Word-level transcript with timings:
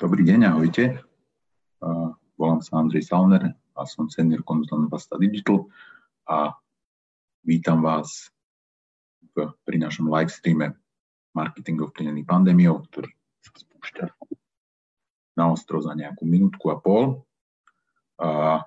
Dobrý 0.00 0.24
deň, 0.24 0.40
ahojte. 0.48 1.04
Volám 2.40 2.64
sa 2.64 2.80
Andrej 2.80 3.04
Salner 3.08 3.52
a 3.76 3.80
som 3.84 4.08
senior 4.08 4.40
konzultant 4.40 4.88
Basta 4.88 5.20
Digital 5.20 5.68
a 6.24 6.56
vítam 7.44 7.84
vás 7.84 8.32
v, 9.36 9.52
pri 9.68 9.76
našom 9.76 10.08
live 10.08 10.32
streame 10.32 10.72
Marketing 11.36 11.84
ovplyvnený 11.84 12.24
pandémiou, 12.24 12.80
ktorý 12.88 13.12
sa 13.44 13.52
spúšťa 13.52 14.06
na 15.36 15.44
ostro 15.52 15.84
za 15.84 15.92
nejakú 15.92 16.24
minútku 16.24 16.72
a 16.72 16.80
pol. 16.80 17.28
A 18.16 18.64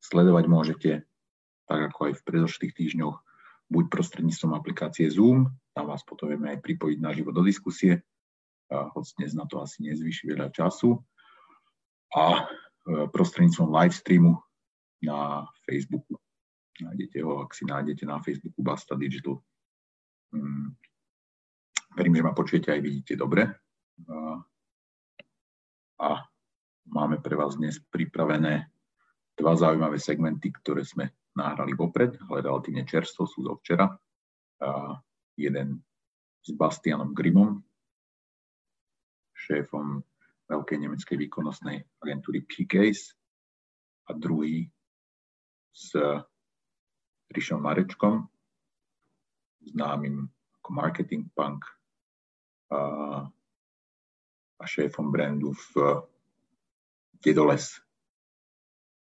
sledovať 0.00 0.44
môžete, 0.48 0.90
tak 1.68 1.92
ako 1.92 2.08
aj 2.08 2.12
v 2.16 2.24
predošlých 2.24 2.72
týždňoch, 2.72 3.16
buď 3.68 3.84
prostredníctvom 3.92 4.56
aplikácie 4.56 5.12
Zoom, 5.12 5.52
tam 5.76 5.92
vás 5.92 6.00
potom 6.00 6.32
vieme 6.32 6.56
aj 6.56 6.64
pripojiť 6.64 6.98
na 7.04 7.12
život 7.12 7.36
do 7.36 7.44
diskusie, 7.44 8.00
hoď 8.68 9.04
dnes 9.18 9.32
na 9.32 9.48
to 9.48 9.60
asi 9.64 9.80
nezvyši 9.84 10.36
veľa 10.36 10.52
času. 10.52 10.96
A 12.16 12.24
e, 12.36 12.42
prostredníctvom 13.08 13.68
live 13.68 13.96
streamu 13.96 14.32
na 15.04 15.44
Facebooku. 15.64 16.16
Nájdete 16.78 17.24
ho, 17.24 17.42
ak 17.42 17.52
si 17.52 17.64
nájdete 17.66 18.04
na 18.06 18.22
Facebooku 18.22 18.60
Basta 18.62 18.94
Digital. 18.94 19.40
Mm. 20.32 20.76
Verím, 21.96 22.14
že 22.14 22.26
ma 22.26 22.36
počujete 22.36 22.70
aj 22.70 22.80
vidíte 22.84 23.18
dobre. 23.18 23.48
A 25.98 26.08
máme 26.86 27.18
pre 27.18 27.34
vás 27.34 27.58
dnes 27.58 27.82
pripravené 27.90 28.70
dva 29.34 29.52
zaujímavé 29.58 29.98
segmenty, 29.98 30.54
ktoré 30.54 30.86
sme 30.86 31.10
nahrali 31.34 31.74
vopred, 31.74 32.14
ale 32.30 32.46
relatívne 32.46 32.86
čerstvo, 32.86 33.26
sú 33.26 33.42
zo 33.42 33.58
včera. 33.58 33.90
Jeden 35.34 35.82
s 36.42 36.50
Bastianom 36.54 37.10
Grimom, 37.14 37.58
šéfom 39.38 40.02
veľkej 40.50 40.78
nemeckej 40.82 41.16
výkonnostnej 41.28 41.78
agentúry 42.02 42.42
PKs 42.42 43.14
a 44.08 44.16
druhý 44.16 44.66
s 45.70 45.94
Rišom 47.28 47.60
Marečkom, 47.60 48.24
známym 49.62 50.26
ako 50.58 50.68
marketing 50.72 51.28
punk 51.36 51.62
a, 52.72 52.80
a 54.58 54.64
šéfom 54.64 55.12
brandu 55.12 55.52
v 55.52 56.02
Dedoles. 57.20 57.78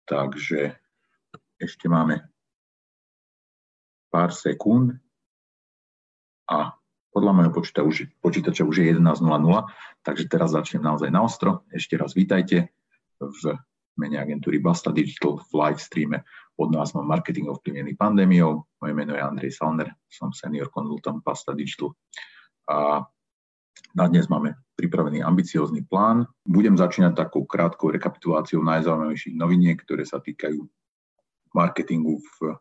Takže 0.06 0.78
ešte 1.58 1.86
máme 1.90 2.22
pár 4.12 4.36
sekúnd 4.36 4.96
a 6.52 6.76
podľa 7.12 7.32
môjho 7.36 7.52
počítača 7.52 7.84
už, 7.84 7.96
počítača 8.24 8.64
už 8.64 8.76
je 8.82 8.86
11.00, 8.96 9.28
takže 10.02 10.26
teraz 10.32 10.56
začnem 10.56 10.84
naozaj 10.84 11.12
na 11.12 11.22
ostro. 11.28 11.68
Ešte 11.70 12.00
raz 12.00 12.16
vítajte 12.16 12.72
v 13.20 13.60
mene 14.00 14.18
agentúry 14.18 14.64
Basta 14.64 14.90
Digital 14.96 15.38
v 15.38 15.52
live 15.52 15.82
streame 15.84 16.24
pod 16.56 16.72
názvom 16.72 17.04
Marketing 17.04 17.52
ovplyvnený 17.52 18.00
pandémiou. 18.00 18.64
Moje 18.80 18.94
meno 18.96 19.12
je 19.14 19.22
Andrej 19.22 19.52
Salner, 19.60 19.92
som 20.08 20.32
senior 20.32 20.72
konzultant 20.72 21.20
Basta 21.20 21.52
Digital. 21.52 21.92
A 22.72 23.04
na 23.92 24.06
dnes 24.08 24.32
máme 24.32 24.56
pripravený 24.80 25.20
ambiciózny 25.20 25.84
plán. 25.84 26.24
Budem 26.48 26.80
začínať 26.80 27.28
takou 27.28 27.44
krátkou 27.44 27.92
rekapituláciou 27.92 28.64
najzaujímavejších 28.64 29.36
noviniek, 29.36 29.76
ktoré 29.76 30.08
sa 30.08 30.24
týkajú 30.24 30.64
marketingu 31.52 32.24
v 32.40 32.56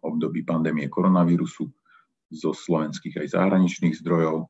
období 0.00 0.46
pandémie 0.46 0.86
koronavírusu 0.86 1.66
zo 2.30 2.54
slovenských 2.54 3.26
aj 3.26 3.34
zahraničných 3.34 3.98
zdrojov. 3.98 4.46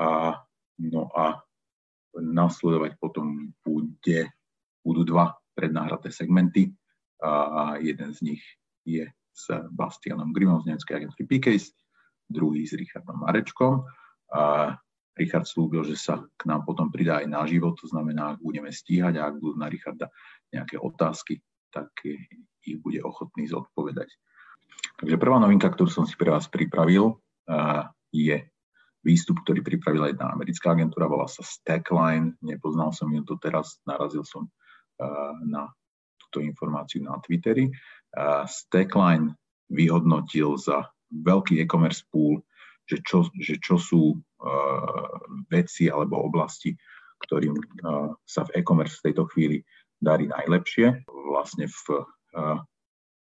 A, 0.00 0.40
no 0.80 1.02
a 1.12 1.44
nasledovať 2.16 2.96
potom 2.96 3.52
bude, 3.62 4.32
budú 4.82 5.02
dva 5.04 5.36
prednáhraté 5.54 6.08
segmenty. 6.10 6.72
A 7.20 7.76
jeden 7.78 8.16
z 8.16 8.34
nich 8.34 8.42
je 8.88 9.04
s 9.30 9.46
Bastianom 9.76 10.32
Grimom 10.32 10.64
z 10.64 10.72
nemeckej 10.72 10.96
agentúry 11.04 11.24
PKs, 11.28 11.76
druhý 12.26 12.64
s 12.64 12.72
Richardom 12.74 13.20
Marečkom. 13.20 13.84
A 14.32 14.74
Richard 15.20 15.44
slúbil, 15.44 15.84
že 15.84 16.00
sa 16.00 16.24
k 16.40 16.42
nám 16.48 16.64
potom 16.64 16.88
pridá 16.88 17.20
aj 17.20 17.28
na 17.28 17.44
život, 17.44 17.76
to 17.76 17.84
znamená, 17.90 18.34
ak 18.34 18.40
budeme 18.40 18.72
stíhať 18.72 19.20
a 19.20 19.28
ak 19.28 19.36
budú 19.36 19.60
na 19.60 19.68
Richarda 19.68 20.08
nejaké 20.48 20.80
otázky, 20.80 21.44
tak 21.68 21.92
ich 22.64 22.78
bude 22.80 23.04
ochotný 23.04 23.44
zodpovedať. 23.44 24.08
Takže 25.00 25.16
prvá 25.16 25.40
novinka, 25.40 25.68
ktorú 25.72 25.88
som 25.88 26.04
si 26.04 26.12
pre 26.16 26.28
vás 26.28 26.44
pripravil, 26.48 27.16
je 28.12 28.36
výstup, 29.00 29.40
ktorý 29.40 29.64
pripravila 29.64 30.12
jedna 30.12 30.28
americká 30.28 30.76
agentúra, 30.76 31.08
volá 31.08 31.24
sa 31.24 31.40
Stackline. 31.40 32.36
Nepoznal 32.44 32.92
som 32.92 33.08
ju 33.08 33.24
doteraz, 33.24 33.80
narazil 33.88 34.28
som 34.28 34.52
na 35.48 35.72
túto 36.20 36.44
informáciu 36.44 37.00
na 37.00 37.16
Twitteri. 37.24 37.72
Stackline 38.44 39.32
vyhodnotil 39.72 40.60
za 40.60 40.92
veľký 41.10 41.64
e-commerce 41.64 42.04
pool, 42.12 42.44
že 42.84 43.00
čo, 43.00 43.24
že 43.40 43.56
čo 43.56 43.80
sú 43.80 44.20
veci 45.48 45.88
alebo 45.88 46.20
oblasti, 46.20 46.76
ktorým 47.24 47.56
sa 48.28 48.44
v 48.44 48.60
e-commerce 48.60 49.00
v 49.00 49.04
tejto 49.10 49.24
chvíli 49.32 49.64
darí 49.96 50.28
najlepšie. 50.28 51.08
Vlastne 51.08 51.72
v 51.72 52.04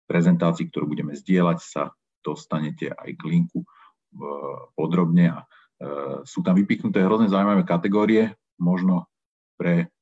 prezentácii, 0.09 0.73
ktorú 0.73 0.89
budeme 0.89 1.13
zdieľať, 1.13 1.59
sa 1.61 1.93
dostanete 2.25 2.91
aj 2.91 3.11
k 3.15 3.23
linku 3.29 3.63
podrobne 4.75 5.37
a 5.37 5.39
e, 5.45 5.47
sú 6.25 6.41
tam 6.41 6.57
vypichnuté 6.57 7.05
hrozne 7.05 7.29
zaujímavé 7.29 7.63
kategórie, 7.69 8.33
možno 8.57 9.07
pre 9.61 9.93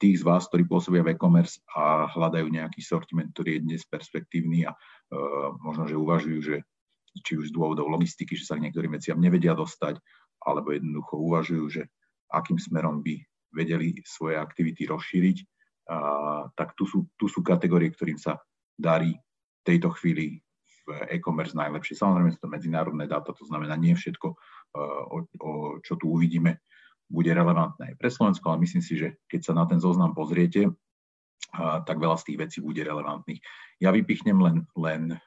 tých 0.00 0.24
z 0.24 0.24
vás, 0.24 0.48
ktorí 0.48 0.64
pôsobia 0.64 1.04
v 1.04 1.12
e-commerce 1.12 1.60
a 1.76 2.08
hľadajú 2.08 2.48
nejaký 2.48 2.80
sortiment, 2.80 3.28
ktorý 3.36 3.60
je 3.60 3.64
dnes 3.68 3.82
perspektívny 3.84 4.64
a 4.64 4.72
uh, 4.72 5.52
možno, 5.60 5.84
že 5.84 6.00
uvažujú, 6.00 6.38
že 6.40 6.56
či 7.20 7.36
už 7.36 7.52
z 7.52 7.54
dôvodov 7.54 7.92
logistiky, 7.92 8.32
že 8.32 8.48
sa 8.48 8.56
k 8.56 8.64
niektorým 8.64 8.96
veciam 8.96 9.20
nevedia 9.20 9.52
dostať, 9.52 10.00
alebo 10.40 10.72
jednoducho 10.72 11.20
uvažujú, 11.20 11.64
že 11.68 11.82
akým 12.32 12.56
smerom 12.56 13.04
by 13.04 13.20
vedeli 13.52 14.00
svoje 14.08 14.40
aktivity 14.40 14.88
rozšíriť, 14.88 15.36
uh, 15.44 16.48
tak 16.56 16.72
tu 16.80 16.88
sú, 16.88 17.04
tu 17.20 17.28
sú 17.28 17.44
kategórie, 17.44 17.92
ktorým 17.92 18.16
sa 18.16 18.40
darí 18.80 19.12
tejto 19.76 19.94
chvíli 19.94 20.42
v 20.86 20.86
e-commerce 21.14 21.54
najlepšie. 21.54 21.94
Samozrejme 21.98 22.34
sú 22.34 22.40
to 22.42 22.50
medzinárodné 22.50 23.06
dáta, 23.06 23.30
to 23.30 23.46
znamená 23.46 23.78
nie 23.78 23.94
všetko, 23.94 24.28
e, 24.30 24.36
o, 24.80 25.16
o 25.40 25.50
čo 25.84 25.94
tu 25.94 26.10
uvidíme, 26.10 26.58
bude 27.10 27.30
relevantné 27.34 27.94
aj 27.94 27.96
pre 27.98 28.10
Slovensko, 28.10 28.54
ale 28.54 28.62
myslím 28.62 28.82
si, 28.86 28.94
že 28.94 29.18
keď 29.26 29.40
sa 29.42 29.52
na 29.54 29.66
ten 29.66 29.82
zoznam 29.82 30.14
pozriete, 30.14 30.70
tak 31.58 31.98
veľa 31.98 32.14
z 32.14 32.30
tých 32.30 32.38
vecí 32.38 32.58
bude 32.62 32.78
relevantných. 32.78 33.42
Ja 33.82 33.90
vypichnem 33.90 34.38
len, 34.38 34.56
len 34.78 35.02
e, 35.10 35.18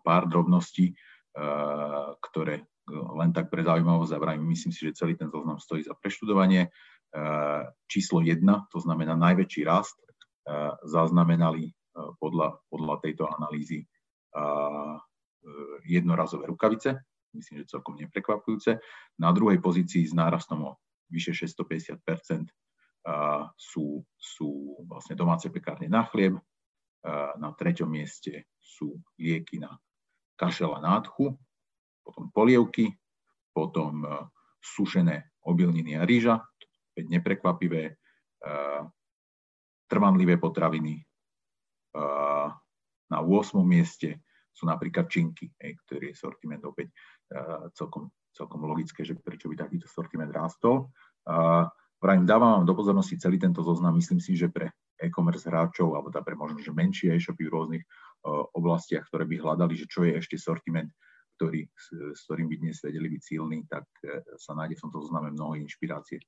pár 0.00 0.24
drobností, 0.28 0.96
ktoré 2.16 2.64
len 2.88 3.30
tak 3.34 3.50
pre 3.50 3.60
zaujímavosť 3.60 4.08
zavravím. 4.08 4.46
Myslím 4.46 4.72
si, 4.72 4.88
že 4.88 4.96
celý 4.96 5.18
ten 5.18 5.28
zoznam 5.28 5.58
stojí 5.58 5.82
za 5.82 5.92
preštudovanie. 5.98 6.70
Číslo 7.90 8.22
1, 8.22 8.40
to 8.70 8.78
znamená 8.80 9.18
najväčší 9.18 9.66
rast, 9.66 9.98
zaznamenali 10.86 11.74
podľa, 12.20 12.60
podľa 12.68 12.94
tejto 13.00 13.24
analýzy 13.28 13.82
e, 13.82 13.86
jednorazové 15.88 16.50
rukavice, 16.50 17.00
myslím, 17.32 17.62
že 17.64 17.72
celkom 17.78 17.96
neprekvapujúce. 17.96 18.80
Na 19.20 19.32
druhej 19.32 19.60
pozícii 19.62 20.04
s 20.04 20.12
nárastom 20.12 20.66
o 20.66 20.70
vyše 21.08 21.32
650 21.32 22.02
a, 23.06 23.46
sú, 23.54 24.02
sú 24.18 24.82
vlastne 24.90 25.14
domáce 25.14 25.46
pekárne 25.48 25.86
na 25.86 26.02
chlieb, 26.10 26.34
na 27.38 27.54
treťom 27.54 27.86
mieste 27.86 28.50
sú 28.58 28.98
lieky 29.14 29.62
na 29.62 29.78
kašel 30.34 30.74
a 30.74 30.82
nádchu, 30.82 31.38
potom 32.02 32.34
polievky, 32.34 32.90
potom 33.54 34.02
e, 34.02 34.10
sušené 34.58 35.30
obilniny 35.46 35.94
a 35.94 36.02
rýža, 36.02 36.42
neprekvapivé, 36.98 37.94
trvanlivé 39.86 40.34
potraviny, 40.40 41.06
na 43.06 43.18
8. 43.24 43.56
mieste 43.64 44.20
sú 44.52 44.68
napríklad 44.68 45.08
činky, 45.08 45.52
ktorý 45.56 46.12
je 46.12 46.16
sortiment 46.16 46.60
opäť 46.64 46.92
celkom, 47.76 48.12
celkom 48.32 48.60
logické, 48.64 49.04
že 49.04 49.16
prečo 49.16 49.48
by 49.48 49.56
takýto 49.56 49.88
sortiment 49.88 50.32
rástol. 50.32 50.92
Vrajím, 51.96 52.28
dávam 52.28 52.60
vám 52.60 52.66
do 52.68 52.76
pozornosti 52.76 53.16
celý 53.16 53.40
tento 53.40 53.64
zoznam. 53.64 53.96
Myslím 53.96 54.20
si, 54.20 54.36
že 54.36 54.52
pre 54.52 54.72
e-commerce 54.96 55.48
hráčov, 55.48 55.92
alebo 55.92 56.08
teda 56.08 56.24
pre 56.24 56.36
možno, 56.36 56.60
že 56.60 56.72
menšie 56.72 57.12
e-shopy 57.12 57.48
v 57.48 57.52
rôznych 57.52 57.84
oblastiach, 58.56 59.04
ktoré 59.08 59.28
by 59.28 59.36
hľadali, 59.40 59.76
že 59.76 59.88
čo 59.88 60.04
je 60.08 60.16
ešte 60.16 60.40
sortiment, 60.40 60.88
ktorý, 61.36 61.68
s 61.76 62.24
ktorým 62.24 62.48
by 62.48 62.56
dnes 62.64 62.80
vedeli 62.80 63.12
byť 63.12 63.22
silný, 63.22 63.68
tak 63.68 63.84
sa 64.40 64.56
nájde 64.56 64.80
v 64.80 64.82
tomto 64.88 65.04
zozname 65.04 65.36
mnoho 65.36 65.60
inšpirácie. 65.60 66.24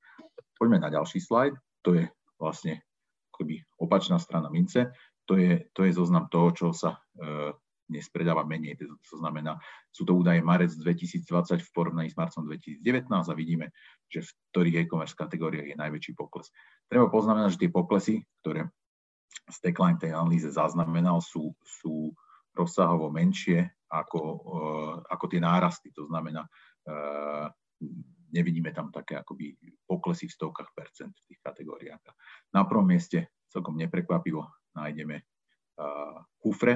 Poďme 0.53 0.85
na 0.85 0.93
ďalší 0.93 1.20
slajd. 1.20 1.56
To 1.88 1.97
je 1.97 2.05
vlastne 2.37 2.85
akoby 3.32 3.65
opačná 3.81 4.20
strana 4.20 4.53
mince 4.53 4.93
to 5.29 5.37
je, 5.37 5.69
to 5.77 5.85
je 5.85 5.93
zoznam 5.93 6.33
toho, 6.33 6.49
čo 6.57 6.67
sa 6.73 6.97
e, 6.97 7.53
dnes 7.89 8.09
predáva 8.09 8.49
menej. 8.49 8.81
To 8.81 9.17
znamená, 9.21 9.61
sú 9.93 10.09
to 10.09 10.17
údaje 10.17 10.41
marec 10.41 10.73
2020 10.73 11.61
v 11.61 11.71
porovnaní 11.77 12.09
s 12.09 12.17
marcom 12.17 12.49
2019 12.49 12.81
a 13.09 13.35
vidíme, 13.37 13.73
že 14.09 14.25
v 14.25 14.31
ktorých 14.53 14.77
e-commerce 14.85 15.17
kategóriách 15.17 15.73
je 15.73 15.77
najväčší 15.77 16.13
pokles. 16.17 16.49
Treba 16.89 17.13
poznamenať, 17.13 17.57
že 17.57 17.61
tie 17.69 17.71
poklesy, 17.73 18.15
ktoré 18.41 18.69
Stackline 19.49 20.01
tej 20.01 20.13
analýze 20.13 20.49
zaznamenal, 20.53 21.21
sú, 21.25 21.53
sú 21.65 22.13
rozsahovo 22.53 23.09
menšie 23.09 23.65
ako, 23.89 24.21
uh, 24.21 24.95
ako 25.09 25.25
tie 25.29 25.41
nárasty. 25.41 25.89
To 25.97 26.05
znamená, 26.05 26.45
uh, 26.45 27.49
nevidíme 28.33 28.73
tam 28.77 28.93
také 28.93 29.17
akoby 29.17 29.57
poklesy 29.89 30.29
v 30.29 30.37
stovkách 30.37 30.73
percent 30.77 31.17
v 31.17 31.27
tých 31.33 31.41
kategóriách. 31.41 32.01
Na 32.53 32.69
prvom 32.69 32.85
mieste 32.85 33.33
celkom 33.49 33.81
neprekvapivo 33.81 34.45
nájdeme 34.76 35.23
kufre 36.43 36.75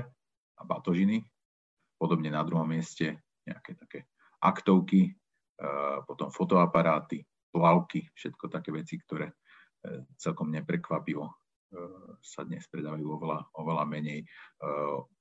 a 0.58 0.62
batožiny, 0.62 1.24
podobne 1.98 2.30
na 2.30 2.46
druhom 2.46 2.66
mieste 2.66 3.18
nejaké 3.42 3.74
také 3.74 4.06
aktovky, 4.38 5.14
potom 6.06 6.30
fotoaparáty, 6.30 7.22
plavky, 7.50 8.06
všetko 8.14 8.50
také 8.50 8.70
veci, 8.74 8.98
ktoré 8.98 9.30
uh, 9.30 10.02
celkom 10.18 10.50
neprekvapivo 10.50 11.24
uh, 11.26 11.34
sa 12.22 12.42
dnes 12.42 12.66
predávajú 12.66 13.06
oveľa, 13.06 13.38
oveľa 13.58 13.84
menej. 13.86 14.20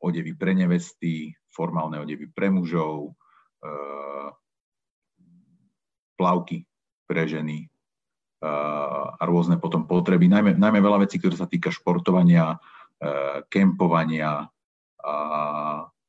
Odevy 0.02 0.34
pre 0.38 0.54
nevesty, 0.54 1.34
formálne 1.50 1.98
odevy 1.98 2.30
pre 2.30 2.54
mužov, 2.54 3.18
plavky 6.20 6.62
pre 7.08 7.24
ženy 7.26 7.71
a 8.42 9.22
rôzne 9.22 9.62
potom 9.62 9.86
potreby, 9.86 10.26
najmä, 10.26 10.58
najmä 10.58 10.82
veľa 10.82 11.06
vecí, 11.06 11.22
ktoré 11.22 11.38
sa 11.38 11.46
týka 11.46 11.70
športovania, 11.70 12.58
kempovania, 13.54 14.50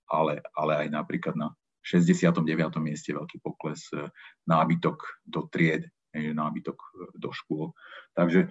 ale, 0.09 0.35
ale 0.57 0.73
aj 0.85 0.89
napríklad 0.89 1.37
na 1.37 1.53
69. 1.85 2.47
mieste 2.79 3.11
veľký 3.11 3.43
pokles 3.43 3.91
e, 3.91 4.07
nábytok 4.47 5.27
do 5.27 5.51
tried, 5.51 5.91
nábytok 6.15 6.79
e, 6.79 6.89
do 7.19 7.35
škôl. 7.35 7.75
Takže 8.15 8.47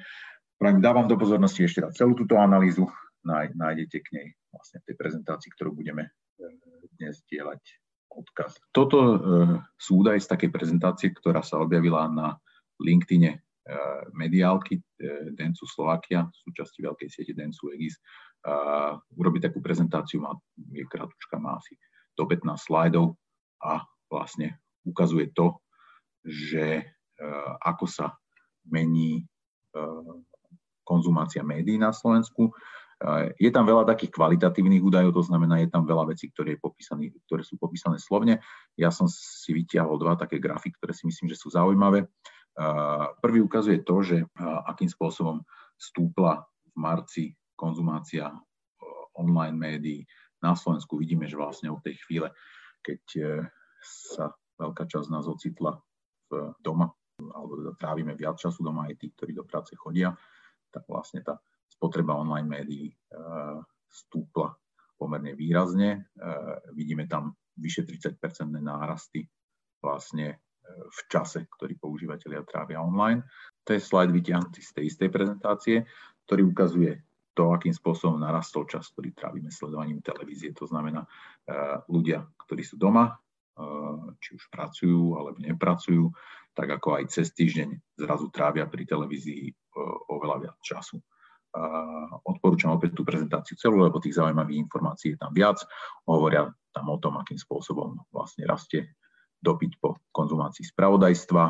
dávam 0.59 1.07
do 1.07 1.15
pozornosti 1.15 1.63
ešte 1.63 1.79
raz 1.79 1.95
celú 1.95 2.11
túto 2.11 2.35
analýzu, 2.35 2.91
nájdete 3.55 3.97
k 4.03 4.07
nej 4.11 4.27
vlastne 4.51 4.83
v 4.83 4.87
tej 4.91 4.95
prezentácii, 4.99 5.49
ktorú 5.55 5.71
budeme 5.71 6.11
e, 6.11 6.11
dnes 6.99 7.23
dielať 7.31 7.61
odkaz. 8.11 8.59
Toto 8.75 8.97
e, 8.99 9.15
sú 9.79 10.03
údaje 10.03 10.19
z 10.19 10.27
takej 10.27 10.51
prezentácie, 10.51 11.07
ktorá 11.15 11.39
sa 11.39 11.63
objavila 11.63 12.11
na 12.11 12.35
LinkedIne 12.83 13.31
e, 13.31 13.39
mediálky 14.17 14.81
e, 14.81 14.81
Dencu 15.37 15.69
Slovakia, 15.69 16.25
súčasti 16.33 16.81
veľkej 16.81 17.09
siete 17.09 17.33
Dencu 17.37 17.69
Egis. 17.77 18.01
Urobiť 19.13 19.53
takú 19.53 19.61
prezentáciu, 19.61 20.17
má, 20.17 20.33
je 20.57 20.81
kratučka, 20.89 21.37
má 21.37 21.61
asi 21.61 21.77
do 22.17 22.25
15 22.25 22.57
slajdov 22.57 23.13
a 23.61 23.85
vlastne 24.09 24.57
ukazuje 24.81 25.29
to, 25.29 25.61
že 26.25 26.81
ako 27.61 27.85
sa 27.85 28.17
mení 28.65 29.29
konzumácia 30.81 31.45
médií 31.45 31.77
na 31.77 31.93
Slovensku. 31.93 32.49
Je 33.41 33.49
tam 33.49 33.65
veľa 33.65 33.85
takých 33.89 34.13
kvalitatívnych 34.13 34.81
údajov, 34.81 35.17
to 35.17 35.23
znamená, 35.25 35.57
je 35.57 35.69
tam 35.73 35.89
veľa 35.89 36.13
vecí, 36.13 36.29
ktoré, 36.29 36.53
je 36.53 36.59
popísané, 36.61 37.09
ktoré 37.25 37.41
sú 37.41 37.57
popísané 37.57 37.97
slovne. 37.97 38.41
Ja 38.77 38.93
som 38.93 39.09
si 39.09 39.53
vytiahol 39.57 39.97
dva 39.97 40.13
také 40.13 40.37
grafy, 40.37 40.69
ktoré 40.77 40.93
si 40.93 41.09
myslím, 41.09 41.29
že 41.33 41.37
sú 41.37 41.49
zaujímavé. 41.49 42.05
Prvý 43.23 43.39
ukazuje 43.39 43.79
to, 43.81 44.03
že 44.03 44.17
akým 44.67 44.91
spôsobom 44.91 45.39
stúpla 45.79 46.43
v 46.43 46.75
marci 46.75 47.25
konzumácia 47.55 48.27
online 49.15 49.57
médií 49.57 50.01
na 50.41 50.57
Slovensku. 50.57 50.97
Vidíme, 50.97 51.29
že 51.29 51.39
vlastne 51.39 51.69
od 51.69 51.79
tej 51.85 52.01
chvíle, 52.07 52.33
keď 52.81 53.01
e, 53.17 53.23
sa 53.85 54.33
veľká 54.57 54.89
časť 54.89 55.07
nás 55.13 55.29
ocitla 55.29 55.77
v 56.29 56.53
doma, 56.61 56.89
alebo 57.21 57.61
teda 57.61 57.73
trávime 57.77 58.13
viac 58.17 58.41
času 58.41 58.65
doma 58.65 58.89
aj 58.89 58.97
tí, 58.97 59.13
ktorí 59.13 59.37
do 59.37 59.45
práce 59.45 59.77
chodia, 59.77 60.13
tak 60.73 60.85
vlastne 60.89 61.21
tá 61.21 61.37
spotreba 61.67 62.17
online 62.17 62.47
médií 62.47 62.87
eh, 62.93 63.57
stúpla 63.91 64.53
pomerne 64.95 65.33
výrazne. 65.33 66.13
Vidíme 66.77 67.09
tam 67.09 67.33
vyše 67.57 67.81
30-percentné 67.89 68.61
nárasty 68.61 69.25
vlastne 69.81 70.45
v 70.71 70.99
čase, 71.11 71.45
ktorý 71.45 71.75
používateľia 71.77 72.47
trávia 72.47 72.79
online. 72.79 73.23
To 73.67 73.75
je 73.75 73.81
slide 73.83 74.11
vytiahnutý 74.13 74.63
z 74.63 74.71
tej 74.73 74.83
istej 74.89 75.09
prezentácie, 75.11 75.77
ktorý 76.25 76.49
ukazuje 76.49 77.03
to, 77.31 77.55
akým 77.55 77.71
spôsobom 77.71 78.19
narastol 78.19 78.67
čas, 78.67 78.91
ktorý 78.91 79.15
trávime 79.15 79.51
sledovaním 79.53 80.03
televízie. 80.03 80.51
To 80.57 80.67
znamená, 80.67 81.07
ľudia, 81.87 82.27
ktorí 82.47 82.63
sú 82.65 82.75
doma, 82.75 83.15
či 84.19 84.35
už 84.35 84.51
pracujú 84.51 85.15
alebo 85.15 85.37
nepracujú, 85.39 86.11
tak 86.51 86.67
ako 86.67 86.99
aj 86.99 87.03
cez 87.07 87.31
týždeň 87.31 87.99
zrazu 87.99 88.27
trávia 88.31 88.67
pri 88.67 88.83
televízii 88.83 89.47
oveľa 90.11 90.49
viac 90.49 90.57
času 90.59 90.99
odporúčam 92.23 92.71
opäť 92.71 92.95
tú 92.95 93.03
prezentáciu 93.03 93.59
celú, 93.59 93.83
lebo 93.83 93.99
tých 93.99 94.15
zaujímavých 94.15 94.71
informácií 94.71 95.15
je 95.15 95.19
tam 95.19 95.35
viac. 95.35 95.59
Hovoria 96.07 96.47
tam 96.71 96.85
o 96.87 96.95
tom, 96.95 97.19
akým 97.19 97.35
spôsobom 97.35 97.99
vlastne 98.11 98.47
rastie 98.47 98.95
dopyt 99.41 99.81
po 99.81 99.97
konzumácii 100.13 100.63
spravodajstva 100.69 101.43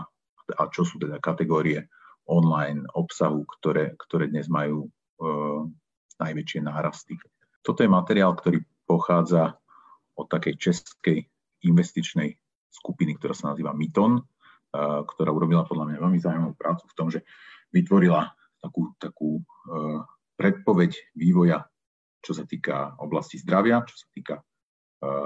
a 0.57 0.63
čo 0.71 0.83
sú 0.87 0.99
teda 0.99 1.19
kategórie 1.19 1.87
online 2.27 2.87
obsahu, 2.95 3.43
ktoré, 3.59 3.95
ktoré 3.99 4.31
dnes 4.31 4.47
majú 4.47 4.87
e, 4.87 4.89
najväčšie 6.19 6.59
nárasty. 6.63 7.19
Toto 7.61 7.83
je 7.83 7.91
materiál, 7.91 8.33
ktorý 8.33 8.63
pochádza 8.87 9.59
od 10.15 10.27
takej 10.31 10.55
českej 10.57 11.19
investičnej 11.67 12.35
skupiny, 12.71 13.15
ktorá 13.19 13.35
sa 13.35 13.51
nazýva 13.51 13.75
Miton, 13.75 14.19
e, 14.19 14.23
ktorá 15.03 15.31
urobila 15.31 15.67
podľa 15.67 15.91
mňa 15.91 15.97
veľmi 15.99 16.19
zaujímavú 16.19 16.55
prácu 16.55 16.83
v 16.87 16.95
tom, 16.97 17.07
že 17.11 17.23
vytvorila 17.71 18.31
takú, 18.63 18.91
takú 18.99 19.39
e, 19.39 19.43
predpoveď 20.39 20.91
vývoja, 21.15 21.67
čo 22.21 22.31
sa 22.37 22.45
týka 22.45 22.95
oblasti 23.01 23.41
zdravia, 23.41 23.81
čo 23.85 23.95
sa 23.97 24.07
týka 24.13 24.35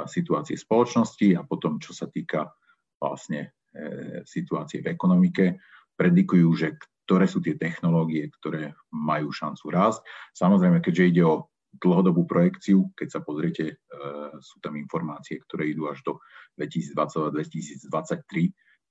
situácie 0.08 0.56
spoločnosti 0.56 1.36
a 1.36 1.44
potom, 1.44 1.84
čo 1.84 1.92
sa 1.92 2.08
týka 2.08 2.48
vlastne 2.96 3.52
e, 3.76 4.24
situácie 4.24 4.80
v 4.80 4.96
ekonomike, 4.96 5.60
predikujú, 6.00 6.50
že 6.56 6.80
ktoré 7.06 7.28
sú 7.28 7.44
tie 7.44 7.60
technológie, 7.60 8.32
ktoré 8.42 8.74
majú 8.90 9.30
šancu 9.30 9.70
rásť. 9.70 10.02
Samozrejme, 10.34 10.82
keďže 10.82 11.10
ide 11.12 11.24
o 11.28 11.52
dlhodobú 11.76 12.26
projekciu, 12.26 12.90
keď 12.96 13.08
sa 13.12 13.20
pozriete, 13.22 13.84
sú 14.40 14.64
tam 14.64 14.80
informácie, 14.80 15.44
ktoré 15.44 15.70
idú 15.70 15.92
až 15.92 16.02
do 16.08 16.24
2020-2023, 16.58 17.92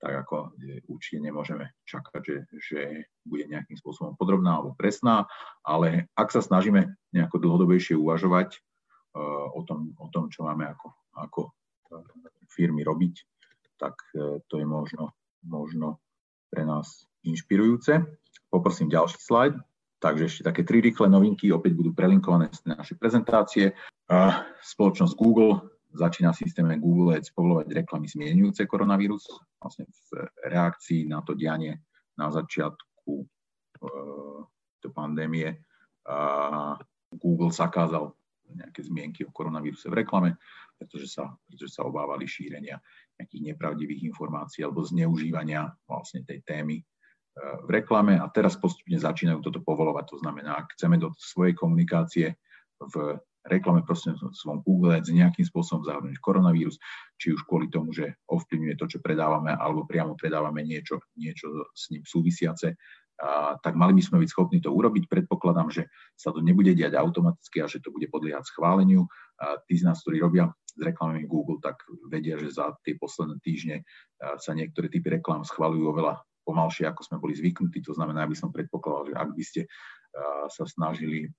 tak 0.04 0.14
ako 0.26 0.52
e, 0.60 0.84
určite 0.90 1.19
nemôžeme 1.22 1.72
čakať, 1.88 2.20
že, 2.20 2.36
že 2.60 2.81
bude 3.25 3.48
nejakým 3.48 3.81
spôsobom 3.81 4.20
podrobná 4.20 4.60
alebo 4.60 4.76
presná, 4.76 5.25
ale 5.64 6.12
ak 6.12 6.29
sa 6.29 6.44
snažíme 6.44 6.93
nejako 7.17 7.41
dlhodobejšie 7.41 7.96
uvažovať 7.96 8.60
o, 9.19 9.61
tom, 9.63 9.94
o 9.99 10.09
tom, 10.11 10.27
čo 10.31 10.43
máme 10.43 10.67
ako, 10.67 10.89
ako 11.15 11.41
uh, 11.49 12.03
firmy 12.51 12.83
robiť, 12.83 13.15
tak 13.79 13.94
uh, 14.19 14.43
to 14.51 14.59
je 14.59 14.67
možno, 14.67 15.15
možno 15.47 16.03
pre 16.51 16.67
nás 16.67 17.06
inšpirujúce. 17.23 18.03
Poprosím 18.51 18.91
ďalší 18.91 19.19
slajd. 19.19 19.55
Takže 19.99 20.25
ešte 20.29 20.43
také 20.44 20.69
tri 20.69 20.85
rýchle 20.85 21.09
novinky, 21.09 21.49
opäť 21.49 21.73
budú 21.81 21.97
prelinkované 21.97 22.53
z 22.53 22.69
našej 22.69 23.01
prezentácie. 23.01 23.73
Spoločnosť 24.61 25.17
Google 25.17 25.65
začína 25.94 26.35
systéme 26.35 26.77
Google 26.77 27.17
Ads 27.17 27.33
povolovať 27.33 27.73
reklamy 27.73 28.11
zmienujúce 28.11 28.67
koronavírus. 28.67 29.25
Vlastne 29.63 29.89
v 29.89 30.29
reakcii 30.44 31.09
na 31.09 31.23
to 31.23 31.39
dianie 31.39 31.81
na 32.19 32.29
začiatku 32.29 33.15
e, 33.23 33.27
pandémie 34.91 35.65
a 36.05 36.19
Google 37.15 37.49
zakázal 37.49 38.13
nejaké 38.55 38.81
zmienky 38.87 39.27
o 39.27 39.34
koronavíruse 39.34 39.91
v 39.91 40.03
reklame, 40.03 40.31
pretože 40.79 41.11
sa, 41.11 41.31
pretože 41.46 41.75
sa 41.75 41.87
obávali 41.87 42.27
šírenia 42.27 42.79
nejakých 43.19 43.55
nepravdivých 43.55 44.06
informácií 44.11 44.67
alebo 44.67 44.82
zneužívania 44.82 45.70
vlastne 45.87 46.27
tej 46.27 46.43
témy 46.43 46.81
e, 46.81 46.84
v 47.63 47.69
reklame 47.70 48.19
a 48.19 48.27
teraz 48.31 48.58
postupne 48.58 48.99
začínajú 48.99 49.43
toto 49.43 49.63
povolovať. 49.63 50.05
To 50.15 50.17
znamená, 50.23 50.58
ak 50.58 50.75
chceme 50.75 50.99
do 50.99 51.15
svojej 51.15 51.55
komunikácie 51.55 52.34
v 52.79 53.19
reklame 53.44 53.84
prostredníctvom 53.84 54.65
Google 54.65 54.96
Ads 54.96 55.13
nejakým 55.13 55.44
spôsobom 55.44 55.84
zahrnúť 55.84 56.17
koronavírus, 56.19 56.81
či 57.20 57.37
už 57.37 57.44
kvôli 57.44 57.69
tomu, 57.69 57.93
že 57.93 58.17
ovplyvňuje 58.32 58.75
to, 58.81 58.87
čo 58.89 58.99
predávame, 59.05 59.53
alebo 59.53 59.84
priamo 59.84 60.17
predávame 60.17 60.65
niečo, 60.65 61.05
niečo 61.20 61.53
s 61.77 61.93
ním 61.93 62.03
súvisiace, 62.08 62.81
tak 63.63 63.79
mali 63.79 63.94
by 63.94 64.03
sme 64.03 64.19
byť 64.23 64.31
schopní 64.31 64.59
to 64.59 64.75
urobiť. 64.75 65.06
Predpokladám, 65.06 65.71
že 65.71 65.87
sa 66.19 66.35
to 66.35 66.43
nebude 66.43 66.75
diať 66.75 66.99
automaticky 66.99 67.63
a 67.63 67.71
že 67.71 67.79
to 67.79 67.94
bude 67.94 68.11
podliehať 68.11 68.51
schváleniu. 68.51 69.06
Tí 69.71 69.75
z 69.79 69.87
nás, 69.87 70.03
ktorí 70.03 70.19
robia 70.19 70.51
s 70.51 70.81
reklamami 70.83 71.27
Google, 71.31 71.63
tak 71.63 71.79
vedia, 72.11 72.35
že 72.35 72.51
za 72.51 72.75
tie 72.83 72.99
posledné 72.99 73.39
týždne 73.39 73.87
sa 74.19 74.51
niektoré 74.53 74.91
typy 74.91 75.15
reklam 75.23 75.47
schvalujú 75.47 75.94
oveľa 75.94 76.27
pomalšie, 76.43 76.91
ako 76.91 77.01
sme 77.06 77.23
boli 77.23 77.39
zvyknutí. 77.39 77.81
To 77.87 77.94
znamená, 77.94 78.27
aby 78.27 78.35
som 78.35 78.51
predpokladal, 78.51 79.11
že 79.11 79.15
ak 79.15 79.31
by 79.31 79.44
ste 79.47 79.61
sa 80.51 80.65
snažili 80.67 81.31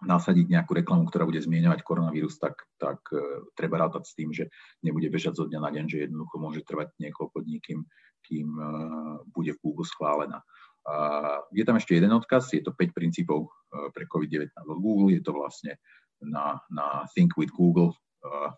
nasadiť 0.00 0.46
nejakú 0.48 0.76
reklamu, 0.76 1.08
ktorá 1.08 1.24
bude 1.24 1.40
zmieňovať 1.40 1.80
koronavírus, 1.84 2.36
tak, 2.36 2.68
tak 2.76 3.00
uh, 3.16 3.48
treba 3.56 3.80
rátať 3.80 4.04
s 4.08 4.12
tým, 4.12 4.28
že 4.32 4.52
nebude 4.84 5.08
bežať 5.08 5.40
zo 5.40 5.44
dňa 5.48 5.60
na 5.60 5.70
deň, 5.72 5.84
že 5.88 6.04
jednoducho 6.04 6.36
môže 6.36 6.60
trvať 6.68 6.92
niekoľko 7.00 7.36
dní, 7.44 7.58
kým, 7.64 7.80
kým 8.24 8.46
bude 9.32 9.56
v 9.56 9.62
Google 9.64 9.88
schválená. 9.88 10.44
Uh, 10.80 11.44
je 11.52 11.64
tam 11.64 11.76
ešte 11.76 11.92
jeden 11.92 12.12
odkaz, 12.16 12.56
je 12.56 12.64
to 12.64 12.72
5 12.72 12.96
princípov 12.96 13.46
uh, 13.46 13.92
pre 13.92 14.08
COVID-19 14.08 14.48
od 14.64 14.80
Google, 14.80 15.12
je 15.12 15.20
to 15.20 15.36
vlastne 15.36 15.76
na, 16.24 16.56
na 16.72 17.04
Think 17.12 17.36
with 17.36 17.52
Google. 17.52 17.92
Uh, 18.24 18.48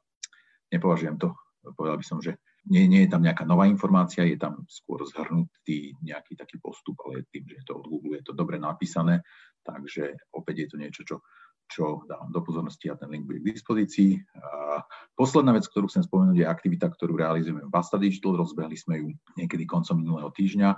nepovažujem 0.70 1.18
to, 1.18 1.34
povedal 1.74 1.98
by 1.98 2.06
som, 2.06 2.18
že 2.22 2.38
nie, 2.70 2.86
nie 2.86 3.06
je 3.06 3.10
tam 3.10 3.26
nejaká 3.26 3.42
nová 3.42 3.66
informácia, 3.66 4.22
je 4.22 4.38
tam 4.38 4.62
skôr 4.70 5.02
zhrnutý 5.02 5.98
nejaký 5.98 6.38
taký 6.38 6.62
postup, 6.62 6.94
ale 7.02 7.26
tým, 7.34 7.42
že 7.50 7.58
je 7.58 7.64
to 7.66 7.82
od 7.82 7.86
Google, 7.90 8.14
je 8.14 8.22
to 8.22 8.38
dobre 8.38 8.54
napísané, 8.54 9.26
takže 9.66 10.14
opäť 10.30 10.66
je 10.66 10.68
to 10.70 10.76
niečo, 10.78 11.02
čo, 11.02 11.26
čo 11.72 12.04
dávam 12.04 12.28
do 12.28 12.44
pozornosti 12.44 12.92
a 12.92 13.00
ten 13.00 13.08
link 13.08 13.24
bude 13.24 13.40
k 13.40 13.56
dispozícii. 13.56 14.20
A 14.44 14.84
posledná 15.16 15.56
vec, 15.56 15.64
ktorú 15.64 15.88
chcem 15.88 16.04
spomenúť, 16.04 16.44
je 16.44 16.46
aktivita, 16.46 16.92
ktorú 16.92 17.16
realizujeme 17.16 17.64
v 17.64 17.72
Basta 17.72 17.96
Digital. 17.96 18.36
Rozbehli 18.36 18.76
sme 18.76 19.00
ju 19.00 19.08
niekedy 19.40 19.64
koncom 19.64 19.96
minulého 19.96 20.28
týždňa. 20.28 20.68
A 20.68 20.76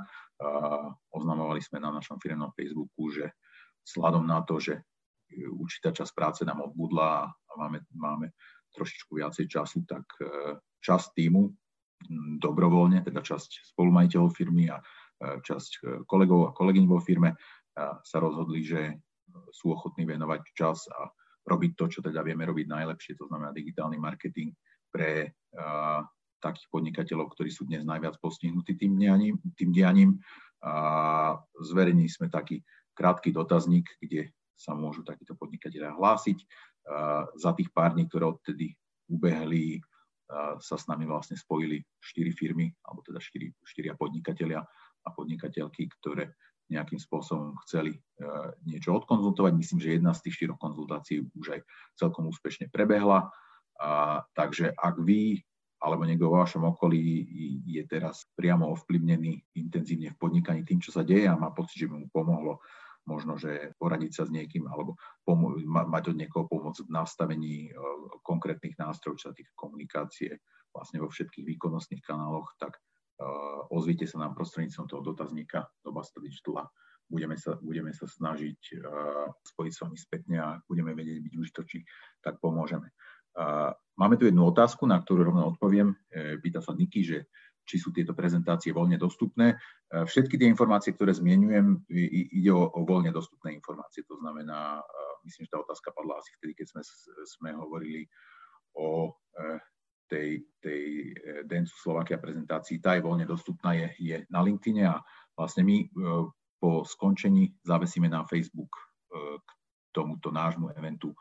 oznamovali 1.10 1.58
sme 1.58 1.82
na 1.82 1.90
našom 1.90 2.22
firmnom 2.22 2.54
Facebooku, 2.54 3.10
že 3.10 3.34
sladom 3.82 4.22
na 4.22 4.46
to, 4.46 4.62
že 4.62 4.78
určitá 5.34 5.90
časť 5.90 6.12
práce 6.14 6.40
nám 6.46 6.62
odbudla 6.62 7.26
a 7.26 7.52
máme, 7.58 7.82
máme 7.90 8.30
trošičku 8.70 9.18
viacej 9.18 9.50
času, 9.50 9.82
tak 9.86 10.06
e, 10.22 10.58
časť 10.82 11.14
týmu 11.14 11.42
dobrovoľne, 12.38 13.02
teda 13.02 13.22
časť 13.22 13.74
spolumajiteľov 13.74 14.30
firmy 14.34 14.70
a 14.70 14.78
časť 15.22 15.70
e, 15.74 15.80
kolegov 16.06 16.50
a 16.50 16.54
kolegyň 16.54 16.84
vo 16.86 16.98
firme 16.98 17.34
sa 18.06 18.22
rozhodli, 18.22 18.62
že 18.62 19.02
sú 19.54 19.70
ochotní 19.70 20.02
venovať 20.02 20.42
čas 20.50 20.90
a 20.90 21.06
robiť 21.46 21.78
to, 21.78 21.84
čo 21.87 22.00
teda 22.02 22.26
vieme 22.26 22.42
robiť 22.42 22.66
najlepšie, 22.66 23.14
to 23.14 23.30
znamená 23.30 23.54
digitálny 23.54 23.94
marketing 24.02 24.50
pre 24.90 25.30
uh, 25.30 26.02
takých 26.42 26.66
podnikateľov, 26.75 27.30
ktorí 27.38 27.54
sú 27.54 27.70
dnes 27.70 27.87
najviac 27.87 28.18
postihnutí 28.18 28.75
tým 28.75 28.99
dianím. 28.99 29.38
Tým 29.54 29.70
dianím. 29.70 30.11
A 30.66 31.38
zverejnili 31.62 32.11
sme 32.11 32.26
taký 32.26 32.58
krátky 32.99 33.30
dotazník, 33.30 33.87
kde 34.02 34.34
sa 34.58 34.75
môžu 34.75 35.06
takíto 35.06 35.38
podnikatelia 35.38 35.94
hlásiť. 35.94 36.38
Uh, 36.84 37.30
za 37.38 37.54
tých 37.54 37.70
pár 37.70 37.94
dní, 37.94 38.11
ktoré 38.11 38.26
odtedy 38.26 38.75
ubehli, 39.06 39.78
sa 40.56 40.76
s 40.80 40.88
nami 40.88 41.04
vlastne 41.04 41.37
spojili 41.37 41.84
štyri 42.00 42.32
firmy, 42.32 42.73
alebo 42.88 43.04
teda 43.04 43.20
štyri, 43.20 43.52
štyria 43.61 43.92
podnikatelia 43.92 44.64
a 45.04 45.08
podnikateľky, 45.12 45.84
ktoré 46.00 46.32
nejakým 46.73 46.97
spôsobom 46.97 47.56
chceli 47.68 48.00
niečo 48.64 48.97
odkonzultovať. 48.97 49.52
Myslím, 49.52 49.78
že 49.85 49.97
jedna 50.00 50.16
z 50.16 50.25
tých 50.25 50.35
štyroch 50.40 50.61
konzultácií 50.61 51.21
už 51.37 51.59
aj 51.59 51.61
celkom 51.99 52.30
úspešne 52.30 52.73
prebehla. 52.73 53.28
A, 53.83 54.23
takže 54.33 54.73
ak 54.73 54.97
vy 55.02 55.42
alebo 55.85 56.09
niekto 56.09 56.33
vo 56.33 56.40
vašom 56.40 56.64
okolí 56.64 57.28
je 57.68 57.83
teraz 57.85 58.25
priamo 58.33 58.73
ovplyvnený 58.73 59.61
intenzívne 59.61 60.16
v 60.16 60.21
podnikaní 60.21 60.64
tým, 60.64 60.80
čo 60.80 60.88
sa 60.88 61.04
deje 61.04 61.28
a 61.28 61.37
má 61.37 61.52
pocit, 61.52 61.85
že 61.85 61.88
by 61.92 61.94
mu 62.00 62.09
pomohlo 62.09 62.64
možno, 63.04 63.37
že 63.37 63.76
poradiť 63.76 64.12
sa 64.16 64.25
s 64.25 64.33
niekým 64.33 64.64
alebo 64.64 64.97
pomo- 65.28 65.61
mať 65.68 66.04
od 66.09 66.16
niekoho 66.16 66.49
pomoc 66.49 66.80
v 66.80 66.88
nastavení 66.88 67.68
uh, 67.68 67.76
konkrétnych 68.25 68.80
nástrojov, 68.80 69.21
čo 69.21 69.28
sa 69.28 69.37
týka 69.37 69.52
komunikácie 69.52 70.40
vlastne 70.73 71.04
vo 71.04 71.12
všetkých 71.12 71.44
výkonnostných 71.44 72.00
kanáloch, 72.00 72.56
tak 72.56 72.80
ozvite 73.71 74.06
sa 74.11 74.18
nám 74.23 74.35
prostredníctvom 74.35 74.87
toho 74.90 75.02
dotazníka 75.02 75.71
do 75.83 75.94
Basta 75.94 76.18
Digitala. 76.18 76.66
Budeme 77.04 77.37
sa, 77.37 77.61
budeme 77.61 77.92
sa 77.92 78.09
snažiť 78.09 78.61
uh, 78.80 79.28
spojiť 79.44 79.73
s 79.76 79.80
vami 79.85 79.97
spätne 80.00 80.37
a 80.40 80.49
budeme 80.64 80.97
vedieť 80.97 81.21
byť 81.21 81.35
užitoční, 81.37 81.80
tak 82.25 82.40
pomôžeme. 82.40 82.88
Uh, 83.37 83.71
máme 84.00 84.16
tu 84.16 84.25
jednu 84.25 84.49
otázku, 84.49 84.88
na 84.88 84.99
ktorú 84.99 85.30
rovno 85.30 85.52
odpoviem. 85.54 85.94
Pýta 86.40 86.64
sa 86.64 86.75
Niky, 86.75 87.04
že 87.04 87.18
či 87.64 87.80
sú 87.80 87.97
tieto 87.97 88.12
prezentácie 88.12 88.76
voľne 88.76 89.00
dostupné. 89.00 89.56
Všetky 89.88 90.37
tie 90.37 90.44
informácie, 90.44 90.92
ktoré 90.92 91.16
zmienujem, 91.16 91.80
ide 91.88 92.52
o, 92.52 92.68
o 92.68 92.85
voľne 92.85 93.09
dostupné 93.09 93.56
informácie. 93.56 94.04
To 94.04 94.21
znamená, 94.21 94.85
myslím, 95.25 95.49
že 95.49 95.52
tá 95.56 95.64
otázka 95.64 95.97
padla 95.97 96.21
asi 96.21 96.37
vtedy, 96.37 96.52
keď 96.61 96.76
sme, 96.76 96.83
sme 97.25 97.50
hovorili 97.56 98.04
o 98.76 99.16
tej, 100.08 100.44
tej 100.61 101.12
Densu 101.49 101.75
Slovakia 101.80 102.20
prezentácii. 102.20 102.78
Tá 102.78 102.94
je 102.94 103.04
voľne 103.04 103.25
dostupná, 103.25 103.75
je, 103.75 103.88
je 103.99 104.16
na 104.28 104.40
LinkedIn 104.44 104.84
a 104.84 105.00
vlastne 105.34 105.64
my 105.64 105.90
po 106.61 106.84
skončení 106.84 107.52
zavesíme 107.64 108.08
na 108.08 108.25
Facebook 108.25 108.73
k 109.12 109.49
tomuto 109.94 110.30
nášmu 110.32 110.75
eventu 110.75 111.12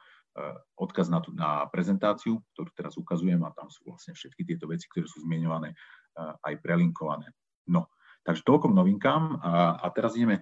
odkaz 0.77 1.13
na, 1.13 1.21
tú, 1.21 1.29
na 1.29 1.69
prezentáciu, 1.69 2.41
ktorú 2.53 2.69
teraz 2.73 2.97
ukazujem 2.97 3.37
a 3.45 3.53
tam 3.53 3.69
sú 3.69 3.85
vlastne 3.85 4.17
všetky 4.17 4.41
tieto 4.49 4.65
veci, 4.65 4.89
ktoré 4.89 5.05
sú 5.05 5.21
zmienované 5.21 5.77
aj 6.17 6.57
prelinkované. 6.57 7.29
No, 7.69 7.93
takže 8.25 8.41
toľko 8.41 8.73
novinkám 8.73 9.37
a, 9.39 9.77
a 9.77 9.87
teraz 9.93 10.17
ideme 10.17 10.41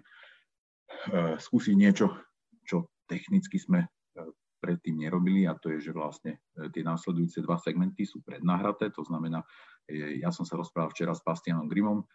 skúsiť 1.39 1.75
niečo, 1.75 2.15
čo 2.63 2.87
technicky 3.07 3.59
sme 3.59 3.83
predtým 4.61 5.01
nerobili 5.01 5.49
a 5.49 5.57
to 5.57 5.73
je, 5.73 5.89
že 5.89 5.97
vlastne 5.97 6.37
uh, 6.37 6.69
tie 6.69 6.85
následujúce 6.85 7.41
dva 7.41 7.57
segmenty 7.57 8.05
sú 8.05 8.21
prednahraté, 8.21 8.93
to 8.93 9.01
znamená, 9.01 9.41
ja 9.91 10.29
som 10.31 10.45
sa 10.45 10.55
rozprával 10.55 10.93
včera 10.93 11.11
s 11.11 11.25
Bastianom 11.25 11.67
Grimom, 11.67 12.05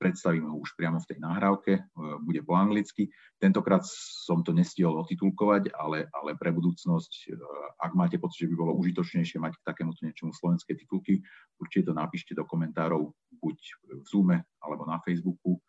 predstavím 0.00 0.50
ho 0.50 0.58
už 0.58 0.74
priamo 0.74 0.98
v 0.98 1.06
tej 1.06 1.18
nahrávke, 1.22 1.86
bude 2.26 2.42
po 2.42 2.58
anglicky. 2.58 3.06
Tentokrát 3.38 3.86
som 3.86 4.42
to 4.42 4.50
nestihol 4.50 4.98
otitulkovať, 5.06 5.70
ale, 5.70 6.10
ale 6.10 6.34
pre 6.34 6.50
budúcnosť, 6.50 7.38
ak 7.78 7.92
máte 7.94 8.18
pocit, 8.18 8.46
že 8.46 8.50
by 8.50 8.56
bolo 8.58 8.74
užitočnejšie 8.82 9.38
mať 9.38 9.54
k 9.60 9.66
takémuto 9.66 10.02
niečomu 10.02 10.34
slovenské 10.34 10.74
titulky, 10.74 11.22
určite 11.62 11.90
to 11.90 11.94
napíšte 11.94 12.34
do 12.34 12.42
komentárov 12.42 13.12
buď 13.38 13.56
v 14.02 14.06
Zoome 14.08 14.38
alebo 14.58 14.82
na 14.82 14.98
Facebooku, 14.98 15.62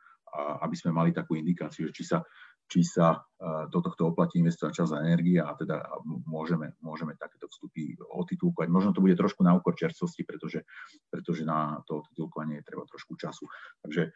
aby 0.63 0.73
sme 0.73 0.95
mali 0.95 1.13
takú 1.13 1.37
indikáciu, 1.37 1.93
či 1.93 2.07
sa 2.07 2.23
či 2.71 2.87
sa 2.87 3.19
e, 3.19 3.67
do 3.67 3.83
tohto 3.83 4.15
oplatí 4.15 4.39
investovať 4.39 4.71
čas 4.71 4.95
a 4.95 5.03
energie 5.03 5.43
a 5.43 5.51
teda 5.59 5.83
môžeme, 6.23 6.71
môžeme 6.79 7.19
takéto 7.19 7.51
vstupy 7.51 7.99
otitulkovať. 7.99 8.71
Možno 8.71 8.95
to 8.95 9.03
bude 9.03 9.19
trošku 9.19 9.43
na 9.43 9.51
úkor 9.51 9.75
čerstvosti, 9.75 10.23
pretože, 10.23 10.63
pretože 11.11 11.43
na 11.43 11.83
to 11.83 11.99
otitulkovanie 11.99 12.63
je 12.63 12.67
treba 12.71 12.87
trošku 12.87 13.19
času. 13.19 13.43
Takže 13.83 14.07
e, 14.07 14.11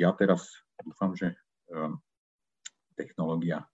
ja 0.00 0.10
teraz 0.16 0.48
dúfam, 0.80 1.12
že 1.12 1.36
e, 1.68 1.76
technológia 2.96 3.68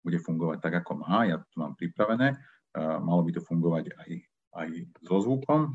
bude 0.00 0.16
fungovať 0.16 0.64
tak, 0.64 0.80
ako 0.80 1.04
má. 1.04 1.28
Ja 1.28 1.36
to 1.36 1.56
mám 1.60 1.76
pripravené. 1.76 2.38
Malo 2.78 3.26
by 3.26 3.34
to 3.34 3.42
fungovať 3.42 3.90
aj, 3.98 4.10
aj 4.54 4.68
so 5.02 5.18
zvukom. 5.18 5.74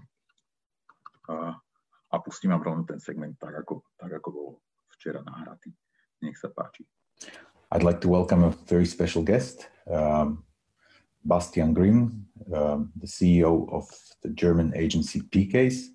A 2.12 2.16
pustím 2.24 2.56
vám 2.56 2.64
rovno 2.64 2.84
ten 2.88 3.02
segment 3.04 3.36
tak, 3.36 3.60
ako, 3.60 3.84
tak, 4.00 4.08
ako 4.08 4.30
bol 4.32 4.48
včera 4.96 5.20
nahratý. 5.20 5.76
Nech 6.24 6.40
sa 6.40 6.48
páči. 6.48 6.88
I'd 7.72 7.84
like 7.84 8.02
to 8.02 8.10
welcome 8.10 8.44
a 8.44 8.50
very 8.68 8.86
special 8.86 9.24
guest, 9.24 9.68
um, 9.90 10.44
Bastian 11.24 11.74
Grimm, 11.74 12.26
um, 12.54 12.92
the 12.98 13.08
CEO 13.08 13.72
of 13.72 13.88
the 14.24 14.30
German 14.30 14.74
agency 14.76 15.22
PCase, 15.22 15.86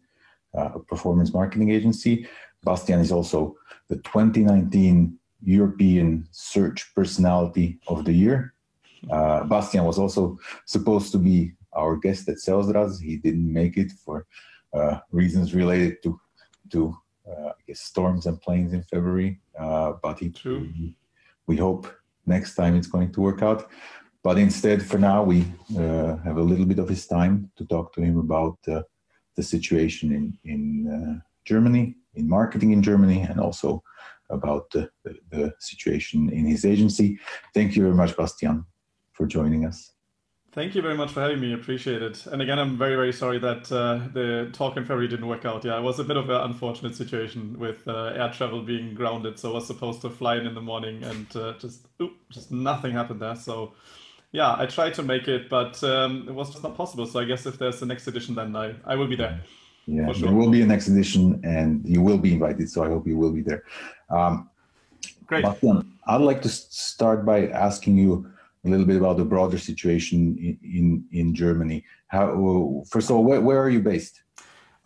uh, 0.56 0.70
a 0.74 0.80
performance 0.80 1.34
marketing 1.34 1.70
agency. 1.70 2.26
Bastian 2.64 3.00
is 3.00 3.12
also 3.12 3.56
the 3.88 3.96
2019 3.96 5.18
European 5.42 6.26
Search 6.30 6.94
Personality 6.94 7.78
of 7.88 8.04
the 8.04 8.12
Year. 8.12 8.54
Uh, 9.10 9.44
Bastian 9.44 9.84
was 9.84 9.98
also 9.98 10.38
supposed 10.64 11.12
to 11.12 11.18
be 11.18 11.52
our 11.74 11.96
guest 11.96 12.28
at 12.28 12.38
Salesdras. 12.38 13.00
He 13.00 13.16
didn't 13.16 13.52
make 13.52 13.76
it 13.76 13.92
for 14.04 14.26
uh, 14.72 15.00
reasons 15.12 15.54
related 15.54 16.02
to 16.02 16.18
to 16.70 16.96
uh, 17.30 17.52
storms 17.74 18.26
and 18.26 18.40
planes 18.40 18.72
in 18.72 18.82
February. 18.82 19.40
Uh, 19.58 19.92
but 20.02 20.18
he, 20.18 20.32
he 20.74 20.96
we 21.46 21.56
hope 21.56 21.86
next 22.26 22.54
time 22.54 22.76
it's 22.76 22.86
going 22.86 23.12
to 23.12 23.20
work 23.20 23.42
out. 23.42 23.68
But 24.22 24.38
instead, 24.38 24.84
for 24.84 24.98
now, 24.98 25.22
we 25.22 25.44
uh, 25.78 26.16
have 26.18 26.36
a 26.38 26.42
little 26.42 26.66
bit 26.66 26.80
of 26.80 26.88
his 26.88 27.06
time 27.06 27.50
to 27.56 27.64
talk 27.64 27.92
to 27.94 28.00
him 28.00 28.18
about 28.18 28.58
uh, 28.66 28.82
the 29.36 29.42
situation 29.42 30.12
in, 30.12 30.38
in 30.44 30.62
uh, 30.92 31.20
Germany, 31.44 31.96
in 32.14 32.28
marketing 32.28 32.72
in 32.72 32.82
Germany, 32.82 33.20
and 33.20 33.38
also 33.38 33.82
about 34.30 34.68
the, 34.70 34.90
the, 35.04 35.14
the 35.30 35.54
situation 35.60 36.30
in 36.30 36.44
his 36.44 36.64
agency. 36.64 37.18
Thank 37.54 37.76
you 37.76 37.82
very 37.82 37.94
much, 37.94 38.16
Bastian, 38.16 38.64
for 39.12 39.26
joining 39.26 39.64
us. 39.64 39.92
Thank 40.56 40.74
you 40.74 40.80
very 40.80 40.96
much 40.96 41.12
for 41.12 41.20
having 41.20 41.38
me. 41.38 41.52
Appreciate 41.52 42.00
it. 42.00 42.24
And 42.24 42.40
again, 42.40 42.58
I'm 42.58 42.78
very, 42.78 42.96
very 42.96 43.12
sorry 43.12 43.38
that 43.40 43.70
uh, 43.70 44.00
the 44.14 44.48
talk 44.54 44.78
in 44.78 44.84
February 44.84 45.06
didn't 45.06 45.28
work 45.28 45.44
out. 45.44 45.62
Yeah, 45.66 45.76
it 45.76 45.82
was 45.82 45.98
a 45.98 46.04
bit 46.04 46.16
of 46.16 46.30
an 46.30 46.40
unfortunate 46.40 46.94
situation 46.94 47.58
with 47.58 47.86
uh, 47.86 48.14
air 48.16 48.32
travel 48.32 48.62
being 48.62 48.94
grounded. 48.94 49.38
So 49.38 49.50
I 49.50 49.52
was 49.56 49.66
supposed 49.66 50.00
to 50.00 50.08
fly 50.08 50.36
in 50.36 50.46
in 50.46 50.54
the 50.54 50.62
morning 50.62 51.04
and 51.04 51.36
uh, 51.36 51.52
just, 51.58 51.86
oop, 52.00 52.14
just 52.30 52.50
nothing 52.50 52.92
happened 52.92 53.20
there. 53.20 53.36
So 53.36 53.74
yeah, 54.32 54.56
I 54.56 54.64
tried 54.64 54.94
to 54.94 55.02
make 55.02 55.28
it, 55.28 55.50
but 55.50 55.84
um, 55.84 56.26
it 56.26 56.32
was 56.32 56.48
just 56.52 56.62
not 56.62 56.74
possible. 56.74 57.04
So 57.04 57.20
I 57.20 57.26
guess 57.26 57.44
if 57.44 57.58
there's 57.58 57.80
the 57.80 57.84
next 57.84 58.06
edition, 58.06 58.34
then 58.34 58.56
I, 58.56 58.74
I 58.86 58.96
will 58.96 59.08
be 59.08 59.16
there. 59.16 59.38
Yeah, 59.84 60.10
sure. 60.12 60.28
there 60.28 60.34
will 60.34 60.50
be 60.50 60.62
a 60.62 60.66
next 60.66 60.88
edition 60.88 61.38
and 61.44 61.84
you 61.84 62.00
will 62.00 62.16
be 62.16 62.32
invited. 62.32 62.70
So 62.70 62.82
I 62.82 62.88
hope 62.88 63.06
you 63.06 63.18
will 63.18 63.32
be 63.32 63.42
there. 63.42 63.62
Um, 64.08 64.48
Great. 65.26 65.44
Bastian, 65.44 65.92
I'd 66.06 66.22
like 66.22 66.40
to 66.40 66.48
start 66.48 67.26
by 67.26 67.48
asking 67.48 67.98
you 67.98 68.32
a 68.66 68.70
little 68.70 68.86
bit 68.86 68.96
about 68.96 69.16
the 69.16 69.24
broader 69.24 69.58
situation 69.58 70.36
in 70.38 70.58
in, 70.62 71.04
in 71.12 71.34
Germany. 71.34 71.84
How 72.08 72.84
first 72.88 73.10
of 73.10 73.16
all, 73.16 73.24
where, 73.24 73.40
where 73.40 73.62
are 73.62 73.70
you 73.70 73.80
based? 73.80 74.22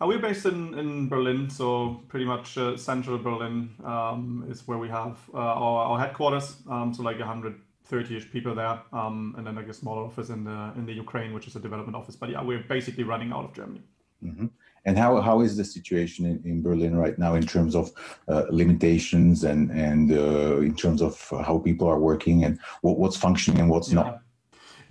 Uh, 0.01 0.07
we're 0.07 0.19
based 0.19 0.45
in, 0.45 0.73
in 0.79 1.07
Berlin, 1.07 1.49
so 1.49 2.03
pretty 2.07 2.25
much 2.25 2.57
uh, 2.57 2.75
central 2.75 3.19
Berlin 3.19 3.69
um, 3.83 4.45
is 4.49 4.67
where 4.67 4.79
we 4.79 4.89
have 4.89 5.19
uh, 5.33 5.37
our, 5.37 5.85
our 5.89 5.99
headquarters. 5.99 6.55
Um, 6.67 6.91
so 6.91 7.03
like 7.03 7.17
130ish 7.17 8.31
people 8.31 8.55
there, 8.55 8.81
um, 8.93 9.35
and 9.37 9.45
then 9.45 9.55
like 9.55 9.67
a 9.67 9.73
smaller 9.73 10.03
office 10.03 10.29
in 10.29 10.43
the 10.43 10.71
in 10.75 10.85
the 10.85 10.93
Ukraine, 10.93 11.33
which 11.33 11.47
is 11.47 11.55
a 11.55 11.59
development 11.59 11.95
office. 11.95 12.15
But 12.15 12.29
yeah, 12.29 12.41
we're 12.43 12.63
basically 12.63 13.03
running 13.03 13.31
out 13.31 13.45
of 13.45 13.53
Germany. 13.53 13.83
Mm-hmm. 14.23 14.47
And 14.85 14.97
how, 14.97 15.21
how 15.21 15.41
is 15.41 15.57
the 15.57 15.63
situation 15.63 16.25
in, 16.25 16.41
in 16.43 16.61
Berlin 16.61 16.95
right 16.95 17.17
now 17.17 17.35
in 17.35 17.45
terms 17.45 17.75
of 17.75 17.91
uh, 18.27 18.45
limitations 18.49 19.43
and 19.43 19.69
and 19.71 20.11
uh, 20.11 20.57
in 20.57 20.75
terms 20.75 21.01
of 21.01 21.13
how 21.45 21.59
people 21.59 21.87
are 21.87 21.99
working 21.99 22.43
and 22.43 22.59
what, 22.81 22.97
what's 22.97 23.17
functioning 23.17 23.59
and 23.59 23.69
what's 23.69 23.89
yeah. 23.89 23.95
not? 23.95 24.21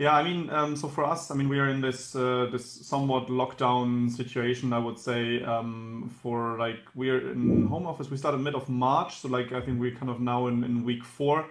Yeah, 0.01 0.17
I 0.17 0.23
mean, 0.23 0.49
um, 0.49 0.77
so 0.77 0.89
for 0.89 1.05
us, 1.05 1.31
I 1.31 1.35
mean, 1.35 1.51
we 1.51 1.59
are 1.59 1.69
in 1.69 1.83
this 1.83 2.17
uh, 2.17 2.49
this 2.51 2.65
somewhat 2.65 3.27
lockdown 3.27 4.11
situation. 4.11 4.73
I 4.73 4.79
would 4.79 4.99
say 4.99 5.43
um, 5.43 6.11
for 6.23 6.57
like 6.57 6.81
we're 6.95 7.33
in 7.33 7.67
home 7.67 7.87
office. 7.87 8.11
We 8.11 8.17
started 8.17 8.39
mid 8.39 8.55
of 8.55 8.67
March, 8.71 9.19
so 9.19 9.29
like 9.29 9.53
I 9.53 9.61
think 9.61 9.79
we're 9.79 9.95
kind 9.95 10.09
of 10.09 10.19
now 10.19 10.47
in, 10.47 10.65
in 10.65 10.85
week 10.87 11.05
four, 11.05 11.45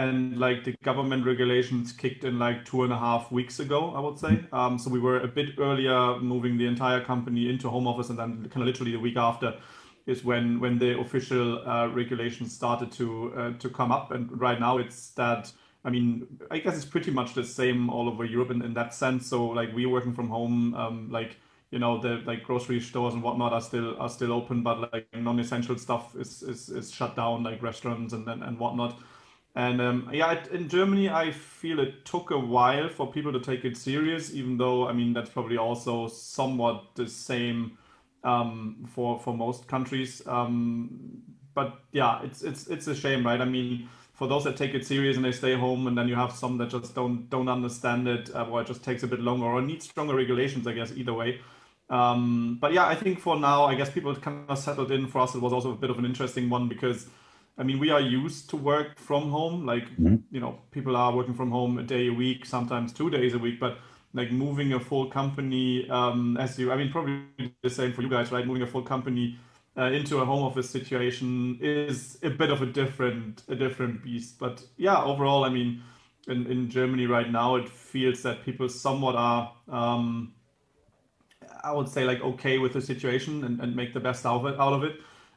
and 0.00 0.38
like 0.38 0.64
the 0.64 0.74
government 0.82 1.26
regulations 1.26 1.92
kicked 1.92 2.24
in 2.24 2.38
like 2.38 2.64
two 2.64 2.84
and 2.84 2.92
a 2.92 2.98
half 2.98 3.30
weeks 3.30 3.60
ago. 3.60 3.92
I 3.94 4.00
would 4.00 4.18
say. 4.18 4.44
Um, 4.52 4.78
so 4.78 4.90
we 4.90 4.98
were 4.98 5.20
a 5.20 5.28
bit 5.28 5.58
earlier 5.58 6.18
moving 6.20 6.56
the 6.56 6.66
entire 6.66 7.04
company 7.04 7.50
into 7.50 7.68
home 7.68 7.86
office, 7.86 8.08
and 8.10 8.18
then 8.18 8.48
kind 8.48 8.62
of 8.62 8.66
literally 8.66 8.92
the 8.92 9.00
week 9.00 9.16
after 9.16 9.54
is 10.06 10.24
when 10.24 10.58
when 10.60 10.78
the 10.78 10.98
official 10.98 11.66
uh, 11.68 11.88
regulations 11.88 12.54
started 12.54 12.90
to 12.92 13.32
uh, 13.36 13.52
to 13.58 13.68
come 13.68 13.92
up. 13.92 14.10
And 14.10 14.40
right 14.40 14.58
now 14.58 14.78
it's 14.78 15.10
that 15.12 15.52
I 15.84 15.90
mean, 15.90 16.26
I 16.50 16.58
guess 16.58 16.76
it's 16.76 16.84
pretty 16.84 17.10
much 17.10 17.34
the 17.34 17.44
same 17.44 17.88
all 17.90 18.08
over 18.08 18.24
Europe 18.24 18.50
in, 18.50 18.62
in 18.62 18.74
that 18.74 18.94
sense. 18.94 19.26
So 19.26 19.46
like 19.46 19.70
we're 19.74 19.88
working 19.88 20.14
from 20.14 20.28
home, 20.28 20.74
um, 20.74 21.10
like 21.10 21.36
you 21.70 21.78
know 21.78 22.00
the 22.00 22.22
like 22.26 22.42
grocery 22.44 22.80
stores 22.80 23.14
and 23.14 23.22
whatnot 23.22 23.52
are 23.52 23.60
still 23.60 23.98
are 24.00 24.08
still 24.08 24.32
open, 24.32 24.62
but 24.62 24.92
like 24.92 25.06
non-essential 25.14 25.78
stuff 25.78 26.14
is 26.16 26.42
is, 26.42 26.68
is 26.68 26.90
shut 26.90 27.16
down, 27.16 27.42
like 27.42 27.62
restaurants 27.62 28.12
and 28.12 28.28
and, 28.28 28.42
and 28.42 28.58
whatnot. 28.58 28.98
And 29.56 29.80
um, 29.80 30.10
yeah, 30.12 30.44
in 30.52 30.68
Germany, 30.68 31.08
I 31.10 31.32
feel 31.32 31.80
it 31.80 32.04
took 32.04 32.30
a 32.30 32.38
while 32.38 32.88
for 32.88 33.10
people 33.10 33.32
to 33.32 33.40
take 33.40 33.64
it 33.64 33.76
serious, 33.76 34.32
even 34.32 34.56
though 34.56 34.86
I 34.88 34.92
mean 34.92 35.12
that's 35.12 35.30
probably 35.30 35.56
also 35.56 36.06
somewhat 36.08 36.94
the 36.94 37.08
same 37.08 37.76
um, 38.22 38.86
for 38.94 39.18
for 39.18 39.34
most 39.36 39.66
countries. 39.66 40.22
Um, 40.26 41.22
but 41.54 41.80
yeah, 41.92 42.22
it's 42.22 42.42
it's 42.42 42.68
it's 42.68 42.86
a 42.86 42.94
shame, 42.94 43.26
right? 43.26 43.40
I 43.40 43.44
mean 43.44 43.88
for 44.12 44.28
those 44.28 44.44
that 44.44 44.56
take 44.56 44.74
it 44.74 44.86
serious 44.86 45.16
and 45.16 45.24
they 45.24 45.32
stay 45.32 45.56
home, 45.56 45.86
and 45.86 45.96
then 45.98 46.06
you 46.06 46.14
have 46.14 46.32
some 46.32 46.58
that 46.58 46.70
just 46.70 46.94
don't 46.94 47.28
don't 47.30 47.48
understand 47.48 48.06
it, 48.06 48.30
uh, 48.34 48.44
or 48.44 48.60
it 48.60 48.66
just 48.68 48.84
takes 48.84 49.02
a 49.02 49.06
bit 49.08 49.20
longer, 49.20 49.46
or 49.46 49.60
need 49.62 49.82
stronger 49.82 50.14
regulations. 50.14 50.66
I 50.66 50.74
guess 50.74 50.92
either 50.92 51.14
way. 51.14 51.40
Um, 51.88 52.58
but 52.60 52.72
yeah, 52.72 52.86
I 52.86 52.94
think 52.94 53.18
for 53.18 53.36
now, 53.38 53.64
I 53.64 53.74
guess 53.74 53.90
people 53.90 54.14
kind 54.14 54.44
of 54.48 54.58
settled 54.58 54.92
in. 54.92 55.08
For 55.08 55.20
us, 55.20 55.34
it 55.34 55.40
was 55.40 55.52
also 55.52 55.72
a 55.72 55.76
bit 55.76 55.90
of 55.90 55.98
an 55.98 56.04
interesting 56.04 56.48
one 56.48 56.68
because, 56.68 57.08
I 57.60 57.62
mean, 57.62 57.78
we 57.78 57.90
are 57.90 58.00
used 58.00 58.50
to 58.50 58.56
work 58.56 58.98
from 58.98 59.30
home. 59.30 59.66
Like 59.66 59.84
mm-hmm. 59.90 60.16
you 60.32 60.40
know, 60.40 60.58
people 60.72 60.96
are 60.96 61.14
working 61.14 61.34
from 61.34 61.50
home 61.50 61.78
a 61.78 61.82
day 61.82 62.08
a 62.08 62.12
week, 62.12 62.46
sometimes 62.46 62.92
two 62.92 63.10
days 63.10 63.34
a 63.34 63.38
week, 63.38 63.60
but 63.60 63.78
like 64.12 64.32
moving 64.32 64.72
a 64.72 64.80
full 64.80 65.06
company 65.06 65.88
um, 65.88 66.36
as 66.36 66.58
you 66.58 66.72
i 66.72 66.76
mean 66.76 66.90
probably 66.90 67.22
the 67.62 67.70
same 67.70 67.92
for 67.92 68.02
you 68.02 68.08
guys 68.08 68.32
right 68.32 68.44
moving 68.44 68.64
a 68.64 68.66
full 68.66 68.82
company 68.82 69.38
uh, 69.76 69.84
into 69.84 70.18
a 70.18 70.24
home 70.24 70.42
office 70.42 70.68
situation 70.68 71.58
is 71.60 72.18
a 72.22 72.30
bit 72.30 72.50
of 72.50 72.62
a 72.62 72.66
different 72.66 73.42
a 73.48 73.54
different 73.54 74.02
beast. 74.02 74.38
But 74.38 74.62
yeah, 74.76 75.02
overall, 75.02 75.44
I 75.44 75.48
mean, 75.48 75.82
in, 76.28 76.46
in 76.46 76.68
Germany 76.68 77.06
right 77.06 77.30
now, 77.30 77.56
it 77.56 77.68
feels 77.68 78.22
that 78.22 78.44
people 78.44 78.68
somewhat 78.68 79.14
are, 79.14 79.52
um, 79.68 80.34
I 81.62 81.72
would 81.72 81.88
say, 81.88 82.04
like 82.04 82.20
okay 82.20 82.58
with 82.58 82.72
the 82.72 82.80
situation 82.80 83.44
and, 83.44 83.60
and 83.60 83.74
make 83.74 83.94
the 83.94 84.00
best 84.00 84.26
out 84.26 84.44
of 84.44 84.46
it. 84.46 84.60
Out 84.60 84.72
of 84.72 84.84
it, 84.84 84.96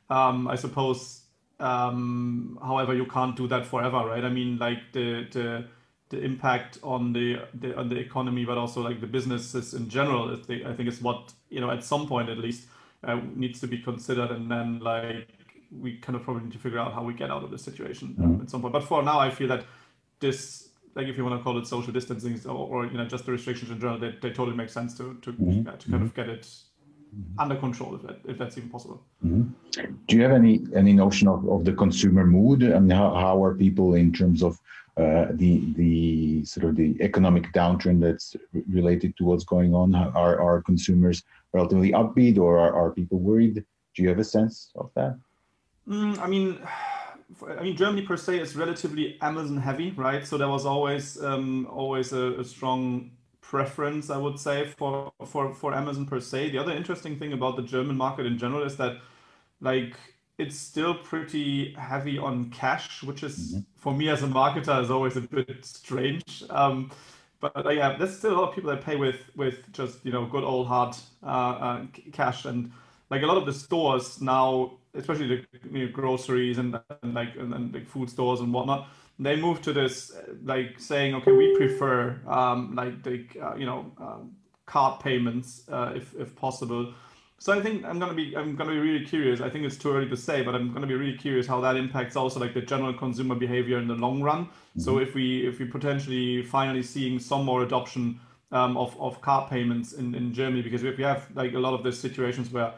um, 0.10 0.48
I 0.48 0.56
suppose. 0.56 1.22
Um, 1.60 2.60
however, 2.62 2.94
you 2.94 3.06
can't 3.06 3.36
do 3.36 3.48
that 3.48 3.66
forever, 3.66 3.98
right? 3.98 4.24
I 4.24 4.30
mean, 4.30 4.58
like 4.58 4.92
the 4.92 5.28
the 5.32 5.66
the 6.10 6.22
impact 6.22 6.78
on 6.84 7.14
the, 7.14 7.40
the 7.54 7.76
on 7.76 7.90
the 7.90 7.98
economy, 7.98 8.46
but 8.46 8.58
also 8.58 8.82
like 8.82 9.02
the 9.02 9.08
businesses 9.08 9.74
in 9.74 9.90
general. 9.90 10.32
I 10.34 10.74
think 10.74 10.88
is 10.88 11.02
what 11.02 11.34
you 11.50 11.60
know 11.60 11.72
at 11.72 11.84
some 11.84 12.08
point 12.08 12.30
at 12.30 12.38
least 12.38 12.68
uh, 13.04 13.20
needs 13.36 13.60
to 13.62 13.68
be 13.68 13.80
considered, 13.80 14.32
and 14.32 14.50
then 14.50 14.80
like 14.80 15.28
we 15.72 15.98
kind 15.98 16.16
of 16.16 16.24
probably 16.24 16.44
need 16.44 16.54
to 16.54 16.60
figure 16.60 16.80
out 16.80 16.94
how 16.94 17.04
we 17.04 17.14
get 17.14 17.32
out 17.32 17.44
of 17.44 17.52
this 17.52 17.64
situation 17.64 18.16
um, 18.24 18.42
at 18.42 18.50
some 18.50 18.62
point. 18.62 18.74
But 18.74 18.84
for 18.84 19.02
now, 19.02 19.20
I 19.20 19.32
feel 19.32 19.48
that 19.48 19.66
this, 20.20 20.70
like 20.96 21.08
if 21.08 21.18
you 21.18 21.26
want 21.26 21.40
to 21.40 21.44
call 21.44 21.58
it 21.58 21.66
social 21.66 21.92
distancing 21.92 22.40
or, 22.46 22.68
or 22.68 22.86
you 22.86 22.98
know 22.98 23.06
just 23.06 23.26
the 23.26 23.32
restrictions 23.32 23.72
in 23.72 23.80
general, 23.80 24.00
they, 24.00 24.12
they 24.22 24.30
totally 24.30 24.56
make 24.56 24.70
sense 24.70 24.96
to 24.98 25.18
to, 25.22 25.34
mm-hmm. 25.34 25.78
to 25.78 25.92
kind 25.92 26.04
of 26.04 26.14
get 26.14 26.30
it 26.30 26.48
under 27.38 27.56
control 27.56 27.96
if 27.96 28.02
that 28.04 28.20
if 28.28 28.38
that's 28.38 28.58
even 28.58 28.70
possible. 28.70 29.02
Mm-hmm. 29.26 29.94
Do 30.08 30.16
you 30.16 30.24
have 30.24 30.32
any 30.32 30.62
any 30.76 30.94
notion 30.94 31.28
of, 31.28 31.48
of 31.48 31.66
the 31.66 31.74
consumer 31.74 32.26
mood? 32.26 32.64
I 32.64 32.80
mean, 32.80 32.90
how, 32.90 33.14
how 33.14 33.44
are 33.44 33.56
people 33.56 33.96
in 33.96 34.12
terms 34.12 34.44
of 34.44 34.60
uh, 34.98 35.28
the 35.32 35.74
the 35.76 36.46
sort 36.46 36.66
of 36.70 36.76
the 36.76 36.96
economic 37.02 37.52
downturn 37.54 38.00
that's 38.00 38.36
related 38.70 39.18
to 39.18 39.26
what's 39.26 39.44
going 39.44 39.74
on? 39.74 39.96
Are 39.96 40.40
are 40.42 40.62
consumers 40.62 41.24
relatively 41.54 41.92
upbeat, 41.92 42.38
or 42.38 42.58
are, 42.60 42.74
are 42.74 42.92
people 42.92 43.20
worried? 43.20 43.64
Do 43.96 44.04
you 44.04 44.10
have 44.10 44.20
a 44.20 44.24
sense 44.24 44.72
of 44.76 44.92
that? 44.96 45.18
Mm, 45.88 46.18
I 46.20 46.28
mean, 46.28 46.60
I 47.58 47.64
mean, 47.64 47.76
Germany 47.76 48.04
per 48.04 48.18
se 48.18 48.40
is 48.40 48.56
relatively 48.56 49.18
Amazon 49.22 49.58
heavy, 49.58 49.92
right? 49.92 50.26
So 50.26 50.38
there 50.38 50.48
was 50.48 50.66
always 50.66 51.22
um, 51.22 51.68
always 51.72 52.14
a, 52.14 52.40
a, 52.40 52.44
strong 52.44 53.12
preference, 53.44 54.10
I 54.10 54.18
would 54.18 54.40
say, 54.40 54.66
for 54.66 55.12
for 55.26 55.54
for 55.54 55.74
Amazon 55.74 56.06
per 56.06 56.20
se. 56.20 56.50
The 56.50 56.58
other 56.58 56.72
interesting 56.72 57.20
thing 57.20 57.34
about 57.34 57.56
the 57.56 57.64
German 57.64 57.96
market 57.96 58.26
in 58.26 58.38
general 58.38 58.64
is 58.64 58.76
that, 58.78 58.98
like, 59.62 59.96
it's 60.40 60.58
still 60.58 60.96
pretty 60.96 61.74
heavy 61.74 62.18
on 62.18 62.50
cash, 62.50 63.04
which 63.04 63.22
is 63.22 63.38
mm-hmm. 63.38 63.60
for 63.76 63.94
me 63.94 64.10
as 64.10 64.24
a 64.24 64.28
marketer 64.28 64.82
is 64.82 64.90
always 64.90 65.16
a 65.18 65.22
bit 65.22 65.64
strange. 65.66 66.44
Um, 66.50 66.90
but 67.40 67.66
uh, 67.66 67.70
yeah, 67.70 67.98
there's 67.98 68.18
still 68.18 68.34
a 68.34 68.38
lot 68.40 68.50
of 68.50 68.56
people 68.56 68.72
that 68.72 68.82
pay 68.82 68.96
with 68.96 69.22
with 69.36 69.72
just 69.74 70.04
you 70.06 70.12
know 70.12 70.26
good 70.26 70.44
old 70.44 70.68
hard 70.68 70.96
uh, 71.22 71.54
uh, 71.68 71.86
cash, 72.14 72.46
and 72.46 72.72
like 73.10 73.22
a 73.22 73.26
lot 73.26 73.38
of 73.38 73.46
the 73.46 73.54
stores 73.54 74.22
now, 74.22 74.72
especially 74.96 75.28
the 75.28 75.46
you 75.72 75.86
know, 75.86 75.92
groceries 75.92 76.58
and, 76.58 76.80
and 77.04 77.14
like 77.14 77.36
and, 77.36 77.54
and 77.54 77.74
like 77.74 77.88
food 77.88 78.10
stores 78.10 78.40
and 78.40 78.54
whatnot, 78.54 78.88
they 79.20 79.36
move 79.36 79.62
to 79.62 79.74
this 79.74 80.12
like 80.44 80.80
saying, 80.80 81.16
okay, 81.16 81.32
we 81.32 81.56
prefer 81.56 82.20
um, 82.28 82.76
like 82.76 83.04
the 83.04 83.26
uh, 83.42 83.56
you 83.56 83.66
know 83.66 83.92
um, 84.00 84.36
card 84.66 85.00
payments 85.00 85.64
uh, 85.70 85.94
if 85.96 86.14
if 86.16 86.36
possible 86.36 86.94
so 87.44 87.52
I 87.52 87.62
think 87.62 87.84
I'm 87.84 88.00
gonna 88.00 88.14
be 88.14 88.38
I'm 88.38 88.56
gonna 88.56 88.72
be 88.72 88.80
really 88.80 89.06
curious. 89.06 89.42
I 89.42 89.50
think 89.50 89.66
it's 89.66 89.76
too 89.76 89.92
early 89.92 90.08
to 90.08 90.16
say, 90.16 90.44
but 90.44 90.56
I'm 90.56 90.72
gonna 90.74 90.88
be 90.88 90.94
really 90.94 91.18
curious 91.18 91.46
how 91.46 91.60
that 91.60 91.76
impacts 91.76 92.16
also 92.16 92.40
like 92.40 92.54
the 92.54 92.62
general 92.62 92.94
consumer 92.94 93.36
behavior 93.36 93.80
in 93.80 93.88
the 93.90 93.96
long 93.96 94.22
run. 94.22 94.46
Mm-hmm. 94.46 94.80
So 94.80 95.00
if 95.00 95.14
we 95.14 95.46
if 95.46 95.60
we 95.60 95.66
potentially 95.66 96.42
finally 96.44 96.82
seeing 96.82 97.20
some 97.20 97.44
more 97.44 97.64
adoption 97.64 98.18
um, 98.54 98.78
of 98.78 98.98
of 98.98 99.20
card 99.20 99.50
payments 99.50 99.92
in, 99.92 100.16
in 100.16 100.34
Germany, 100.34 100.62
because 100.62 100.84
we 100.84 101.04
have 101.04 101.28
like 101.36 101.54
a 101.54 101.60
lot 101.60 101.74
of 101.74 101.84
these 101.84 102.00
situations 102.00 102.50
where 102.50 102.68
uh, 102.68 102.74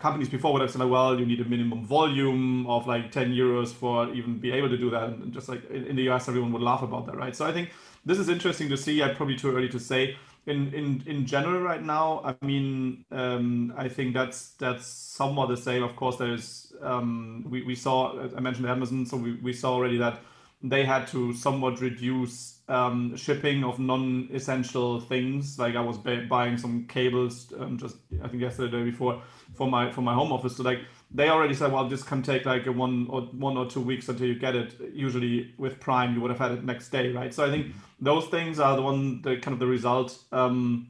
companies 0.00 0.28
before 0.28 0.52
would 0.52 0.62
have 0.62 0.70
said 0.70 0.80
like, 0.80 0.90
well, 0.90 1.18
you 1.18 1.26
need 1.26 1.40
a 1.40 1.44
minimum 1.44 1.84
volume 1.84 2.66
of 2.66 2.86
like 2.86 3.12
10 3.12 3.32
euros 3.32 3.68
for 3.68 4.12
even 4.12 4.38
be 4.38 4.50
able 4.50 4.68
to 4.68 4.76
do 4.76 4.90
that, 4.90 5.04
and 5.04 5.32
just 5.32 5.48
like 5.48 5.68
in, 5.70 5.84
in 5.84 5.96
the 5.96 6.08
US, 6.10 6.28
everyone 6.28 6.52
would 6.52 6.62
laugh 6.62 6.82
about 6.82 7.06
that, 7.06 7.16
right? 7.16 7.36
So 7.36 7.46
I 7.46 7.52
think 7.52 7.70
this 8.04 8.18
is 8.18 8.28
interesting 8.28 8.68
to 8.70 8.76
see. 8.76 9.02
I'm 9.02 9.14
probably 9.14 9.36
too 9.36 9.54
early 9.54 9.68
to 9.68 9.78
say 9.78 10.16
in 10.46 10.72
in 10.72 11.02
in 11.06 11.26
general 11.26 11.60
right 11.60 11.82
now 11.82 12.22
i 12.24 12.44
mean 12.44 13.04
um, 13.12 13.72
i 13.76 13.88
think 13.88 14.14
that's 14.14 14.50
that's 14.58 14.86
somewhat 14.86 15.48
the 15.48 15.56
same 15.56 15.82
of 15.82 15.94
course 15.96 16.16
there's 16.16 16.72
um, 16.82 17.44
we, 17.48 17.62
we 17.62 17.74
saw 17.74 18.18
i 18.36 18.40
mentioned 18.40 18.66
amazon 18.66 19.04
so 19.04 19.16
we, 19.16 19.34
we 19.42 19.52
saw 19.52 19.74
already 19.74 19.98
that 19.98 20.20
they 20.62 20.84
had 20.84 21.06
to 21.08 21.32
somewhat 21.32 21.80
reduce 21.80 22.60
um, 22.68 23.16
shipping 23.16 23.64
of 23.64 23.78
non-essential 23.78 25.00
things 25.00 25.58
like 25.58 25.74
i 25.74 25.80
was 25.80 25.98
buying 25.98 26.56
some 26.56 26.86
cables 26.86 27.52
um, 27.58 27.78
just 27.78 27.96
i 28.22 28.28
think 28.28 28.42
yesterday 28.42 28.78
day 28.78 28.84
before 28.84 29.20
for 29.54 29.68
my 29.68 29.90
for 29.90 30.02
my 30.02 30.14
home 30.14 30.32
office 30.32 30.56
so 30.56 30.62
like 30.62 30.80
they 31.12 31.28
already 31.28 31.54
said, 31.54 31.72
well, 31.72 31.88
this 31.88 32.02
can 32.02 32.22
take 32.22 32.44
like 32.44 32.66
a 32.66 32.72
one 32.72 33.08
or 33.10 33.22
one 33.22 33.56
or 33.56 33.66
two 33.66 33.80
weeks 33.80 34.08
until 34.08 34.26
you 34.26 34.38
get 34.38 34.54
it. 34.54 34.74
Usually 34.92 35.52
with 35.58 35.80
Prime, 35.80 36.14
you 36.14 36.20
would 36.20 36.30
have 36.30 36.38
had 36.38 36.52
it 36.52 36.64
next 36.64 36.90
day, 36.90 37.10
right? 37.10 37.34
So 37.34 37.44
I 37.44 37.50
think 37.50 37.74
those 38.00 38.26
things 38.26 38.60
are 38.60 38.76
the 38.76 38.82
one, 38.82 39.20
the 39.22 39.36
kind 39.36 39.52
of 39.52 39.58
the 39.58 39.66
result 39.66 40.16
um, 40.30 40.88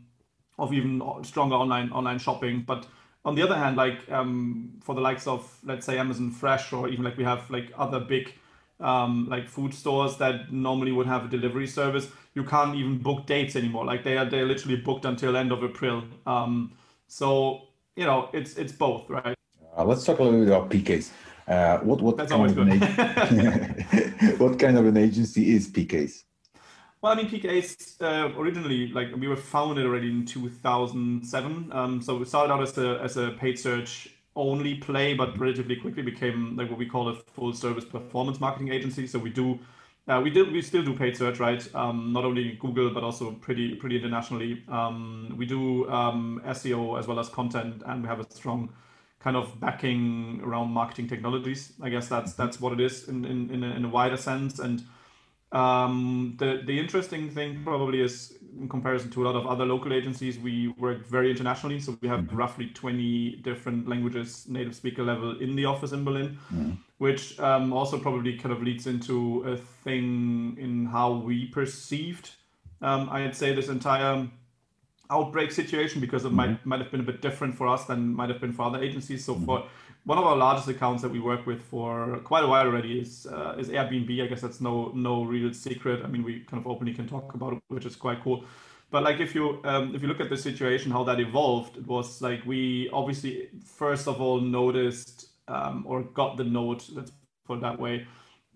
of 0.59 0.75
even 0.75 1.03
stronger 1.23 1.55
online 1.55 1.91
online 1.91 2.19
shopping. 2.19 2.65
But 2.67 2.87
on 3.25 3.35
the 3.35 3.43
other 3.43 3.57
hand, 3.57 3.77
like 3.77 4.11
um, 4.11 4.73
for 4.83 4.95
the 4.95 5.01
likes 5.01 5.27
of 5.27 5.59
let's 5.65 5.87
say 5.87 5.99
Amazon 5.99 6.31
Fresh 6.31 6.73
or 6.75 6.89
even 6.89 7.03
like 7.03 7.17
we 7.17 7.25
have 7.25 7.51
like 7.51 7.73
other 7.79 8.01
big 8.01 8.35
um, 8.81 9.29
like 9.29 9.49
food 9.49 9.75
stores 9.75 10.17
that 10.17 10.53
normally 10.53 10.93
would 10.93 11.07
have 11.07 11.27
a 11.27 11.29
delivery 11.29 11.67
service, 11.67 12.09
you 12.35 12.45
can't 12.45 12.75
even 12.77 12.99
book 12.99 13.27
dates 13.27 13.57
anymore. 13.57 13.85
Like 13.85 14.05
they 14.05 14.17
are 14.17 14.25
they're 14.25 14.47
literally 14.47 14.77
booked 14.77 15.05
until 15.05 15.37
end 15.37 15.53
of 15.53 15.63
April. 15.63 16.05
Um, 16.27 16.73
so 17.09 17.63
you 17.97 18.05
know 18.05 18.29
it's 18.33 18.57
it's 18.57 18.73
both, 18.73 19.09
right? 19.09 19.37
Uh, 19.77 19.85
let's 19.85 20.05
talk 20.05 20.19
a 20.19 20.23
little 20.23 20.41
bit 20.41 20.49
about 20.49 20.71
PKs. 20.71 21.11
Uh, 21.47 21.79
what 21.79 22.01
what 22.01 22.17
That's 22.17 22.33
kind 22.33 22.51
of 22.51 22.59
an 22.59 22.81
what 24.39 24.59
kind 24.59 24.79
of 24.79 24.87
an 24.87 24.97
agency 24.97 25.55
is 25.55 25.69
PKs? 25.69 26.25
Well, 27.03 27.13
I 27.13 27.17
mean, 27.17 27.31
PKs 27.31 28.03
uh, 28.03 28.39
originally, 28.39 28.89
like 28.89 29.15
we 29.17 29.27
were 29.27 29.37
founded 29.37 29.87
already 29.87 30.11
in 30.11 30.27
2007. 30.27 31.73
Um, 31.73 32.03
so 32.03 32.19
we 32.19 32.25
started 32.27 32.53
out 32.53 32.63
as 32.63 32.77
a 32.77 33.01
as 33.03 33.17
a 33.17 33.31
paid 33.31 33.59
search 33.59 34.11
only 34.37 34.77
play, 34.77 35.15
but 35.15 35.39
relatively 35.39 35.77
quickly 35.77 36.03
became 36.03 36.57
like 36.57 36.71
what 36.71 36.79
we 36.79 36.87
call 36.87 37.09
a 37.09 37.15
full 37.15 37.53
service 37.53 37.85
performance 37.85 38.41
marketing 38.41 38.73
agency. 38.73 39.07
So 39.07 39.19
we 39.19 39.31
do 39.31 39.59
uh, 40.09 40.21
we 40.23 40.31
did 40.31 40.51
we 40.51 40.63
still 40.63 40.83
do 40.83 40.97
paid 40.97 41.17
search, 41.17 41.39
right? 41.39 41.63
Um, 41.75 42.13
not 42.13 42.25
only 42.25 42.53
Google 42.61 42.91
but 42.91 43.05
also 43.05 43.33
pretty 43.33 43.75
pretty 43.75 43.97
internationally. 43.97 44.65
Um, 44.69 45.35
we 45.37 45.47
do 45.47 45.89
um, 45.91 46.43
SEO 46.47 46.99
as 46.99 47.07
well 47.07 47.19
as 47.19 47.29
content, 47.29 47.83
and 47.87 48.03
we 48.03 48.09
have 48.09 48.21
a 48.21 48.31
strong 48.33 48.73
kind 49.21 49.37
of 49.37 49.61
backing 49.61 50.41
around 50.43 50.71
marketing 50.71 51.07
technologies. 51.07 51.75
I 51.83 51.91
guess 51.91 52.09
that's 52.09 52.33
that's 52.33 52.61
what 52.61 52.73
it 52.73 52.81
is 52.81 53.09
in 53.09 53.25
in, 53.25 53.51
in, 53.51 53.65
a, 53.65 53.71
in 53.77 53.85
a 53.85 53.89
wider 53.89 54.17
sense. 54.17 54.59
And 54.59 54.83
um, 55.53 56.37
the 56.39 56.63
the 56.65 56.79
interesting 56.79 57.31
thing 57.31 57.63
probably 57.63 58.01
is 58.01 58.39
in 58.59 58.69
comparison 58.69 59.11
to 59.11 59.23
a 59.23 59.27
lot 59.27 59.37
of 59.37 59.47
other 59.47 59.65
local 59.65 59.93
agencies, 59.93 60.39
we 60.39 60.69
work 60.79 61.07
very 61.07 61.31
internationally. 61.31 61.81
So 61.81 61.97
we 62.01 62.09
have 62.09 62.21
mm-hmm. 62.21 62.37
roughly 62.37 62.67
20 62.67 63.37
different 63.37 63.89
languages, 63.89 64.47
native 64.49 64.75
speaker 64.75 65.03
level 65.03 65.39
in 65.41 65.57
the 65.57 65.65
office 65.65 65.93
in 65.93 66.05
Berlin, 66.05 66.39
mm-hmm. 66.53 66.73
which 66.99 67.39
um, 67.41 67.73
also 67.73 67.99
probably 67.99 68.37
kind 68.37 68.53
of 68.53 68.63
leads 68.63 68.87
into 68.87 69.43
a 69.47 69.57
thing 69.57 70.57
in 70.59 70.87
how 70.87 71.13
we 71.13 71.47
perceived, 71.47 72.31
um, 72.83 73.09
I'd 73.11 73.37
say, 73.37 73.55
this 73.55 73.69
entire 73.69 74.29
outbreak 75.11 75.51
situation 75.51 76.01
because 76.01 76.25
it 76.25 76.29
mm-hmm. 76.29 76.37
might 76.37 76.67
might 76.67 76.81
have 76.81 76.91
been 76.91 77.01
a 77.01 77.05
bit 77.05 77.21
different 77.21 77.57
for 77.57 77.67
us 77.67 77.85
than 77.87 78.15
might 78.15 78.29
have 78.29 78.41
been 78.41 78.53
for 78.53 78.63
other 78.63 78.83
agencies. 78.83 79.25
So 79.25 79.35
mm-hmm. 79.35 79.45
for 79.45 79.65
one 80.05 80.19
of 80.19 80.25
our 80.25 80.37
largest 80.37 80.69
accounts 80.69 81.03
that 81.03 81.11
we 81.11 81.21
work 81.21 81.47
with 81.47 81.63
for 81.63 82.19
quite 82.25 82.45
a 82.45 82.47
while 82.47 82.67
already 82.67 83.01
is 83.01 83.27
uh, 83.27 83.55
is 83.59 83.69
Airbnb. 83.69 84.23
I 84.23 84.27
guess 84.27 84.41
that's 84.41 84.61
no 84.61 84.93
no 84.95 85.25
real 85.25 85.53
secret. 85.53 86.03
I 86.05 86.09
mean, 86.09 86.23
we 86.23 86.41
kind 86.41 86.61
of 86.61 86.67
openly 86.67 86.95
can 86.95 87.07
talk 87.07 87.35
about 87.35 87.55
it, 87.55 87.59
which 87.69 87.85
is 87.85 87.97
quite 87.97 88.23
cool. 88.23 88.45
But 88.91 89.03
like 89.05 89.21
if 89.21 89.35
you 89.35 89.61
um, 89.65 89.95
if 89.95 90.03
you 90.03 90.09
look 90.09 90.21
at 90.21 90.31
the 90.31 90.37
situation, 90.37 90.91
how 90.91 91.05
that 91.05 91.21
evolved, 91.21 91.77
it 91.77 91.87
was 91.87 92.21
like 92.21 92.45
we 92.45 92.89
obviously 92.93 93.49
first 93.65 94.09
of 94.09 94.21
all 94.21 94.41
noticed 94.41 95.29
um, 95.49 95.85
or 95.87 96.03
got 96.03 96.37
the 96.37 96.45
note. 96.45 96.89
Let's 96.93 97.13
put 97.47 97.59
it 97.59 97.61
that 97.63 97.79
way 97.79 98.07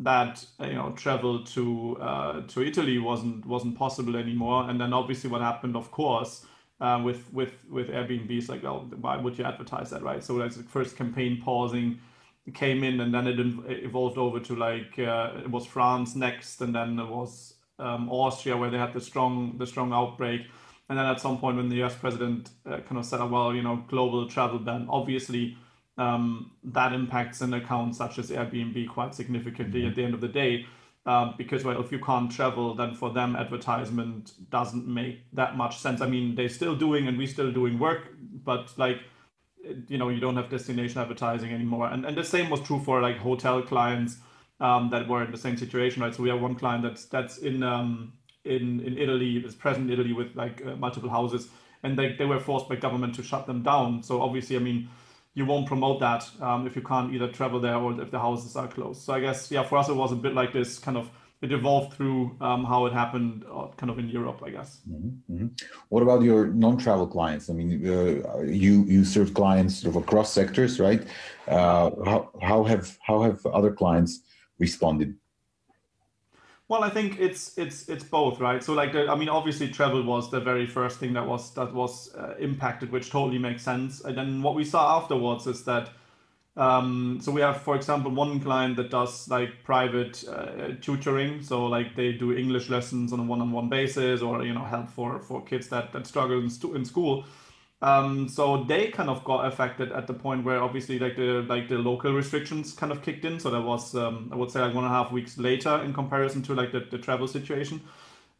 that 0.00 0.44
you 0.60 0.72
know 0.72 0.92
travel 0.96 1.44
to 1.44 1.96
uh, 2.00 2.40
to 2.48 2.62
Italy 2.62 2.98
wasn't 2.98 3.46
wasn't 3.46 3.78
possible 3.78 4.16
anymore. 4.16 4.68
And 4.68 4.80
then 4.80 4.92
obviously 4.92 5.30
what 5.30 5.40
happened, 5.40 5.76
of 5.76 5.90
course, 5.90 6.46
uh, 6.84 7.00
with 7.02 7.32
with 7.32 7.54
with 7.70 7.88
Airbnb 7.88 8.30
is 8.30 8.48
like, 8.48 8.62
well, 8.62 8.80
why 9.00 9.16
would 9.16 9.38
you 9.38 9.44
advertise 9.44 9.88
that, 9.90 10.02
right? 10.02 10.22
So 10.22 10.36
that's 10.38 10.56
the 10.56 10.62
first 10.64 10.96
campaign 10.96 11.40
pausing 11.42 11.98
came 12.52 12.84
in, 12.84 13.00
and 13.00 13.14
then 13.14 13.26
it 13.26 13.38
evolved 13.88 14.18
over 14.18 14.38
to 14.40 14.54
like 14.54 14.98
uh, 14.98 15.30
it 15.38 15.50
was 15.50 15.64
France 15.64 16.14
next, 16.14 16.60
and 16.60 16.74
then 16.74 16.98
it 16.98 17.08
was 17.08 17.54
um, 17.78 18.10
Austria 18.10 18.56
where 18.56 18.70
they 18.70 18.76
had 18.76 18.92
the 18.92 19.00
strong 19.00 19.56
the 19.56 19.66
strong 19.66 19.92
outbreak. 19.92 20.42
And 20.90 20.98
then 20.98 21.06
at 21.06 21.18
some 21.18 21.38
point, 21.38 21.56
when 21.56 21.70
the 21.70 21.76
U.S. 21.76 21.94
president 21.94 22.50
uh, 22.66 22.80
kind 22.80 22.98
of 22.98 23.06
said, 23.06 23.20
"Well, 23.30 23.54
you 23.54 23.62
know, 23.62 23.82
global 23.88 24.28
travel 24.28 24.58
ban," 24.58 24.86
obviously 24.90 25.56
um, 25.96 26.50
that 26.64 26.92
impacts 26.92 27.40
an 27.40 27.54
account 27.54 27.96
such 27.96 28.18
as 28.18 28.30
Airbnb 28.30 28.90
quite 28.90 29.14
significantly 29.14 29.80
mm-hmm. 29.80 29.88
at 29.88 29.94
the 29.96 30.04
end 30.04 30.12
of 30.12 30.20
the 30.20 30.28
day. 30.28 30.66
Um, 31.06 31.34
because 31.36 31.64
well, 31.64 31.80
if 31.82 31.92
you 31.92 31.98
can't 31.98 32.32
travel, 32.32 32.74
then 32.74 32.94
for 32.94 33.10
them 33.12 33.36
advertisement 33.36 34.32
doesn't 34.50 34.86
make 34.86 35.18
that 35.34 35.54
much 35.54 35.78
sense. 35.78 36.00
I 36.00 36.06
mean, 36.06 36.34
they're 36.34 36.48
still 36.48 36.74
doing 36.74 37.08
and 37.08 37.18
we're 37.18 37.26
still 37.26 37.52
doing 37.52 37.78
work, 37.78 38.08
but 38.42 38.72
like 38.78 39.00
you 39.88 39.98
know, 39.98 40.08
you 40.08 40.20
don't 40.20 40.36
have 40.36 40.50
destination 40.50 41.00
advertising 41.00 41.52
anymore. 41.52 41.88
And 41.88 42.04
and 42.04 42.16
the 42.16 42.24
same 42.24 42.50
was 42.50 42.60
true 42.60 42.80
for 42.80 43.00
like 43.00 43.18
hotel 43.18 43.62
clients 43.62 44.18
um, 44.60 44.90
that 44.90 45.08
were 45.08 45.24
in 45.24 45.30
the 45.30 45.38
same 45.38 45.56
situation, 45.56 46.02
right? 46.02 46.14
So 46.14 46.22
we 46.22 46.28
have 46.30 46.40
one 46.40 46.54
client 46.54 46.82
that's 46.82 47.06
that's 47.06 47.38
in 47.38 47.62
um, 47.62 48.12
in 48.44 48.80
in 48.80 48.98
Italy, 48.98 49.36
is 49.38 49.54
present 49.54 49.86
in 49.86 49.92
Italy 49.92 50.12
with 50.12 50.34
like 50.34 50.64
uh, 50.64 50.76
multiple 50.76 51.10
houses, 51.10 51.48
and 51.82 51.98
they 51.98 52.14
they 52.14 52.24
were 52.24 52.40
forced 52.40 52.68
by 52.68 52.76
government 52.76 53.14
to 53.16 53.22
shut 53.22 53.46
them 53.46 53.62
down. 53.62 54.02
So 54.02 54.22
obviously, 54.22 54.56
I 54.56 54.60
mean 54.60 54.88
you 55.34 55.44
won't 55.44 55.66
promote 55.66 56.00
that 56.00 56.28
um, 56.40 56.66
if 56.66 56.76
you 56.76 56.82
can't 56.82 57.12
either 57.12 57.28
travel 57.28 57.60
there 57.60 57.76
or 57.76 58.00
if 58.00 58.10
the 58.10 58.18
houses 58.18 58.56
are 58.56 58.68
closed. 58.68 59.02
So 59.02 59.12
I 59.12 59.20
guess 59.20 59.50
yeah, 59.50 59.64
for 59.64 59.78
us 59.78 59.88
it 59.88 59.94
was 59.94 60.12
a 60.12 60.16
bit 60.16 60.34
like 60.34 60.52
this 60.52 60.78
kind 60.78 60.96
of 60.96 61.10
it 61.42 61.52
evolved 61.52 61.94
through 61.94 62.36
um, 62.40 62.64
how 62.64 62.86
it 62.86 62.92
happened 62.92 63.44
uh, 63.52 63.66
kind 63.76 63.90
of 63.90 63.98
in 63.98 64.08
Europe, 64.08 64.40
I 64.42 64.50
guess. 64.50 64.80
Mm-hmm, 64.88 65.34
mm-hmm. 65.34 65.46
What 65.90 66.02
about 66.02 66.22
your 66.22 66.46
non-travel 66.46 67.08
clients? 67.08 67.50
I 67.50 67.52
mean, 67.52 67.86
uh, 67.86 68.40
you 68.40 68.84
you 68.84 69.04
serve 69.04 69.34
clients 69.34 69.80
sort 69.80 69.94
of 69.94 70.02
across 70.02 70.32
sectors, 70.32 70.80
right? 70.80 71.06
Uh, 71.46 71.90
how 72.06 72.30
how 72.40 72.64
have 72.64 72.96
how 73.02 73.22
have 73.22 73.44
other 73.46 73.72
clients 73.72 74.20
responded 74.58 75.16
well, 76.68 76.82
I 76.82 76.88
think 76.88 77.20
it's 77.20 77.58
it's 77.58 77.88
it's 77.88 78.04
both, 78.04 78.40
right? 78.40 78.62
So 78.62 78.72
like, 78.72 78.94
I 78.94 79.14
mean, 79.14 79.28
obviously, 79.28 79.68
travel 79.68 80.02
was 80.02 80.30
the 80.30 80.40
very 80.40 80.66
first 80.66 80.98
thing 80.98 81.12
that 81.12 81.26
was 81.26 81.52
that 81.54 81.74
was 81.74 82.14
uh, 82.14 82.34
impacted, 82.38 82.90
which 82.90 83.10
totally 83.10 83.38
makes 83.38 83.62
sense. 83.62 84.00
And 84.02 84.16
then 84.16 84.42
what 84.42 84.54
we 84.54 84.64
saw 84.64 84.98
afterwards 84.98 85.46
is 85.46 85.64
that, 85.64 85.90
um, 86.56 87.18
so 87.20 87.32
we 87.32 87.42
have, 87.42 87.60
for 87.60 87.76
example, 87.76 88.10
one 88.10 88.40
client 88.40 88.76
that 88.76 88.90
does 88.90 89.28
like 89.28 89.62
private 89.62 90.24
uh, 90.26 90.72
tutoring, 90.80 91.42
so 91.42 91.66
like 91.66 91.96
they 91.96 92.12
do 92.12 92.32
English 92.32 92.70
lessons 92.70 93.12
on 93.12 93.20
a 93.20 93.24
one-on-one 93.24 93.68
basis, 93.68 94.22
or 94.22 94.42
you 94.42 94.54
know, 94.54 94.64
help 94.64 94.88
for 94.88 95.20
for 95.20 95.42
kids 95.44 95.68
that 95.68 95.92
that 95.92 96.06
struggle 96.06 96.38
in, 96.40 96.48
stu- 96.48 96.74
in 96.74 96.84
school. 96.84 97.24
Um, 97.84 98.30
so 98.30 98.64
they 98.64 98.88
kind 98.88 99.10
of 99.10 99.22
got 99.24 99.44
affected 99.44 99.92
at 99.92 100.06
the 100.06 100.14
point 100.14 100.42
where 100.42 100.62
obviously 100.62 100.98
like 100.98 101.16
the 101.16 101.44
like 101.46 101.68
the 101.68 101.76
local 101.76 102.14
restrictions 102.14 102.72
kind 102.72 102.90
of 102.90 103.02
kicked 103.02 103.26
in. 103.26 103.38
So 103.38 103.50
that 103.50 103.60
was 103.60 103.94
um, 103.94 104.30
I 104.32 104.36
would 104.36 104.50
say 104.50 104.60
like 104.62 104.74
one 104.74 104.84
and 104.84 104.92
a 104.92 104.96
half 104.96 105.12
weeks 105.12 105.36
later 105.36 105.82
in 105.84 105.92
comparison 105.92 106.40
to 106.44 106.54
like 106.54 106.72
the, 106.72 106.80
the 106.80 106.96
travel 106.96 107.28
situation. 107.28 107.82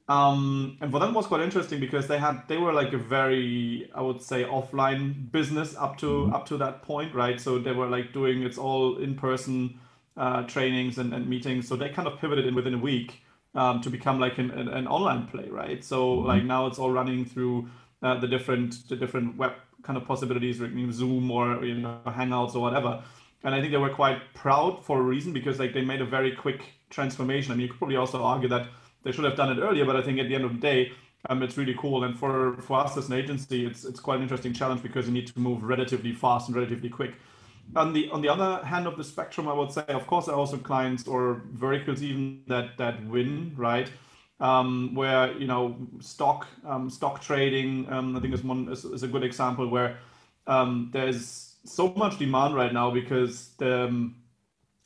Um, 0.08 0.78
and 0.80 0.90
for 0.90 0.98
them 0.98 1.12
was 1.12 1.26
quite 1.26 1.42
interesting 1.42 1.78
because 1.78 2.08
they 2.08 2.18
had 2.18 2.48
they 2.48 2.56
were 2.56 2.72
like 2.72 2.94
a 2.94 2.98
very 2.98 3.90
I 3.94 4.00
would 4.00 4.22
say 4.22 4.44
offline 4.44 5.30
business 5.30 5.76
up 5.76 5.98
to 5.98 6.06
mm-hmm. 6.06 6.34
up 6.34 6.46
to 6.46 6.56
that 6.56 6.80
point, 6.80 7.14
right? 7.14 7.38
So 7.38 7.58
they 7.58 7.72
were 7.72 7.88
like 7.88 8.14
doing 8.14 8.44
it's 8.44 8.56
all 8.56 8.96
in 8.96 9.14
person 9.14 9.78
uh, 10.16 10.44
trainings 10.44 10.96
and, 10.96 11.12
and 11.12 11.28
meetings. 11.28 11.68
So 11.68 11.76
they 11.76 11.90
kind 11.90 12.08
of 12.08 12.18
pivoted 12.18 12.46
in 12.46 12.54
within 12.54 12.72
a 12.72 12.78
week 12.78 13.20
um, 13.54 13.82
to 13.82 13.90
become 13.90 14.18
like 14.18 14.38
an, 14.38 14.50
an, 14.52 14.68
an 14.68 14.86
online 14.86 15.26
play, 15.26 15.50
right? 15.50 15.84
So 15.84 16.16
mm-hmm. 16.16 16.28
like 16.28 16.44
now 16.44 16.66
it's 16.66 16.78
all 16.78 16.90
running 16.90 17.26
through 17.26 17.68
uh, 18.04 18.20
the 18.20 18.28
different 18.28 18.88
the 18.88 18.96
different 18.96 19.36
web 19.36 19.52
kind 19.82 19.96
of 19.96 20.06
possibilities, 20.06 20.60
like 20.60 20.72
Zoom 20.92 21.30
or 21.30 21.64
you 21.64 21.76
know 21.76 21.98
Hangouts 22.06 22.54
or 22.54 22.60
whatever. 22.60 23.02
And 23.42 23.54
I 23.54 23.60
think 23.60 23.72
they 23.72 23.78
were 23.78 23.94
quite 23.94 24.20
proud 24.34 24.84
for 24.84 24.98
a 24.98 25.02
reason 25.02 25.32
because 25.32 25.58
like 25.58 25.74
they 25.74 25.82
made 25.82 26.00
a 26.00 26.04
very 26.04 26.32
quick 26.32 26.72
transformation. 26.90 27.52
I 27.52 27.56
mean, 27.56 27.62
you 27.62 27.68
could 27.68 27.78
probably 27.78 27.96
also 27.96 28.22
argue 28.22 28.48
that 28.48 28.68
they 29.02 29.12
should 29.12 29.24
have 29.24 29.36
done 29.36 29.50
it 29.56 29.60
earlier, 29.60 29.84
but 29.84 29.96
I 29.96 30.02
think 30.02 30.18
at 30.18 30.28
the 30.28 30.34
end 30.34 30.44
of 30.44 30.54
the 30.54 30.60
day, 30.60 30.92
um, 31.28 31.42
it's 31.42 31.56
really 31.56 31.74
cool. 31.78 32.04
And 32.04 32.18
for 32.18 32.56
for 32.60 32.78
us 32.78 32.96
as 32.96 33.08
an 33.08 33.14
agency, 33.14 33.66
it's 33.66 33.84
it's 33.84 34.00
quite 34.00 34.16
an 34.16 34.22
interesting 34.22 34.52
challenge 34.52 34.82
because 34.82 35.06
you 35.06 35.12
need 35.12 35.26
to 35.28 35.38
move 35.38 35.62
relatively 35.62 36.12
fast 36.12 36.48
and 36.48 36.56
relatively 36.56 36.90
quick. 36.90 37.14
On 37.74 37.94
the 37.94 38.10
on 38.10 38.20
the 38.20 38.28
other 38.28 38.64
hand 38.66 38.86
of 38.86 38.98
the 38.98 39.04
spectrum, 39.04 39.48
I 39.48 39.54
would 39.54 39.72
say, 39.72 39.84
of 39.88 40.06
course, 40.06 40.26
there 40.26 40.34
are 40.34 40.38
also 40.38 40.58
clients 40.58 41.08
or 41.08 41.42
verticals 41.52 42.02
even 42.02 42.42
that 42.48 42.76
that 42.76 43.02
win, 43.06 43.54
right? 43.56 43.90
Um, 44.40 44.94
where 44.94 45.32
you 45.38 45.46
know 45.46 45.76
stock 46.00 46.46
um, 46.66 46.90
stock 46.90 47.20
trading 47.20 47.90
um, 47.90 48.16
I 48.16 48.20
think 48.20 48.34
is 48.34 48.42
one 48.42 48.68
is, 48.70 48.84
is, 48.84 49.02
a 49.02 49.08
good 49.08 49.22
example 49.22 49.68
where 49.68 49.98
um, 50.46 50.90
there's 50.92 51.56
so 51.64 51.92
much 51.96 52.18
demand 52.18 52.54
right 52.54 52.72
now 52.72 52.90
because 52.90 53.50
the, 53.58 53.84
um, 53.84 54.16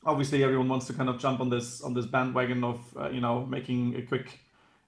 obviously 0.05 0.43
everyone 0.43 0.69
wants 0.69 0.87
to 0.87 0.93
kind 0.93 1.09
of 1.09 1.19
jump 1.19 1.39
on 1.39 1.49
this 1.49 1.81
on 1.81 1.93
this 1.93 2.05
bandwagon 2.05 2.63
of 2.63 2.79
uh, 2.97 3.09
you 3.09 3.21
know 3.21 3.45
making 3.45 3.95
a 3.95 4.01
quick 4.01 4.39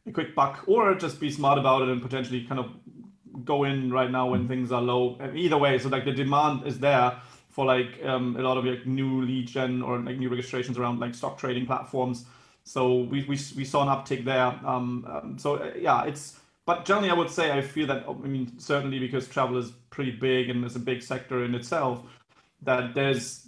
a 0.08 0.12
quick 0.12 0.36
buck 0.36 0.63
or 0.67 0.95
just 0.95 1.19
be 1.19 1.30
smart 1.30 1.58
about 1.58 1.82
it 1.82 1.89
and 1.89 2.02
potentially 2.02 2.43
kind 2.45 2.60
of 2.60 2.71
go 3.45 3.63
in 3.63 3.91
right 3.91 4.12
now 4.12 4.30
when 4.30 4.47
things 4.47 4.71
are 4.71 4.82
low. 4.82 5.17
Either 5.36 5.58
way 5.58 5.78
so 5.80 5.89
like 5.89 6.06
the 6.06 6.12
demand 6.12 6.65
is 6.67 6.80
there 6.80 7.19
for 7.50 7.65
like 7.65 8.04
um, 8.06 8.36
a 8.38 8.41
lot 8.41 8.58
of 8.58 8.65
like 8.65 8.86
new 8.86 9.21
lead 9.24 9.47
gen 9.47 9.82
or 9.82 10.00
like 10.00 10.17
new 10.17 10.30
registrations 10.30 10.78
around 10.78 11.00
like 11.00 11.13
stock 11.13 11.38
trading 11.38 11.65
platforms 11.65 12.26
we, 13.04 13.21
we, 13.26 13.39
we 13.58 13.65
saw 13.65 13.82
an 13.82 13.88
uptick 13.88 14.24
there. 14.24 14.60
Um, 14.65 15.06
um, 15.10 15.38
so 15.38 15.56
uh, 15.56 15.71
yeah, 15.78 16.06
it's 16.06 16.39
but 16.65 16.86
generally 16.86 17.10
I 17.10 17.13
would 17.13 17.30
say 17.30 17.52
I 17.52 17.62
feel 17.62 17.88
that 17.88 18.06
I 18.08 18.13
mean 18.13 18.58
certainly 18.60 19.00
because 19.00 19.28
travel 19.28 19.58
is 19.58 19.71
pretty 19.89 20.12
big 20.12 20.50
and 20.50 20.63
it's 20.63 20.76
a 20.76 20.80
big 20.80 21.02
sector 21.02 21.43
in 21.43 21.56
itself 21.56 22.04
that 22.62 22.93
there's 22.93 23.47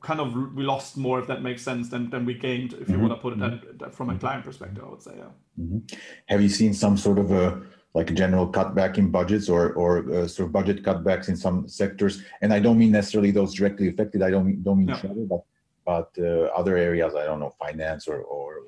kind 0.00 0.20
of 0.20 0.34
we 0.54 0.62
lost 0.62 0.96
more 0.96 1.18
if 1.18 1.26
that 1.26 1.42
makes 1.42 1.62
sense 1.62 1.88
than, 1.88 2.08
than 2.08 2.24
we 2.24 2.34
gained 2.34 2.72
if 2.74 2.88
you 2.88 2.94
mm-hmm. 2.94 3.08
want 3.08 3.14
to 3.14 3.20
put 3.20 3.32
it 3.32 3.40
mm-hmm. 3.40 3.78
that, 3.78 3.94
from 3.94 4.10
a 4.10 4.18
client 4.18 4.44
perspective 4.44 4.84
I 4.84 4.88
would 4.88 5.02
say 5.02 5.14
yeah. 5.16 5.24
Mm-hmm. 5.60 5.96
Have 6.26 6.40
you 6.40 6.48
seen 6.48 6.72
some 6.72 6.96
sort 6.96 7.18
of 7.18 7.32
a 7.32 7.62
like 7.94 8.10
a 8.10 8.14
general 8.14 8.46
cutback 8.46 8.96
in 8.98 9.10
budgets 9.10 9.48
or 9.48 9.72
or 9.72 10.10
uh, 10.12 10.28
sort 10.28 10.46
of 10.46 10.52
budget 10.52 10.84
cutbacks 10.84 11.28
in 11.28 11.36
some 11.36 11.66
sectors? 11.66 12.22
And 12.42 12.52
I 12.52 12.60
don't 12.60 12.78
mean 12.78 12.92
necessarily 12.92 13.32
those 13.32 13.54
directly 13.54 13.88
affected. 13.88 14.22
I 14.22 14.30
don't 14.30 14.46
mean, 14.46 14.62
don't 14.62 14.78
mean 14.78 14.94
travel, 14.96 15.46
but 15.86 16.10
uh, 16.18 16.50
other 16.60 16.76
areas 16.76 17.14
i 17.14 17.24
don't 17.24 17.40
know 17.40 17.54
finance 17.64 18.08
or, 18.08 18.20
or, 18.20 18.64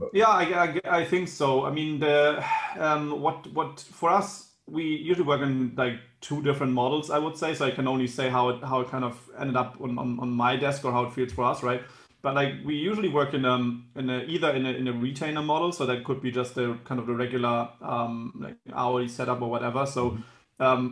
or 0.00 0.10
yeah 0.12 0.28
I, 0.28 0.44
I, 0.64 0.80
I, 1.00 1.04
think 1.04 1.28
so 1.28 1.64
i 1.64 1.70
mean 1.70 2.00
the 2.00 2.42
um, 2.78 3.20
what 3.20 3.46
what 3.52 3.80
for 3.80 4.10
us 4.10 4.50
we 4.70 4.84
usually 4.84 5.26
work 5.26 5.42
in 5.42 5.74
like 5.76 5.94
two 6.20 6.42
different 6.42 6.72
models, 6.72 7.10
I 7.10 7.18
would 7.18 7.36
say. 7.36 7.54
So 7.54 7.66
I 7.66 7.70
can 7.70 7.88
only 7.88 8.06
say 8.06 8.28
how 8.28 8.50
it 8.50 8.62
how 8.62 8.80
it 8.80 8.88
kind 8.88 9.04
of 9.04 9.18
ended 9.38 9.56
up 9.56 9.80
on, 9.80 9.98
on, 9.98 10.18
on 10.20 10.30
my 10.30 10.56
desk 10.56 10.84
or 10.84 10.92
how 10.92 11.04
it 11.04 11.12
feels 11.12 11.32
for 11.32 11.44
us, 11.44 11.62
right? 11.62 11.82
But 12.22 12.34
like 12.34 12.54
we 12.64 12.74
usually 12.74 13.08
work 13.08 13.34
in 13.34 13.44
um 13.44 13.86
in 13.96 14.10
a, 14.10 14.22
either 14.24 14.50
in 14.50 14.66
a, 14.66 14.70
in 14.70 14.88
a 14.88 14.92
retainer 14.92 15.42
model, 15.42 15.72
so 15.72 15.86
that 15.86 16.04
could 16.04 16.20
be 16.20 16.30
just 16.30 16.56
a 16.56 16.78
kind 16.84 17.00
of 17.00 17.06
the 17.06 17.14
regular 17.14 17.68
um 17.82 18.32
like 18.38 18.56
hourly 18.72 19.08
setup 19.08 19.42
or 19.42 19.50
whatever. 19.50 19.86
So 19.86 20.08
um, 20.08 20.24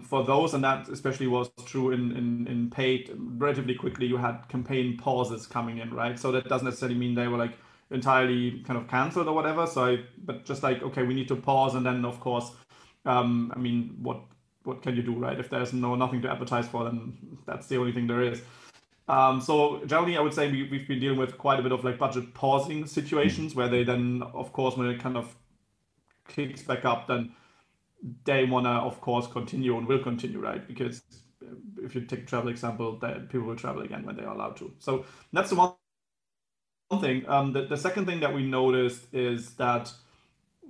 for 0.03 0.25
those, 0.25 0.55
and 0.55 0.65
that 0.65 0.89
especially 0.89 1.27
was 1.27 1.51
true 1.67 1.91
in, 1.91 2.17
in 2.17 2.47
in 2.47 2.71
paid, 2.71 3.15
relatively 3.17 3.75
quickly 3.75 4.07
you 4.07 4.17
had 4.17 4.49
campaign 4.49 4.97
pauses 4.97 5.47
coming 5.47 5.79
in, 5.79 5.93
right? 5.93 6.19
So 6.19 6.33
that 6.33 6.49
doesn't 6.49 6.65
necessarily 6.65 6.99
mean 6.99 7.15
they 7.15 7.29
were 7.29 7.39
like 7.39 7.53
entirely 7.91 8.63
kind 8.67 8.79
of 8.79 8.89
cancelled 8.89 9.29
or 9.29 9.35
whatever. 9.35 9.67
So 9.67 9.85
I, 9.85 9.99
but 10.25 10.45
just 10.45 10.63
like 10.63 10.83
okay, 10.83 11.03
we 11.03 11.15
need 11.15 11.29
to 11.29 11.37
pause, 11.37 11.75
and 11.75 11.85
then 11.85 12.05
of 12.05 12.19
course 12.21 12.53
um, 13.05 13.53
I 13.55 13.59
mean, 13.59 13.97
what 14.03 14.21
what 14.65 14.83
can 14.83 14.95
you 14.95 15.03
do, 15.03 15.15
right? 15.15 15.39
If 15.39 15.49
there's 15.51 15.73
no 15.73 15.95
nothing 15.95 16.23
to 16.23 16.31
advertise 16.31 16.69
for, 16.69 16.85
then 16.85 17.17
that's 17.47 17.67
the 17.67 17.79
only 17.79 17.93
thing 17.93 18.07
there 18.07 18.23
is. 18.23 18.43
Um, 19.09 19.41
so 19.41 19.83
generally, 19.87 20.19
I 20.19 20.21
would 20.21 20.35
say 20.35 20.51
we, 20.51 20.69
we've 20.69 20.87
been 20.87 21.01
dealing 21.01 21.19
with 21.19 21.39
quite 21.39 21.59
a 21.59 21.63
bit 21.63 21.73
of 21.73 21.85
like 21.85 21.99
budget 21.99 22.35
pausing 22.35 22.87
situations 22.87 23.55
where 23.55 23.69
they 23.69 23.83
then, 23.83 24.23
of 24.35 24.53
course, 24.53 24.77
when 24.77 24.89
it 24.89 25.01
kind 25.01 25.17
of 25.17 25.35
kicks 26.29 26.63
back 26.63 26.85
up, 26.85 27.09
then 27.09 27.33
they 28.25 28.45
want 28.45 28.67
to, 28.67 28.71
of 28.71 29.01
course, 29.01 29.27
continue 29.29 29.77
and 29.79 29.87
will 29.89 30.03
continue, 30.03 30.41
right? 30.41 30.67
Because 30.67 31.03
if 31.83 31.95
you 31.95 32.03
take 32.03 32.27
travel 32.27 32.51
example, 32.51 32.99
that 33.01 33.31
people 33.31 33.47
will 33.49 33.57
travel 33.57 33.83
again 33.83 34.05
when 34.07 34.17
they 34.17 34.25
are 34.25 34.35
allowed 34.35 34.57
to. 34.59 34.73
So 34.81 35.07
that's 35.33 35.51
the 35.51 35.57
one 35.57 35.75
thing. 37.01 37.29
Um, 37.29 37.53
the, 37.53 37.67
the 37.67 37.77
second 37.77 38.07
thing 38.07 38.21
that 38.21 38.35
we 38.35 38.45
noticed 38.45 39.13
is 39.15 39.55
that 39.57 39.93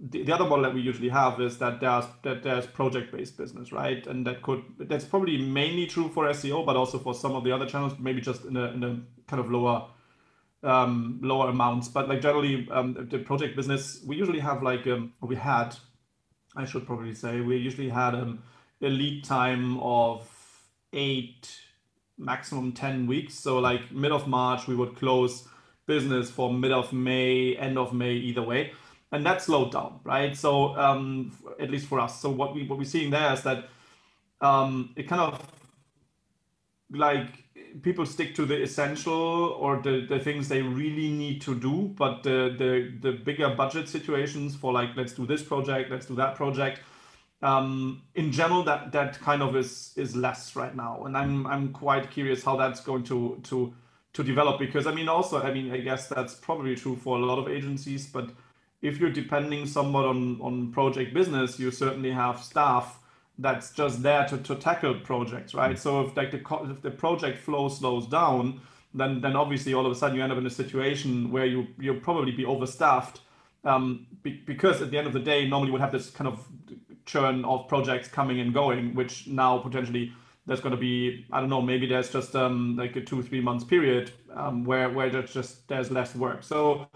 the, 0.01 0.25
the 0.25 0.33
other 0.33 0.45
model 0.45 0.65
that 0.65 0.75
we 0.75 0.83
usually 0.83 1.11
have 1.11 1.41
is 1.41 1.59
that 1.59 1.81
there's 1.81 2.07
that 2.23 2.43
there's 2.43 2.67
project-based 2.67 3.37
business, 3.39 3.73
right? 3.73 4.07
And 4.07 4.27
that 4.27 4.43
could 4.43 4.63
that's 4.81 5.05
probably 5.07 5.39
mainly 5.39 5.87
true 5.87 6.09
for 6.11 6.27
SEO, 6.27 6.67
but 6.67 6.77
also 6.77 6.99
for 6.99 7.15
some 7.15 7.35
of 7.35 7.45
the 7.45 7.53
other 7.53 7.67
channels, 7.67 7.95
maybe 7.99 8.21
just 8.21 8.45
in 8.45 8.57
a 8.57 8.67
in 8.73 8.85
a 8.85 9.01
kind 9.29 9.41
of 9.41 9.51
lower 9.51 9.87
um, 10.65 11.21
lower 11.23 11.51
amounts. 11.51 11.89
But 11.89 12.09
like 12.09 12.21
generally, 12.23 12.69
um, 12.71 13.09
the 13.11 13.19
project 13.21 13.57
business, 13.57 14.03
we 14.07 14.17
usually 14.17 14.41
have 14.41 14.63
like 14.63 14.87
um, 14.89 15.13
we 15.23 15.37
had, 15.37 15.77
I 16.59 16.67
should 16.67 16.87
probably 16.87 17.15
say, 17.15 17.41
we 17.41 17.57
usually 17.57 17.89
had 17.89 18.15
um, 18.15 18.43
a 18.83 18.89
lead 18.89 19.25
time 19.25 19.79
of 19.81 20.29
eight, 20.93 21.61
maximum 22.19 22.73
ten 22.73 23.07
weeks. 23.07 23.35
So 23.35 23.59
like 23.59 23.91
mid 23.91 24.13
of 24.13 24.29
March, 24.29 24.67
we 24.67 24.75
would 24.75 24.97
close 24.97 25.49
business 25.87 26.31
for 26.31 26.53
mid 26.53 26.73
of 26.73 26.93
May, 26.93 27.57
end 27.57 27.79
of 27.79 27.95
May, 27.95 28.13
either 28.13 28.43
way 28.43 28.73
and 29.13 29.25
that 29.25 29.43
slowed 29.43 29.73
down, 29.73 30.01
right? 30.05 30.37
So 30.37 30.77
um, 30.77 31.33
at 31.59 31.71
least 31.71 31.87
for 31.87 32.01
us, 32.01 32.21
so 32.21 32.31
what 32.31 32.55
we 32.55 32.67
what 32.67 32.79
we're 32.79 32.85
seeing 32.85 33.11
there 33.11 33.33
is 33.33 33.43
that 33.43 33.69
um, 34.41 34.93
it 34.97 35.09
kind 35.09 35.21
of 35.21 35.43
like 36.91 37.45
people 37.83 38.07
stick 38.07 38.35
to 38.37 38.47
the 38.47 38.63
essential 38.63 39.13
or 39.61 39.81
the, 39.83 40.07
the 40.09 40.19
things 40.19 40.49
they 40.49 40.63
really 40.63 41.11
need 41.11 41.41
to 41.43 41.55
do, 41.55 41.95
but 41.97 42.23
the, 42.23 42.55
the 42.59 42.93
the 43.01 43.17
bigger 43.17 43.55
budget 43.55 43.89
situations 43.89 44.57
for 44.57 44.73
like 44.73 44.91
let's 44.97 45.13
do 45.13 45.27
this 45.27 45.43
project, 45.43 45.91
let's 45.91 46.07
do 46.07 46.15
that 46.17 46.35
project. 46.35 46.81
Um, 47.41 48.03
in 48.15 48.33
general, 48.33 48.65
that 48.65 48.93
that 48.93 49.21
kind 49.21 49.43
of 49.43 49.57
is 49.57 49.93
is 49.97 50.17
less 50.17 50.57
right 50.57 50.75
now, 50.75 51.05
and 51.05 51.17
I'm 51.17 51.47
I'm 51.47 51.73
quite 51.73 52.11
curious 52.11 52.43
how 52.43 52.57
that's 52.57 52.81
going 52.81 53.05
to 53.05 53.41
to 53.45 53.73
to 54.15 54.25
develop 54.25 54.59
because 54.59 54.87
I 54.87 54.93
mean 54.93 55.09
also 55.09 55.41
I 55.41 55.53
mean 55.53 55.71
I 55.71 55.79
guess 55.79 56.09
that's 56.09 56.35
probably 56.35 56.75
true 56.75 56.97
for 56.97 57.19
a 57.19 57.25
lot 57.25 57.39
of 57.39 57.49
agencies, 57.49 58.07
but 58.07 58.31
if 58.83 58.99
you're 58.99 59.11
depending 59.11 59.67
somewhat 59.67 60.05
on, 60.05 60.41
on 60.41 60.73
project 60.73 61.13
business, 61.13 61.59
you 61.59 61.71
certainly 61.71 62.13
have 62.13 62.43
staff 62.43 63.01
that's 63.39 63.71
just 63.71 64.03
there 64.03 64.27
to, 64.27 64.39
to 64.39 64.55
tackle 64.57 64.95
projects, 65.01 65.55
right? 65.55 65.79
So 65.79 66.03
if 66.03 66.17
like 66.17 66.31
the 66.31 66.43
if 66.71 66.83
the 66.83 66.91
project 66.91 67.39
flow 67.39 67.69
slows 67.69 68.07
down, 68.07 68.61
then 68.95 69.21
then 69.21 69.37
obviously 69.37 69.75
all 69.75 69.87
of 69.87 69.93
a 69.93 69.95
sudden 69.95 70.17
you 70.17 70.23
end 70.23 70.33
up 70.33 70.39
in 70.39 70.47
a 70.47 70.51
situation 70.51 71.31
where 71.31 71.47
you 71.47 71.69
you'll 71.79 72.01
probably 72.01 72.33
be 72.33 72.45
overstaffed, 72.45 73.21
um, 73.65 74.07
be, 74.23 74.43
because 74.45 74.83
at 74.83 74.91
the 74.91 74.99
end 74.99 75.07
of 75.07 75.13
the 75.13 75.21
day, 75.21 75.47
normally 75.47 75.69
you 75.69 75.73
would 75.73 75.81
have 75.81 75.93
this 75.93 76.11
kind 76.11 76.29
of 76.29 76.47
churn 77.07 77.45
of 77.45 77.69
projects 77.69 78.09
coming 78.09 78.41
and 78.41 78.53
going, 78.53 78.95
which 78.95 79.27
now 79.29 79.59
potentially 79.59 80.13
there's 80.47 80.61
going 80.61 80.75
to 80.75 80.81
be 80.81 81.25
I 81.31 81.41
don't 81.41 81.49
know 81.49 81.63
maybe 81.63 81.87
there's 81.87 82.11
just 82.11 82.35
um, 82.35 82.77
like 82.77 82.97
a 82.97 83.01
two 83.01 83.23
three 83.23 83.41
months 83.41 83.65
period 83.65 84.11
um, 84.35 84.65
where 84.65 84.91
where 84.91 85.11
there's 85.11 85.33
just 85.33 85.69
there's 85.69 85.91
less 85.93 86.17
work. 86.17 86.43
So 86.43 86.89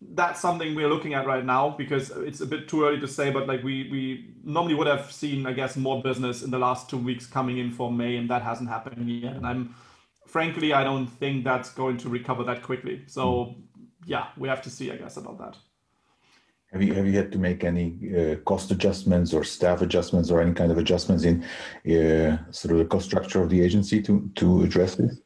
that's 0.00 0.40
something 0.40 0.74
we're 0.74 0.88
looking 0.88 1.14
at 1.14 1.26
right 1.26 1.44
now 1.44 1.70
because 1.70 2.10
it's 2.10 2.40
a 2.40 2.46
bit 2.46 2.68
too 2.68 2.84
early 2.84 2.98
to 3.00 3.08
say, 3.08 3.30
but 3.30 3.46
like 3.46 3.62
we 3.62 3.88
we 3.90 4.30
normally 4.42 4.74
would 4.74 4.86
have 4.86 5.12
seen, 5.12 5.46
I 5.46 5.52
guess, 5.52 5.76
more 5.76 6.02
business 6.02 6.42
in 6.42 6.50
the 6.50 6.58
last 6.58 6.88
two 6.88 6.96
weeks 6.96 7.26
coming 7.26 7.58
in 7.58 7.70
for 7.70 7.92
May, 7.92 8.16
and 8.16 8.28
that 8.30 8.42
hasn't 8.42 8.68
happened 8.68 9.08
yet. 9.10 9.36
And 9.36 9.46
I'm 9.46 9.74
frankly, 10.26 10.72
I 10.72 10.84
don't 10.84 11.06
think 11.06 11.44
that's 11.44 11.70
going 11.70 11.98
to 11.98 12.08
recover 12.08 12.44
that 12.44 12.62
quickly. 12.62 13.02
So 13.06 13.56
yeah, 14.06 14.28
we 14.36 14.48
have 14.48 14.62
to 14.62 14.70
see, 14.70 14.90
I 14.90 14.96
guess, 14.96 15.16
about 15.16 15.38
that. 15.38 15.56
Have 16.72 16.82
you 16.82 16.94
have 16.94 17.06
you 17.06 17.16
had 17.16 17.32
to 17.32 17.38
make 17.38 17.64
any 17.64 17.86
uh, 18.16 18.36
cost 18.44 18.70
adjustments 18.70 19.34
or 19.34 19.44
staff 19.44 19.82
adjustments 19.82 20.30
or 20.30 20.40
any 20.40 20.54
kind 20.54 20.70
of 20.70 20.78
adjustments 20.78 21.24
in 21.24 21.42
uh, 21.84 22.38
sort 22.52 22.72
of 22.72 22.78
the 22.78 22.84
cost 22.84 23.06
structure 23.06 23.42
of 23.42 23.50
the 23.50 23.60
agency 23.60 24.00
to 24.02 24.30
to 24.36 24.62
address 24.62 24.94
this? 24.94 25.20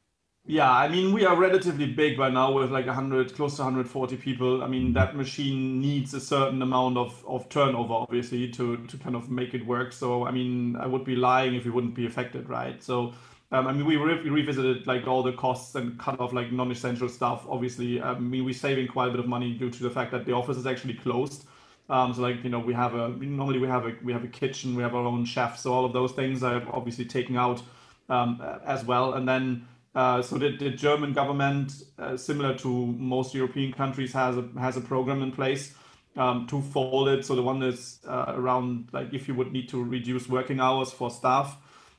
Yeah, 0.47 0.71
I 0.71 0.89
mean, 0.89 1.15
we 1.15 1.25
are 1.25 1.37
relatively 1.37 1.87
big 1.87 2.19
right 2.19 2.33
now 2.33 2.53
with 2.53 2.71
like 2.71 2.85
100, 2.87 3.35
close 3.35 3.57
to 3.57 3.63
140 3.63 4.17
people. 4.19 4.63
I 4.63 4.67
mean, 4.67 4.93
that 4.93 5.17
machine 5.17 5.81
needs 5.81 6.13
a 6.13 6.21
certain 6.21 6.61
amount 6.61 6.99
of, 6.99 7.25
of 7.27 7.49
turnover, 7.49 7.95
obviously, 7.95 8.51
to, 8.51 8.77
to 8.77 8.97
kind 8.99 9.17
of 9.17 9.31
make 9.31 9.55
it 9.55 9.65
work. 9.65 9.93
So, 9.95 10.27
I 10.27 10.31
mean, 10.33 10.77
I 10.77 10.87
would 10.87 11.03
be 11.05 11.17
lying 11.17 11.55
if 11.55 11.65
we 11.65 11.71
wouldn't 11.71 11.95
be 11.95 12.05
affected, 12.05 12.47
right? 12.51 12.83
So, 12.83 13.15
um, 13.53 13.67
I 13.67 13.73
mean, 13.73 13.87
we, 13.87 13.97
re- 13.97 14.29
revisited 14.29 14.87
like 14.87 15.07
all 15.07 15.23
the 15.23 15.33
costs 15.33 15.77
and 15.77 15.99
cut 15.99 16.21
off 16.21 16.35
like 16.35 16.53
non-essential 16.53 17.09
stuff. 17.09 17.47
Obviously, 17.49 17.99
um, 18.03 18.17
I 18.17 18.21
mean, 18.21 18.45
we're 18.45 18.53
saving 18.53 18.89
quite 18.89 19.09
a 19.09 19.11
bit 19.13 19.21
of 19.21 19.27
money 19.27 19.55
due 19.55 19.71
to 19.71 19.83
the 19.83 19.91
fact 19.91 20.13
that 20.13 20.27
the 20.27 20.33
office 20.33 20.59
is 20.59 20.67
actually 20.67 20.95
closed. 20.95 21.47
Um, 21.89 22.13
so 22.13 22.21
like 22.23 22.43
you 22.45 22.51
know, 22.51 22.61
we 22.61 22.73
have 22.73 22.95
a 22.95 23.09
normally 23.11 23.59
we 23.59 23.69
have 23.69 23.85
a 23.85 23.95
we 24.03 24.11
have 24.15 24.25
a 24.25 24.29
kitchen, 24.29 24.75
we 24.75 24.83
have 24.83 24.95
our 24.95 25.05
own 25.05 25.27
chef. 25.27 25.59
So 25.59 25.71
all 25.71 25.85
of 25.85 25.93
those 25.93 26.13
things 26.13 26.43
are 26.43 26.63
obviously 26.73 27.05
taken 27.05 27.37
out 27.37 27.61
um, 28.09 28.43
as 28.65 28.87
well, 28.87 29.15
and 29.15 29.29
then 29.29 29.67
uh, 29.95 30.21
so 30.21 30.37
the, 30.37 30.57
the, 30.57 30.71
German 30.71 31.13
government, 31.13 31.85
uh, 31.99 32.17
similar 32.17 32.57
to 32.59 32.69
most 32.69 33.33
European 33.35 33.73
countries, 33.73 34.13
has 34.13 34.37
a 34.37 34.45
has 34.59 34.77
a 34.77 34.81
program 34.81 35.23
in 35.23 35.31
place 35.31 35.75
um, 36.17 36.47
to 36.49 36.61
fold 36.61 37.09
it. 37.09 37.25
So 37.25 37.37
the 37.37 37.43
one 37.43 37.63
is 37.63 38.01
uh, 38.07 38.25
around 38.29 38.89
like 38.93 39.15
if 39.15 39.29
you 39.29 39.35
would 39.35 39.53
need 39.53 39.69
to 39.69 39.83
reduce 39.83 40.29
working 40.29 40.59
hours 40.59 40.91
for 40.91 41.11
staff, 41.11 41.57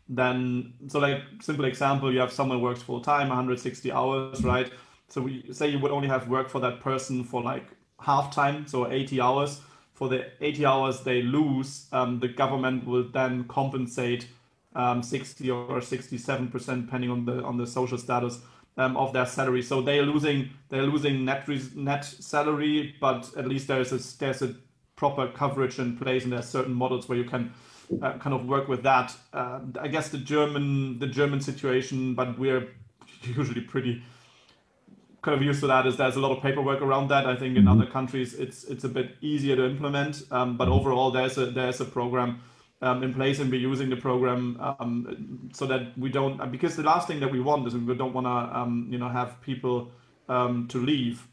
then 0.09 0.73
so 0.87 0.99
like 0.99 1.21
simple 1.41 1.65
example, 1.65 2.11
you 2.11 2.19
have 2.19 2.33
someone 2.33 2.61
works 2.61 2.81
full 2.81 2.99
time, 2.99 3.29
160 3.29 3.91
hours, 3.93 4.43
right? 4.43 4.69
So 5.07 5.21
we 5.21 5.45
say 5.53 5.69
you 5.69 5.79
would 5.79 5.91
only 5.91 6.09
have 6.09 6.27
work 6.27 6.49
for 6.49 6.59
that 6.59 6.81
person 6.81 7.23
for 7.23 7.41
like 7.41 7.65
half 8.01 8.33
time, 8.33 8.67
so 8.67 8.91
80 8.91 9.21
hours. 9.21 9.61
For 9.93 10.09
the 10.09 10.25
80 10.41 10.65
hours 10.65 11.01
they 11.01 11.21
lose, 11.21 11.87
um, 11.93 12.19
the 12.19 12.27
government 12.27 12.85
will 12.85 13.07
then 13.07 13.45
compensate 13.45 14.27
um, 14.75 15.01
60 15.01 15.49
or 15.49 15.81
67 15.81 16.49
percent, 16.49 16.85
depending 16.85 17.09
on 17.09 17.25
the 17.25 17.43
on 17.43 17.57
the 17.57 17.65
social 17.65 17.97
status 17.97 18.39
um, 18.77 18.97
of 18.97 19.13
their 19.13 19.25
salary. 19.25 19.61
So 19.61 19.81
they're 19.81 20.03
losing 20.03 20.49
they're 20.69 20.83
losing 20.83 21.25
net 21.25 21.47
net 21.75 22.05
salary, 22.05 22.95
but 22.99 23.29
at 23.37 23.47
least 23.47 23.67
there's 23.67 23.91
a 23.91 24.17
there's 24.19 24.41
a 24.41 24.55
proper 24.95 25.27
coverage 25.27 25.79
in 25.79 25.97
place, 25.97 26.23
and 26.23 26.33
there's 26.33 26.47
certain 26.47 26.73
models 26.73 27.07
where 27.09 27.17
you 27.17 27.25
can 27.25 27.53
uh, 28.01 28.13
kind 28.13 28.33
of 28.33 28.45
work 28.45 28.67
with 28.67 28.83
that. 28.83 29.15
Uh, 29.33 29.59
I 29.79 29.87
guess 29.87 30.09
the 30.09 30.17
German 30.17 30.99
the 30.99 31.07
German 31.07 31.41
situation, 31.41 32.13
but 32.13 32.37
we're 32.37 32.67
usually 33.23 33.61
pretty 33.61 34.03
kind 35.21 35.35
of 35.35 35.41
used 35.41 35.59
to 35.59 35.67
that 35.67 35.87
is 35.87 35.97
there's 35.97 36.15
a 36.15 36.19
lot 36.19 36.31
of 36.35 36.43
paperwork 36.43 36.81
around 36.81 37.07
that. 37.09 37.25
I 37.25 37.35
think 37.35 37.57
in 37.57 37.63
mm-hmm. 37.63 37.81
other 37.81 37.89
countries 37.89 38.33
it's 38.35 38.63
it's 38.65 38.83
a 38.83 38.89
bit 38.89 39.15
easier 39.21 39.55
to 39.55 39.65
implement, 39.65 40.23
um, 40.31 40.57
but 40.57 40.67
overall 40.67 41.11
there's 41.11 41.37
a 41.37 41.47
there's 41.47 41.81
a 41.81 41.85
program 41.85 42.41
um, 42.85 43.03
in 43.03 43.13
place 43.13 43.39
and 43.39 43.49
we're 43.49 43.59
using 43.59 43.89
the 43.89 43.95
program 43.95 44.57
um, 44.61 45.49
so 45.53 45.65
that 45.65 45.97
we 45.97 46.09
don't 46.09 46.51
because 46.51 46.75
the 46.75 46.83
last 46.83 47.07
thing 47.07 47.19
that 47.19 47.31
we 47.31 47.39
want 47.39 47.67
is 47.67 47.75
we 47.75 47.95
don't 47.95 48.13
want 48.13 48.27
to 48.27 48.57
um, 48.59 48.87
you 48.91 48.99
know 48.99 49.09
have 49.09 49.41
people 49.41 49.91
um, 50.29 50.67
to 50.67 50.77
leave 50.77 51.27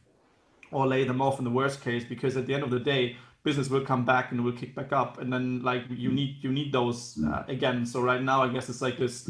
or 0.71 0.87
lay 0.87 1.05
them 1.05 1.21
off 1.21 1.39
in 1.39 1.45
the 1.45 1.51
worst 1.51 1.83
case 1.83 2.05
because 2.05 2.37
at 2.37 2.47
the 2.47 2.55
end 2.55 2.63
of 2.63 2.71
the 2.71 2.81
day 2.81 3.17
business 3.45 3.69
will 3.69 3.85
come 3.85 4.05
back 4.05 4.31
and 4.31 4.43
will 4.43 4.53
kick 4.53 4.75
back 4.75 4.93
up. 4.93 5.21
And 5.21 5.33
then 5.33 5.63
like 5.63 5.83
you 5.91 6.11
need 6.11 6.37
you 6.41 6.51
need 6.51 6.73
those 6.73 7.19
uh, 7.27 7.43
again. 7.49 7.85
So 7.85 8.01
right 8.01 8.23
now 8.23 8.43
i 8.43 8.49
guess 8.49 8.69
it's 8.71 8.81
like 8.81 8.99
this 8.99 9.29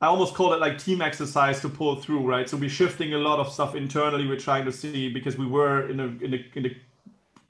i 0.00 0.06
almost 0.06 0.34
call 0.34 0.52
it 0.54 0.60
like 0.60 0.78
team 0.78 1.00
exercise 1.00 1.60
to 1.60 1.68
pull 1.68 1.94
through 1.96 2.26
right? 2.26 2.48
So 2.48 2.56
we're 2.56 2.76
shifting 2.82 3.14
a 3.14 3.18
lot 3.18 3.38
of 3.38 3.52
stuff 3.52 3.76
internally. 3.76 4.26
We're 4.26 4.44
trying 4.50 4.64
to 4.64 4.72
see 4.72 5.08
because 5.08 5.38
we 5.38 5.46
were 5.46 5.88
in 5.88 6.00
a 6.00 6.06
in 6.24 6.34
a, 6.34 6.58
in 6.58 6.66
a 6.66 6.76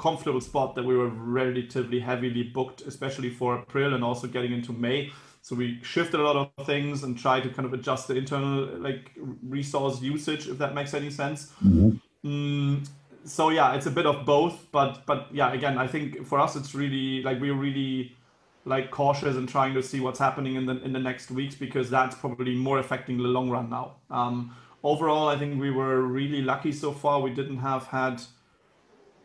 comfortable 0.02 0.40
spot 0.40 0.74
that 0.74 0.84
we 0.84 0.96
were 0.96 1.08
relatively 1.08 2.00
heavily 2.00 2.42
booked, 2.42 2.82
especially 2.82 3.30
for 3.30 3.60
April 3.60 3.94
and 3.94 4.02
also 4.02 4.26
getting 4.26 4.52
into 4.52 4.72
May. 4.72 5.12
So 5.42 5.54
we 5.54 5.78
shifted 5.82 6.18
a 6.18 6.22
lot 6.22 6.52
of 6.58 6.66
things 6.66 7.04
and 7.04 7.18
tried 7.18 7.44
to 7.44 7.50
kind 7.50 7.66
of 7.66 7.72
adjust 7.72 8.08
the 8.08 8.16
internal 8.16 8.64
like 8.78 9.12
resource 9.42 10.00
usage, 10.02 10.48
if 10.48 10.58
that 10.58 10.74
makes 10.74 10.92
any 10.94 11.10
sense. 11.10 11.52
Mm-hmm. 11.64 11.90
Mm, 12.24 12.88
so 13.24 13.50
yeah, 13.50 13.74
it's 13.74 13.86
a 13.86 13.90
bit 13.90 14.06
of 14.06 14.26
both, 14.26 14.66
but 14.72 15.06
but 15.06 15.28
yeah, 15.32 15.52
again, 15.52 15.78
I 15.78 15.86
think 15.86 16.26
for 16.26 16.38
us 16.40 16.56
it's 16.56 16.74
really 16.74 17.22
like 17.22 17.40
we're 17.40 17.60
really 17.68 18.16
like 18.64 18.90
cautious 18.90 19.36
and 19.36 19.48
trying 19.48 19.74
to 19.74 19.82
see 19.82 20.00
what's 20.00 20.18
happening 20.18 20.54
in 20.56 20.66
the 20.66 20.80
in 20.82 20.92
the 20.92 21.00
next 21.00 21.30
weeks 21.30 21.54
because 21.54 21.90
that's 21.90 22.16
probably 22.16 22.54
more 22.54 22.78
affecting 22.78 23.16
the 23.18 23.30
long 23.36 23.50
run 23.50 23.70
now. 23.70 23.96
Um, 24.10 24.54
overall, 24.82 25.28
I 25.28 25.36
think 25.36 25.60
we 25.60 25.70
were 25.70 26.02
really 26.02 26.42
lucky 26.42 26.72
so 26.72 26.92
far. 26.92 27.20
We 27.20 27.30
didn't 27.30 27.58
have 27.58 27.86
had 27.86 28.22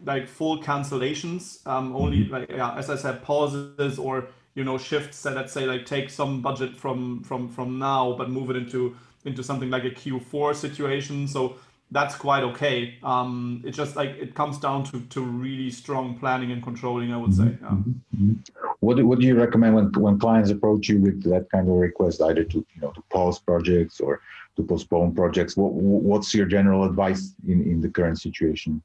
like 0.05 0.27
full 0.27 0.61
cancellations. 0.61 1.65
Um, 1.67 1.95
only 1.95 2.19
mm-hmm. 2.19 2.33
like 2.33 2.49
yeah, 2.49 2.75
as 2.75 2.89
I 2.89 2.95
said, 2.95 3.23
pauses 3.23 3.99
or 3.99 4.27
you 4.55 4.63
know 4.63 4.77
shifts 4.77 5.21
that 5.23 5.35
let's 5.35 5.53
say 5.53 5.65
like 5.65 5.85
take 5.85 6.09
some 6.09 6.41
budget 6.41 6.75
from 6.75 7.23
from 7.23 7.47
from 7.47 7.77
now 7.77 8.13
but 8.17 8.29
move 8.29 8.49
it 8.49 8.55
into 8.55 8.95
into 9.25 9.43
something 9.43 9.69
like 9.69 9.83
a 9.83 9.91
Q4 9.91 10.55
situation. 10.55 11.27
So 11.27 11.57
that's 11.91 12.15
quite 12.15 12.43
okay. 12.43 12.97
Um, 13.03 13.61
it 13.65 13.71
just 13.71 13.95
like 13.95 14.09
it 14.09 14.35
comes 14.35 14.57
down 14.57 14.83
to 14.85 14.99
to 15.01 15.21
really 15.21 15.69
strong 15.69 16.17
planning 16.17 16.51
and 16.51 16.61
controlling. 16.61 17.13
I 17.13 17.17
would 17.17 17.33
say. 17.33 17.43
Yeah. 17.43 17.69
Mm-hmm. 17.69 17.91
mm-hmm. 18.15 18.33
What 18.79 18.97
do, 18.97 19.07
what 19.07 19.19
do 19.19 19.25
you 19.25 19.35
recommend 19.35 19.75
when 19.75 19.91
when 19.93 20.19
clients 20.19 20.49
approach 20.51 20.89
you 20.89 20.99
with 20.99 21.23
that 21.23 21.49
kind 21.49 21.67
of 21.67 21.75
request, 21.75 22.21
either 22.21 22.43
to 22.43 22.57
you 22.57 22.81
know 22.81 22.91
to 22.91 23.01
pause 23.09 23.39
projects 23.39 23.99
or 23.99 24.21
to 24.55 24.63
postpone 24.63 25.15
projects? 25.15 25.55
What 25.55 25.73
what's 25.73 26.33
your 26.33 26.45
general 26.45 26.83
advice 26.83 27.33
in 27.47 27.61
in 27.61 27.81
the 27.81 27.89
current 27.89 28.19
situation? 28.19 28.81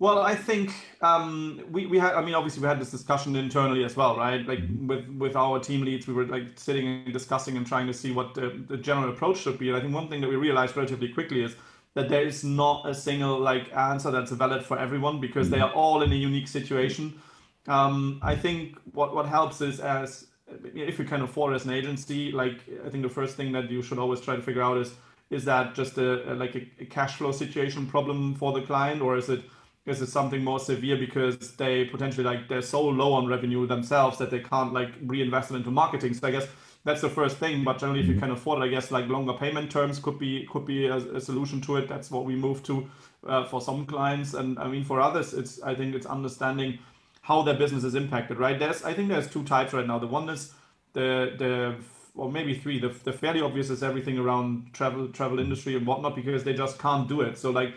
Well, 0.00 0.20
I 0.20 0.36
think 0.36 0.70
um, 1.02 1.64
we, 1.72 1.86
we 1.86 1.98
had, 1.98 2.14
I 2.14 2.24
mean, 2.24 2.34
obviously 2.34 2.62
we 2.62 2.68
had 2.68 2.80
this 2.80 2.90
discussion 2.90 3.34
internally 3.34 3.84
as 3.84 3.96
well, 3.96 4.16
right? 4.16 4.46
Like 4.46 4.60
mm-hmm. 4.60 4.86
with, 4.86 5.08
with 5.08 5.36
our 5.36 5.58
team 5.58 5.84
leads, 5.84 6.06
we 6.06 6.14
were 6.14 6.26
like 6.26 6.56
sitting 6.56 6.86
and 6.86 7.12
discussing 7.12 7.56
and 7.56 7.66
trying 7.66 7.88
to 7.88 7.92
see 7.92 8.12
what 8.12 8.34
the, 8.34 8.64
the 8.68 8.76
general 8.76 9.10
approach 9.10 9.38
should 9.38 9.58
be. 9.58 9.68
And 9.68 9.76
I 9.76 9.80
think 9.80 9.92
one 9.92 10.08
thing 10.08 10.20
that 10.20 10.28
we 10.28 10.36
realized 10.36 10.76
relatively 10.76 11.08
quickly 11.08 11.42
is 11.42 11.56
that 11.94 12.08
there 12.08 12.22
is 12.22 12.44
not 12.44 12.88
a 12.88 12.94
single 12.94 13.40
like 13.40 13.74
answer 13.76 14.12
that's 14.12 14.30
valid 14.30 14.64
for 14.64 14.78
everyone 14.78 15.20
because 15.20 15.50
they 15.50 15.58
mm-hmm. 15.58 15.66
are 15.66 15.72
all 15.72 16.02
in 16.02 16.12
a 16.12 16.16
unique 16.16 16.46
situation. 16.46 17.20
Um, 17.66 18.20
I 18.22 18.36
think 18.36 18.78
what, 18.92 19.16
what 19.16 19.26
helps 19.26 19.60
is 19.60 19.80
as 19.80 20.26
if 20.74 20.98
you 20.98 21.04
can 21.04 21.22
afford 21.22 21.54
as 21.54 21.64
an 21.64 21.72
agency, 21.72 22.30
like 22.30 22.60
I 22.86 22.88
think 22.88 23.02
the 23.02 23.08
first 23.08 23.36
thing 23.36 23.50
that 23.52 23.68
you 23.68 23.82
should 23.82 23.98
always 23.98 24.20
try 24.20 24.36
to 24.36 24.42
figure 24.42 24.62
out 24.62 24.78
is, 24.78 24.92
is 25.30 25.44
that 25.44 25.74
just 25.74 25.98
a, 25.98 26.32
a 26.32 26.34
like 26.34 26.54
a, 26.54 26.66
a 26.80 26.86
cash 26.86 27.16
flow 27.16 27.32
situation 27.32 27.84
problem 27.84 28.36
for 28.36 28.52
the 28.52 28.62
client 28.62 29.02
or 29.02 29.16
is 29.16 29.28
it 29.28 29.42
is 29.88 30.00
it 30.02 30.08
something 30.08 30.42
more 30.42 30.60
severe 30.60 30.96
because 30.96 31.52
they 31.56 31.84
potentially 31.84 32.24
like 32.24 32.48
they're 32.48 32.62
so 32.62 32.82
low 32.82 33.12
on 33.12 33.26
revenue 33.26 33.66
themselves 33.66 34.18
that 34.18 34.30
they 34.30 34.40
can't 34.40 34.72
like 34.72 34.90
reinvest 35.02 35.50
it 35.50 35.56
into 35.56 35.70
marketing. 35.70 36.14
So 36.14 36.28
i 36.28 36.30
guess 36.30 36.46
that's 36.84 37.00
the 37.00 37.08
first 37.08 37.38
thing 37.38 37.64
but 37.64 37.78
generally 37.78 38.00
if 38.00 38.06
you 38.06 38.12
mm-hmm. 38.12 38.20
can 38.20 38.30
afford 38.30 38.62
it 38.62 38.64
i 38.64 38.68
guess 38.68 38.90
like 38.90 39.06
longer 39.08 39.32
payment 39.32 39.70
terms 39.70 39.98
could 39.98 40.18
be 40.18 40.46
could 40.50 40.64
be 40.64 40.86
a, 40.86 40.96
a 40.96 41.20
solution 41.20 41.60
to 41.62 41.76
it. 41.76 41.88
That's 41.88 42.10
what 42.10 42.24
we 42.24 42.36
move 42.36 42.62
to 42.64 42.88
uh, 43.26 43.44
for 43.44 43.60
some 43.60 43.86
clients. 43.86 44.34
And 44.34 44.58
i 44.58 44.68
mean 44.68 44.84
for 44.84 45.00
others 45.00 45.34
it's 45.34 45.62
i 45.62 45.74
think 45.74 45.94
it's 45.94 46.06
understanding 46.06 46.78
how 47.22 47.42
their 47.42 47.54
business 47.54 47.84
is 47.84 47.94
impacted 47.94 48.38
right? 48.38 48.58
There's 48.58 48.82
i 48.84 48.94
think 48.94 49.08
there's 49.08 49.28
two 49.28 49.44
types 49.44 49.72
right 49.72 49.86
now. 49.86 49.98
The 49.98 50.06
one 50.06 50.28
is 50.28 50.52
the 50.92 51.34
the 51.38 51.76
or 52.18 52.30
maybe 52.30 52.52
three. 52.52 52.78
The, 52.78 52.88
the 52.88 53.12
fairly 53.12 53.40
obvious 53.40 53.70
is 53.70 53.82
everything 53.82 54.18
around 54.18 54.74
travel 54.74 55.08
travel 55.08 55.38
industry 55.38 55.76
and 55.76 55.86
whatnot 55.86 56.16
because 56.16 56.44
they 56.44 56.52
just 56.52 56.78
can't 56.78 57.08
do 57.08 57.20
it. 57.22 57.38
So 57.38 57.50
like 57.50 57.74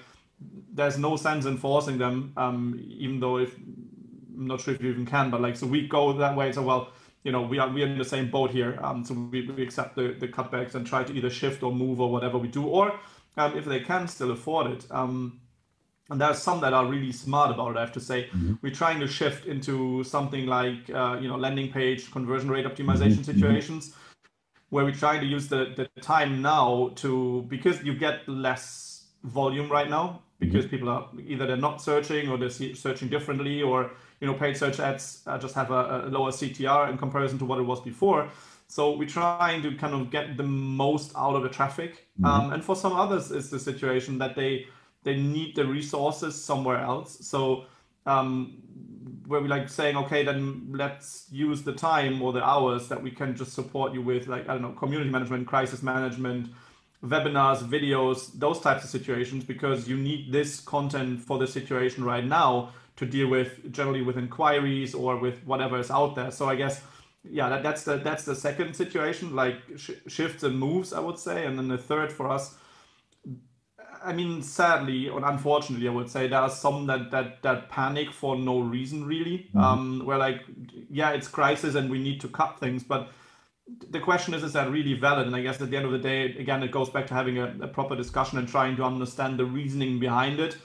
there's 0.74 0.98
no 0.98 1.16
sense 1.18 1.46
in 1.46 1.58
forcing 1.58 1.98
them, 1.98 2.34
um, 2.38 2.80
even 2.90 3.20
though 3.20 3.38
if 3.38 3.56
I'm 3.58 4.48
not 4.48 4.62
sure 4.62 4.74
if 4.74 4.82
you 4.82 4.90
even 4.90 5.06
can, 5.06 5.30
but 5.30 5.42
like 5.42 5.56
so 5.56 5.68
we 5.68 5.88
go 5.88 6.14
that 6.14 6.36
way. 6.36 6.52
So 6.52 6.64
well, 6.64 6.92
you 7.24 7.32
know, 7.32 7.42
we 7.42 7.60
are 7.60 7.70
we 7.70 7.84
are 7.84 7.88
in 7.88 7.98
the 7.98 8.06
same 8.06 8.30
boat 8.30 8.52
here. 8.52 8.80
Um, 8.82 9.04
so 9.04 9.14
we, 9.14 9.48
we 9.50 9.64
accept 9.64 9.96
the, 9.96 10.16
the 10.20 10.28
cutbacks 10.28 10.76
and 10.76 10.86
try 10.86 11.04
to 11.04 11.14
either 11.14 11.30
shift 11.30 11.62
or 11.64 11.72
move 11.72 12.00
or 12.00 12.12
whatever 12.12 12.38
we 12.38 12.48
do, 12.48 12.66
or 12.66 13.00
um, 13.38 13.58
if 13.58 13.66
they 13.66 13.80
can 13.82 14.08
still 14.08 14.32
afford 14.32 14.72
it. 14.72 14.86
Um, 14.92 15.42
and 16.10 16.20
there's 16.20 16.40
some 16.40 16.60
that 16.62 16.74
are 16.74 16.86
really 16.86 17.12
smart 17.12 17.52
about 17.52 17.72
it. 17.72 17.78
I 17.78 17.82
have 17.82 17.94
to 17.94 18.02
say, 18.02 18.24
mm-hmm. 18.24 18.56
we're 18.62 18.74
trying 18.74 19.00
to 19.00 19.08
shift 19.08 19.46
into 19.46 20.04
something 20.04 20.46
like 20.46 20.90
uh, 20.90 21.18
you 21.22 21.28
know 21.28 21.38
landing 21.38 21.72
page 21.72 22.12
conversion 22.12 22.50
rate 22.50 22.66
optimization 22.66 23.20
mm-hmm. 23.20 23.24
situations, 23.24 23.96
where 24.70 24.86
we're 24.86 24.92
trying 24.94 25.22
to 25.22 25.28
use 25.28 25.48
the 25.48 25.74
the 25.76 26.02
time 26.02 26.42
now 26.42 26.92
to 26.96 27.46
because 27.50 27.84
you 27.84 27.94
get 27.94 28.28
less 28.28 29.06
volume 29.24 29.70
right 29.70 29.90
now 29.90 30.22
because 30.42 30.66
mm-hmm. 30.66 30.72
people 30.72 30.90
are 30.90 31.08
either 31.26 31.48
they're 31.48 31.56
not 31.56 31.82
searching 31.82 32.28
or 32.28 32.38
they're 32.38 32.50
searching 32.50 33.08
differently 33.08 33.62
or 33.62 33.92
you 34.20 34.28
know 34.28 34.34
paid 34.34 34.58
search 34.58 34.80
ads 34.80 35.22
uh, 35.28 35.38
just 35.38 35.56
have 35.56 35.72
a, 35.72 36.04
a, 36.06 36.10
lower 36.10 36.32
ctr 36.32 36.90
in 36.90 36.98
comparison 36.98 37.38
to 37.38 37.46
what 37.46 37.60
it 37.60 37.64
was 37.64 37.80
before 37.80 38.28
so 38.68 38.98
we're 38.98 39.08
trying 39.08 39.62
to 39.62 39.76
kind 39.76 39.94
of 39.94 40.10
get 40.12 40.36
the 40.38 40.44
most 40.44 41.14
out 41.16 41.36
of 41.36 41.44
the 41.44 41.50
traffic 41.50 42.08
mm-hmm. 42.20 42.26
um, 42.26 42.52
and 42.52 42.66
for 42.66 42.76
some 42.76 42.94
others 42.94 43.32
it's 43.32 43.50
the 43.50 43.60
situation 43.60 44.18
that 44.18 44.36
they 44.36 44.66
they 45.04 45.16
need 45.16 45.56
the 45.56 45.66
resources 45.66 46.44
somewhere 46.44 46.80
else 46.80 47.26
so 47.26 47.66
um, 48.08 48.58
where 49.28 49.42
we 49.42 49.48
like 49.48 49.70
saying 49.70 49.96
okay 49.96 50.24
then 50.24 50.68
let's 50.72 51.28
use 51.32 51.62
the 51.62 51.74
time 51.74 52.22
or 52.22 52.34
the 52.34 52.44
hours 52.44 52.88
that 52.88 53.02
we 53.02 53.12
can 53.12 53.36
just 53.36 53.54
support 53.54 53.94
you 53.94 54.02
with 54.02 54.28
like 54.28 54.50
i 54.50 54.54
don't 54.54 54.64
know 54.64 54.72
community 54.72 55.10
management 55.10 55.48
crisis 55.48 55.84
management 55.84 56.50
webinars, 57.04 57.64
videos, 57.68 58.32
those 58.34 58.60
types 58.60 58.84
of 58.84 58.90
situations, 58.90 59.44
because 59.44 59.88
you 59.88 59.98
need 59.98 60.32
this 60.32 60.60
content 60.60 61.20
for 61.22 61.40
the 61.40 61.48
situation 61.48 62.04
right 62.04 62.26
now 62.26 62.72
to 62.98 63.06
deal 63.06 63.28
with 63.28 63.72
generally 63.72 64.02
with 64.02 64.18
inquiries 64.18 64.94
or 64.94 65.18
with 65.18 65.44
whatever 65.46 65.80
is 65.80 65.90
out 65.90 66.16
there. 66.16 66.30
So 66.32 66.48
I 66.48 66.56
guess, 66.56 66.82
yeah, 67.24 67.50
that, 67.50 67.64
that's 67.64 67.84
the 67.84 67.98
that's 67.98 68.26
the 68.26 68.36
second 68.36 68.76
situation, 68.76 69.36
like 69.36 69.56
sh- 69.76 69.92
shifts 70.08 70.44
and 70.44 70.60
moves, 70.60 70.94
I 70.94 71.00
would 71.00 71.18
say, 71.18 71.46
and 71.46 71.58
then 71.58 71.68
the 71.68 71.78
third 71.78 72.12
for 72.12 72.30
us. 72.30 72.56
I 74.04 74.14
mean, 74.14 74.42
sadly 74.42 75.10
or 75.10 75.24
unfortunately, 75.24 75.88
I 75.88 75.92
would 75.92 76.10
say 76.10 76.28
there 76.28 76.40
are 76.40 76.50
some 76.50 76.88
that 76.88 77.12
that 77.12 77.42
that 77.42 77.70
panic 77.70 78.12
for 78.12 78.36
no 78.36 78.60
reason, 78.60 79.06
really. 79.06 79.50
Mm-hmm. 79.50 79.60
Um, 79.60 80.02
where 80.06 80.18
like, 80.18 80.42
yeah, 80.90 81.12
it's 81.12 81.28
crisis 81.28 81.76
and 81.76 81.90
we 81.90 82.00
need 82.00 82.22
to 82.22 82.28
cut 82.28 82.60
things, 82.60 82.84
but 82.84 83.10
the 83.90 84.00
question 84.00 84.34
is, 84.34 84.44
is 84.44 84.54
that 84.54 84.72
really 84.72 84.94
valid? 84.94 85.28
And 85.28 85.36
I 85.36 85.42
guess 85.42 85.62
at 85.62 85.70
the 85.70 85.78
end 85.78 85.86
of 85.86 85.92
the 85.92 86.00
day, 86.00 86.36
again, 86.38 86.64
it 86.64 86.72
goes 86.72 86.90
back 86.90 87.08
to 87.08 87.14
having 87.14 87.38
a, 87.38 87.56
a 87.62 87.68
proper 87.68 87.96
discussion 87.96 88.38
and 88.38 88.48
trying 88.48 88.76
to 88.78 88.84
understand 88.84 89.38
the 89.38 89.46
reasoning 89.46 90.00
behind 90.00 90.40
it. 90.40 90.58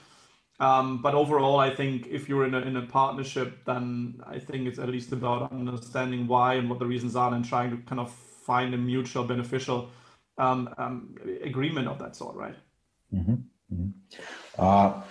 Um, 0.59 1.01
but 1.01 1.13
overall, 1.13 1.59
I 1.59 1.73
think 1.73 2.07
if 2.07 2.27
you're 2.27 2.45
in 2.45 2.55
a, 2.55 2.59
in 2.59 2.77
a 2.77 2.81
partnership, 2.81 3.63
then 3.65 4.21
I 4.25 4.39
think 4.39 4.67
it's 4.67 4.79
at 4.79 4.89
least 4.89 5.11
about 5.11 5.51
understanding 5.51 6.27
why 6.27 6.55
and 6.55 6.69
what 6.69 6.79
the 6.79 6.85
reasons 6.85 7.15
are 7.15 7.33
and 7.33 7.45
trying 7.45 7.69
to 7.71 7.77
kind 7.83 8.01
of 8.01 8.11
find 8.11 8.73
a 8.73 8.77
mutual 8.77 9.23
beneficial 9.23 9.89
um, 10.37 10.73
um, 10.77 11.15
agreement 11.43 11.87
of 11.87 11.99
that 11.99 12.15
sort, 12.15 12.35
right? 12.35 12.55
Mm-hmm. 13.13 13.35
Mm-hmm. 13.73 13.89
Uh, 14.57 15.01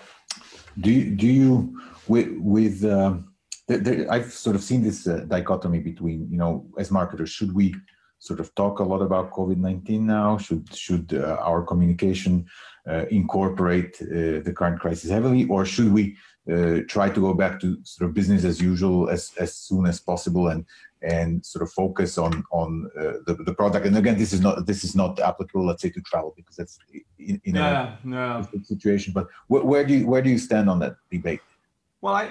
do 0.81 0.91
you, 0.91 1.17
do 1.17 1.27
you 1.27 1.81
with 2.09 2.29
with 2.39 2.85
um, 2.85 3.33
there, 3.69 3.79
there, 3.79 4.13
I've 4.13 4.33
sort 4.33 4.57
of 4.57 4.63
seen 4.63 4.83
this 4.83 5.07
uh, 5.07 5.25
dichotomy 5.27 5.81
between, 5.81 6.29
you 6.31 6.39
know, 6.39 6.67
as 6.79 6.91
marketers, 6.91 7.31
should 7.31 7.53
we 7.55 7.75
sort 8.19 8.41
of 8.41 8.55
talk 8.55 8.79
a 8.79 8.85
lot 8.85 9.03
about 9.03 9.31
COVID 9.33 9.59
nineteen 9.59 10.07
now? 10.07 10.39
Should 10.39 10.75
should 10.75 11.13
uh, 11.15 11.37
our 11.41 11.63
communication 11.63 12.47
uh, 12.89 13.05
incorporate 13.11 13.97
uh, 14.01 14.41
the 14.47 14.55
current 14.57 14.81
crisis 14.81 15.11
heavily, 15.11 15.47
or 15.49 15.65
should 15.65 15.93
we 15.93 16.17
uh, 16.51 16.81
try 16.89 17.11
to 17.11 17.21
go 17.21 17.35
back 17.35 17.61
to 17.61 17.79
sort 17.85 18.09
of 18.09 18.15
business 18.15 18.45
as 18.45 18.61
usual 18.61 19.11
as 19.11 19.33
as 19.39 19.55
soon 19.55 19.87
as 19.87 20.01
possible 20.01 20.49
and 20.49 20.65
and 21.03 21.45
sort 21.45 21.63
of 21.63 21.71
focus 21.73 22.17
on 22.17 22.43
on 22.51 22.91
uh, 22.99 23.19
the, 23.27 23.35
the 23.45 23.55
product? 23.55 23.87
And 23.87 23.97
again, 23.97 24.17
this 24.17 24.33
is 24.33 24.41
not 24.41 24.65
this 24.65 24.83
is 24.83 24.95
not 24.95 25.21
applicable, 25.21 25.67
let's 25.67 25.83
say, 25.83 25.91
to 25.91 26.01
travel 26.01 26.33
because 26.37 26.57
that's 26.57 26.79
in, 27.19 27.41
in 27.45 27.57
yeah, 27.57 27.97
a 28.05 28.09
yeah. 28.09 28.43
situation. 28.63 29.13
But 29.13 29.29
wh- 29.49 29.65
where 29.65 29.85
do 29.85 29.95
you 29.95 30.07
where 30.07 30.23
do 30.23 30.31
you 30.31 30.39
stand 30.39 30.71
on 30.71 30.79
that 30.79 30.97
debate? 31.11 31.41
Well, 32.01 32.15
I 32.15 32.31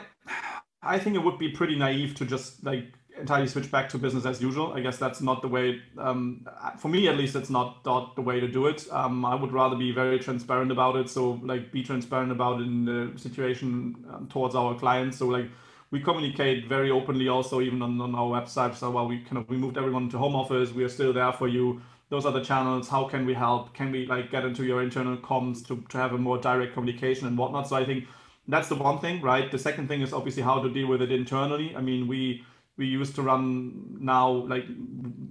I 0.85 0.99
think 0.99 1.15
it 1.15 1.23
would 1.23 1.37
be 1.37 1.49
pretty 1.49 1.75
naive 1.75 2.15
to 2.15 2.25
just 2.25 2.63
like 2.63 2.85
entirely 3.19 3.47
switch 3.47 3.71
back 3.71 3.89
to 3.89 3.97
business 3.97 4.25
as 4.25 4.41
usual. 4.41 4.73
I 4.73 4.81
guess 4.81 4.97
that's 4.97 5.21
not 5.21 5.41
the 5.41 5.47
way, 5.47 5.81
um, 5.97 6.45
for 6.77 6.89
me 6.89 7.07
at 7.07 7.17
least, 7.17 7.35
it's 7.35 7.49
not, 7.49 7.85
not 7.85 8.15
the 8.15 8.21
way 8.21 8.39
to 8.39 8.47
do 8.47 8.67
it. 8.67 8.85
Um, 8.91 9.25
I 9.25 9.35
would 9.35 9.53
rather 9.53 9.75
be 9.75 9.91
very 9.91 10.19
transparent 10.19 10.71
about 10.71 10.95
it. 10.97 11.09
So 11.09 11.39
like 11.43 11.71
be 11.71 11.81
transparent 11.83 12.31
about 12.31 12.61
in 12.61 12.85
the 12.85 13.17
situation 13.17 14.05
um, 14.13 14.27
towards 14.27 14.53
our 14.55 14.75
clients. 14.75 15.17
So 15.17 15.27
like 15.27 15.49
we 15.91 16.01
communicate 16.01 16.67
very 16.67 16.91
openly 16.91 17.29
also 17.29 17.61
even 17.61 17.81
on, 17.81 18.01
on 18.01 18.15
our 18.15 18.41
website. 18.41 18.75
So 18.75 18.91
while 18.91 19.07
we 19.07 19.19
kind 19.19 19.37
of, 19.37 19.49
we 19.49 19.57
moved 19.57 19.77
everyone 19.77 20.09
to 20.09 20.17
home 20.17 20.35
office, 20.35 20.71
we 20.71 20.83
are 20.83 20.89
still 20.89 21.13
there 21.13 21.31
for 21.31 21.47
you. 21.47 21.81
Those 22.09 22.25
are 22.25 22.31
the 22.31 22.43
channels. 22.43 22.87
How 22.89 23.05
can 23.05 23.25
we 23.25 23.33
help? 23.33 23.73
Can 23.73 23.91
we 23.91 24.05
like 24.05 24.29
get 24.29 24.43
into 24.45 24.63
your 24.63 24.83
internal 24.83 25.17
comms 25.17 25.65
to, 25.67 25.83
to 25.89 25.97
have 25.97 26.13
a 26.13 26.17
more 26.17 26.37
direct 26.37 26.73
communication 26.73 27.27
and 27.27 27.37
whatnot? 27.37 27.67
So 27.67 27.75
I 27.75 27.85
think 27.85 28.05
that's 28.47 28.69
the 28.69 28.75
one 28.75 28.99
thing, 28.99 29.21
right? 29.21 29.51
The 29.51 29.59
second 29.59 29.87
thing 29.87 30.01
is 30.01 30.13
obviously 30.13 30.43
how 30.43 30.61
to 30.61 30.69
deal 30.69 30.87
with 30.87 31.01
it 31.01 31.11
internally. 31.11 31.75
I 31.75 31.81
mean, 31.81 32.07
we 32.07 32.43
we 32.77 32.85
used 32.85 33.15
to 33.15 33.21
run 33.21 33.97
now 33.99 34.29
like 34.29 34.65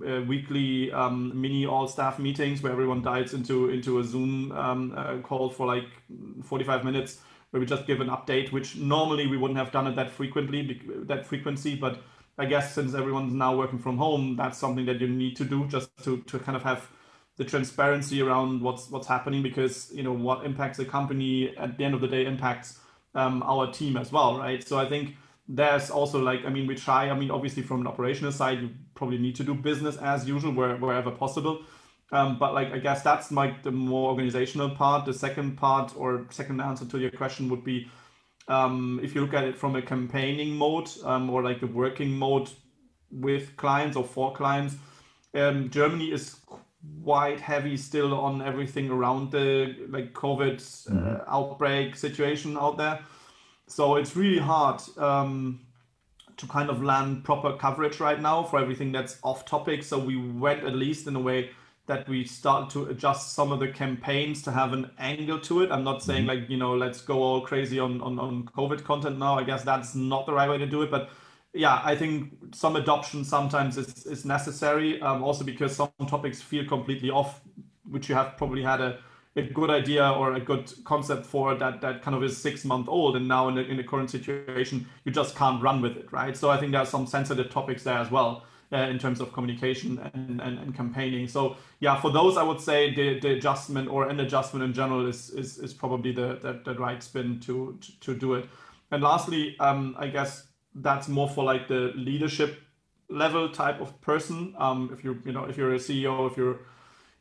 uh, 0.06 0.22
weekly 0.22 0.90
um, 0.92 1.38
mini 1.38 1.66
all 1.66 1.86
staff 1.86 2.18
meetings 2.18 2.62
where 2.62 2.72
everyone 2.72 3.02
dives 3.02 3.34
into 3.34 3.70
into 3.70 3.98
a 3.98 4.04
Zoom 4.04 4.52
um, 4.52 4.94
uh, 4.96 5.18
call 5.18 5.50
for 5.50 5.66
like 5.66 5.88
45 6.42 6.84
minutes 6.84 7.20
where 7.50 7.60
we 7.60 7.66
just 7.66 7.86
give 7.86 8.00
an 8.00 8.08
update, 8.08 8.50
which 8.50 8.76
normally 8.76 9.26
we 9.28 9.36
wouldn't 9.36 9.58
have 9.58 9.70
done 9.70 9.86
it 9.86 9.94
that 9.94 10.10
frequently, 10.10 10.80
that 11.04 11.24
frequency. 11.24 11.76
But 11.76 12.02
I 12.36 12.46
guess 12.46 12.74
since 12.74 12.94
everyone's 12.94 13.32
now 13.32 13.56
working 13.56 13.78
from 13.78 13.96
home, 13.96 14.34
that's 14.36 14.58
something 14.58 14.86
that 14.86 15.00
you 15.00 15.06
need 15.06 15.36
to 15.36 15.44
do 15.44 15.66
just 15.68 15.90
to, 16.02 16.20
to 16.22 16.38
kind 16.40 16.56
of 16.56 16.64
have 16.64 16.88
the 17.36 17.44
transparency 17.44 18.22
around 18.22 18.60
what's 18.60 18.90
what's 18.90 19.06
happening 19.06 19.42
because 19.42 19.90
you 19.92 20.02
know 20.02 20.12
what 20.12 20.44
impacts 20.44 20.78
the 20.78 20.84
company 20.84 21.56
at 21.56 21.76
the 21.76 21.84
end 21.84 21.94
of 21.94 22.00
the 22.00 22.08
day 22.08 22.26
impacts 22.26 22.78
um, 23.14 23.42
our 23.42 23.72
team 23.72 23.96
as 23.96 24.12
well, 24.12 24.38
right? 24.38 24.66
So 24.66 24.78
I 24.78 24.88
think 24.88 25.16
there's 25.48 25.90
also 25.90 26.20
like, 26.20 26.44
I 26.44 26.48
mean, 26.48 26.66
we 26.66 26.74
try, 26.74 27.10
I 27.10 27.14
mean, 27.14 27.30
obviously 27.30 27.62
from 27.62 27.82
an 27.82 27.86
operational 27.86 28.32
side, 28.32 28.60
you 28.60 28.70
probably 28.94 29.18
need 29.18 29.36
to 29.36 29.44
do 29.44 29.54
business 29.54 29.96
as 29.98 30.26
usual 30.26 30.52
where, 30.52 30.76
wherever 30.76 31.10
possible. 31.10 31.62
Um, 32.12 32.38
but 32.38 32.54
like, 32.54 32.72
I 32.72 32.78
guess 32.78 33.02
that's 33.02 33.32
like 33.32 33.62
the 33.62 33.72
more 33.72 34.10
organizational 34.10 34.70
part. 34.70 35.04
The 35.04 35.12
second 35.12 35.56
part 35.56 35.92
or 35.96 36.26
second 36.30 36.60
answer 36.60 36.84
to 36.86 36.98
your 36.98 37.10
question 37.10 37.48
would 37.48 37.64
be, 37.64 37.90
um, 38.48 39.00
if 39.02 39.14
you 39.14 39.20
look 39.22 39.34
at 39.34 39.44
it 39.44 39.56
from 39.56 39.74
a 39.74 39.82
campaigning 39.82 40.54
mode 40.54 40.90
um, 41.04 41.30
or 41.30 41.42
like 41.42 41.62
a 41.62 41.66
working 41.66 42.10
mode 42.12 42.50
with 43.10 43.56
clients 43.56 43.96
or 43.96 44.04
for 44.04 44.32
clients, 44.32 44.76
um, 45.34 45.70
Germany 45.70 46.12
is 46.12 46.36
quite 47.04 47.38
heavy 47.38 47.76
still 47.76 48.14
on 48.14 48.40
everything 48.40 48.90
around 48.90 49.30
the 49.30 49.76
like 49.88 50.12
COVID 50.14 50.54
uh, 50.54 50.94
mm-hmm. 50.94 51.16
outbreak 51.28 51.96
situation 51.96 52.56
out 52.56 52.78
there. 52.78 53.00
So 53.66 53.96
it's 53.96 54.16
really 54.16 54.38
hard 54.38 54.80
um, 54.98 55.60
to 56.36 56.46
kind 56.46 56.70
of 56.70 56.82
land 56.82 57.24
proper 57.24 57.56
coverage 57.56 58.00
right 58.00 58.20
now 58.20 58.42
for 58.42 58.58
everything 58.58 58.92
that's 58.92 59.18
off 59.22 59.44
topic. 59.44 59.82
So 59.82 59.98
we 59.98 60.16
went 60.16 60.64
at 60.64 60.74
least 60.74 61.06
in 61.06 61.16
a 61.16 61.20
way 61.20 61.50
that 61.86 62.08
we 62.08 62.24
started 62.24 62.70
to 62.70 62.86
adjust 62.86 63.34
some 63.34 63.52
of 63.52 63.60
the 63.60 63.68
campaigns 63.68 64.40
to 64.42 64.50
have 64.50 64.72
an 64.72 64.90
angle 64.98 65.38
to 65.38 65.62
it. 65.62 65.70
I'm 65.70 65.84
not 65.84 66.02
saying 66.02 66.24
mm-hmm. 66.24 66.40
like, 66.40 66.50
you 66.50 66.56
know, 66.56 66.74
let's 66.74 67.02
go 67.02 67.22
all 67.22 67.42
crazy 67.42 67.78
on, 67.78 68.00
on, 68.00 68.18
on 68.18 68.44
COVID 68.56 68.84
content 68.84 69.18
now. 69.18 69.38
I 69.38 69.44
guess 69.44 69.62
that's 69.62 69.94
not 69.94 70.24
the 70.24 70.32
right 70.32 70.48
way 70.48 70.56
to 70.56 70.66
do 70.66 70.80
it. 70.82 70.90
But 70.90 71.10
yeah, 71.54 71.80
I 71.84 71.94
think 71.94 72.32
some 72.54 72.76
adoption 72.76 73.24
sometimes 73.24 73.78
is, 73.78 74.06
is 74.06 74.24
necessary. 74.24 75.00
Um, 75.00 75.22
also 75.22 75.44
because 75.44 75.76
some 75.76 75.90
topics 76.08 76.42
feel 76.42 76.66
completely 76.66 77.10
off, 77.10 77.40
which 77.88 78.08
you 78.08 78.14
have 78.14 78.36
probably 78.36 78.62
had 78.62 78.80
a, 78.80 78.98
a 79.36 79.42
good 79.42 79.70
idea 79.70 80.08
or 80.10 80.34
a 80.34 80.40
good 80.40 80.72
concept 80.84 81.26
for 81.26 81.54
that 81.54 81.80
that 81.80 82.02
kind 82.02 82.16
of 82.16 82.22
is 82.22 82.36
six 82.36 82.64
month 82.64 82.88
old 82.88 83.16
and 83.16 83.26
now 83.26 83.48
in 83.48 83.54
the, 83.54 83.66
in 83.66 83.76
the 83.76 83.82
current 83.82 84.10
situation 84.10 84.86
you 85.04 85.10
just 85.10 85.34
can't 85.34 85.60
run 85.60 85.82
with 85.82 85.96
it 85.96 86.12
right 86.12 86.36
so 86.36 86.50
i 86.50 86.56
think 86.56 86.70
there 86.70 86.80
are 86.80 86.86
some 86.86 87.04
sensitive 87.04 87.50
topics 87.50 87.82
there 87.82 87.98
as 87.98 88.12
well 88.12 88.44
uh, 88.72 88.76
in 88.76 88.98
terms 88.98 89.20
of 89.20 89.32
communication 89.32 89.98
and, 90.14 90.40
and, 90.40 90.58
and, 90.58 90.74
campaigning. 90.74 91.28
So 91.28 91.56
yeah, 91.80 92.00
for 92.00 92.10
those, 92.10 92.36
I 92.36 92.42
would 92.42 92.60
say 92.60 92.92
the, 92.92 93.20
the 93.20 93.34
adjustment 93.34 93.88
or 93.88 94.08
an 94.08 94.18
adjustment 94.20 94.64
in 94.64 94.72
general 94.72 95.06
is 95.06 95.30
is, 95.30 95.58
is 95.58 95.72
probably 95.72 96.12
the, 96.12 96.38
the, 96.42 96.60
the 96.64 96.74
right 96.78 97.00
spin 97.00 97.38
to, 97.40 97.78
to, 97.80 98.00
to 98.00 98.14
do 98.18 98.34
it. 98.34 98.46
And 98.90 99.02
lastly, 99.02 99.56
um, 99.60 99.94
I 99.98 100.08
guess 100.08 100.46
that's 100.74 101.08
more 101.08 101.28
for 101.28 101.44
like 101.44 101.68
the 101.68 101.92
leadership 101.94 102.60
level 103.08 103.48
type 103.48 103.80
of 103.80 104.00
person. 104.00 104.54
Um, 104.58 104.90
if 104.92 105.04
you're 105.04 105.16
you 105.24 105.32
know 105.32 105.44
if 105.44 105.56
you're 105.56 105.74
a 105.74 105.78
CEO, 105.78 106.30
if 106.30 106.36
you're 106.36 106.60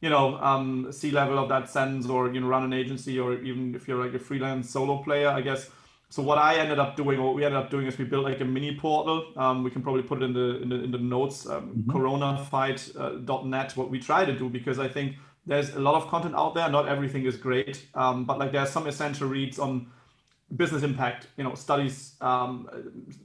you 0.02 0.10
know 0.10 0.38
um, 0.38 0.92
C 0.92 1.12
level 1.12 1.38
of 1.38 1.50
that 1.50 1.70
sense, 1.70 2.08
or 2.08 2.34
you 2.34 2.42
know 2.42 2.48
run 2.48 2.64
an 2.64 2.74
agency, 2.74 3.20
or 3.20 3.34
even 3.42 3.76
if 3.76 3.88
you're 3.88 4.04
like 4.04 4.14
a 4.14 4.20
freelance 4.20 4.70
solo 4.70 5.04
player, 5.04 5.30
I 5.30 5.42
guess 5.42 5.70
so 6.14 6.22
what 6.22 6.38
I 6.38 6.58
ended 6.58 6.78
up 6.78 6.96
doing, 6.96 7.20
what 7.24 7.34
we 7.34 7.44
ended 7.44 7.60
up 7.60 7.72
doing, 7.72 7.88
is 7.88 7.98
we 7.98 8.06
built 8.06 8.24
like 8.24 8.40
a 8.40 8.46
mini 8.46 8.78
portal. 8.78 9.34
Um, 9.36 9.64
we 9.64 9.72
can 9.72 9.82
probably 9.82 10.04
put 10.04 10.22
it 10.22 10.26
in 10.26 10.34
the 10.34 10.62
in 10.62 10.70
the, 10.70 10.84
in 10.84 10.92
the 10.92 11.00
notes. 11.00 11.50
Um, 11.50 11.70
mm-hmm. 11.70 11.90
Coronafight.net. 11.90 13.72
Uh, 13.72 13.74
what 13.74 13.90
we 13.90 13.98
try 13.98 14.24
to 14.24 14.38
do 14.38 14.48
because 14.48 14.78
I 14.78 14.88
think 14.88 15.16
there's 15.48 15.74
a 15.74 15.80
lot 15.80 15.96
of 15.96 16.08
content 16.10 16.36
out 16.36 16.54
there. 16.54 16.70
Not 16.70 16.88
everything 16.88 17.26
is 17.26 17.36
great, 17.36 17.88
um, 17.96 18.26
but 18.26 18.38
like 18.38 18.52
there's 18.52 18.70
some 18.70 18.86
essential 18.86 19.28
reads 19.28 19.58
on 19.58 19.88
business 20.56 20.84
impact. 20.84 21.28
You 21.38 21.44
know, 21.44 21.56
studies, 21.56 22.16
um, 22.22 22.70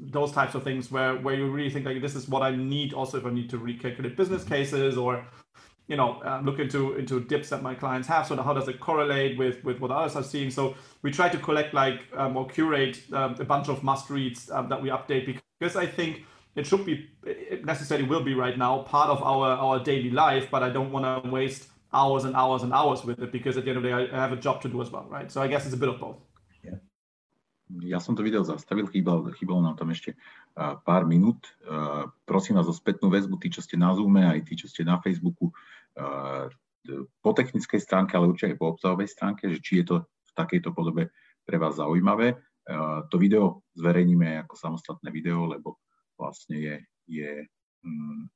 those 0.00 0.32
types 0.32 0.54
of 0.54 0.62
things 0.64 0.90
where 0.90 1.16
where 1.16 1.34
you 1.34 1.50
really 1.50 1.70
think 1.70 1.86
like 1.86 2.00
this 2.00 2.14
is 2.14 2.28
what 2.28 2.42
I 2.42 2.54
need. 2.54 2.92
Also, 2.92 3.18
if 3.18 3.26
I 3.26 3.30
need 3.30 3.50
to 3.50 3.58
recalculate 3.58 4.16
business 4.16 4.44
cases 4.44 4.96
or 4.96 5.24
you 5.88 5.96
know 5.96 6.20
uh, 6.24 6.40
look 6.44 6.58
into 6.58 6.94
into 6.96 7.20
dips 7.20 7.48
that 7.48 7.62
my 7.62 7.74
clients 7.74 8.06
have 8.06 8.26
so 8.26 8.36
how 8.42 8.52
does 8.52 8.68
it 8.68 8.78
correlate 8.78 9.36
with 9.38 9.64
with 9.64 9.80
what 9.80 9.90
others 9.90 10.14
are 10.14 10.22
seeing 10.22 10.50
so 10.50 10.74
we 11.02 11.10
try 11.10 11.28
to 11.28 11.38
collect 11.38 11.74
like 11.74 12.00
um, 12.14 12.36
or 12.36 12.46
curate 12.46 13.00
um, 13.12 13.34
a 13.40 13.44
bunch 13.44 13.68
of 13.68 13.82
must 13.82 14.10
reads 14.10 14.50
um, 14.50 14.68
that 14.68 14.80
we 14.80 14.90
update 14.90 15.38
because 15.58 15.76
i 15.76 15.86
think 15.86 16.24
it 16.56 16.66
should 16.66 16.84
be 16.84 17.08
it 17.24 17.64
necessarily 17.64 18.06
will 18.06 18.22
be 18.22 18.34
right 18.34 18.58
now 18.58 18.82
part 18.82 19.08
of 19.08 19.22
our 19.22 19.48
our 19.56 19.82
daily 19.82 20.10
life 20.10 20.48
but 20.50 20.62
i 20.62 20.68
don't 20.68 20.92
want 20.92 21.04
to 21.24 21.30
waste 21.30 21.68
hours 21.94 22.24
and 22.24 22.36
hours 22.36 22.62
and 22.62 22.72
hours 22.74 23.02
with 23.04 23.18
it 23.22 23.32
because 23.32 23.56
at 23.56 23.64
the 23.64 23.70
end 23.70 23.78
of 23.78 23.82
the 23.82 23.88
day 23.88 24.10
i 24.12 24.16
have 24.16 24.32
a 24.32 24.36
job 24.36 24.60
to 24.60 24.68
do 24.68 24.82
as 24.82 24.90
well 24.90 25.06
right 25.08 25.32
so 25.32 25.40
i 25.40 25.48
guess 25.48 25.64
it's 25.64 25.74
a 25.74 25.78
bit 25.78 25.88
of 25.88 25.98
both 25.98 26.16
Ja 27.68 28.00
som 28.00 28.16
to 28.16 28.24
video 28.24 28.40
zastavil, 28.40 28.88
chýbalo, 28.88 29.28
chýbalo 29.36 29.60
nám 29.60 29.76
tam 29.76 29.92
ešte 29.92 30.16
pár 30.56 31.04
minút. 31.04 31.52
Prosím 32.24 32.56
vás 32.56 32.64
o 32.64 32.72
spätnú 32.72 33.12
väzbu, 33.12 33.36
tí, 33.36 33.52
čo 33.52 33.60
ste 33.60 33.76
na 33.76 33.92
Zoome, 33.92 34.24
aj 34.24 34.40
tí, 34.48 34.56
čo 34.56 34.64
ste 34.72 34.88
na 34.88 34.96
Facebooku, 35.04 35.52
po 37.20 37.30
technickej 37.36 37.76
stránke, 37.76 38.16
ale 38.16 38.32
určite 38.32 38.56
aj 38.56 38.58
po 38.58 38.72
obsahovej 38.72 39.08
stránke, 39.12 39.52
že 39.52 39.60
či 39.60 39.84
je 39.84 39.92
to 39.92 39.96
v 40.00 40.32
takejto 40.32 40.72
podobe 40.72 41.12
pre 41.44 41.60
vás 41.60 41.76
zaujímavé. 41.76 42.40
To 43.12 43.16
video 43.20 43.68
zverejníme 43.76 44.48
ako 44.48 44.56
samostatné 44.56 45.12
video, 45.12 45.44
lebo 45.44 45.76
vlastne 46.16 46.56
je, 46.56 46.76
je 47.04 47.32
mm, 47.84 48.32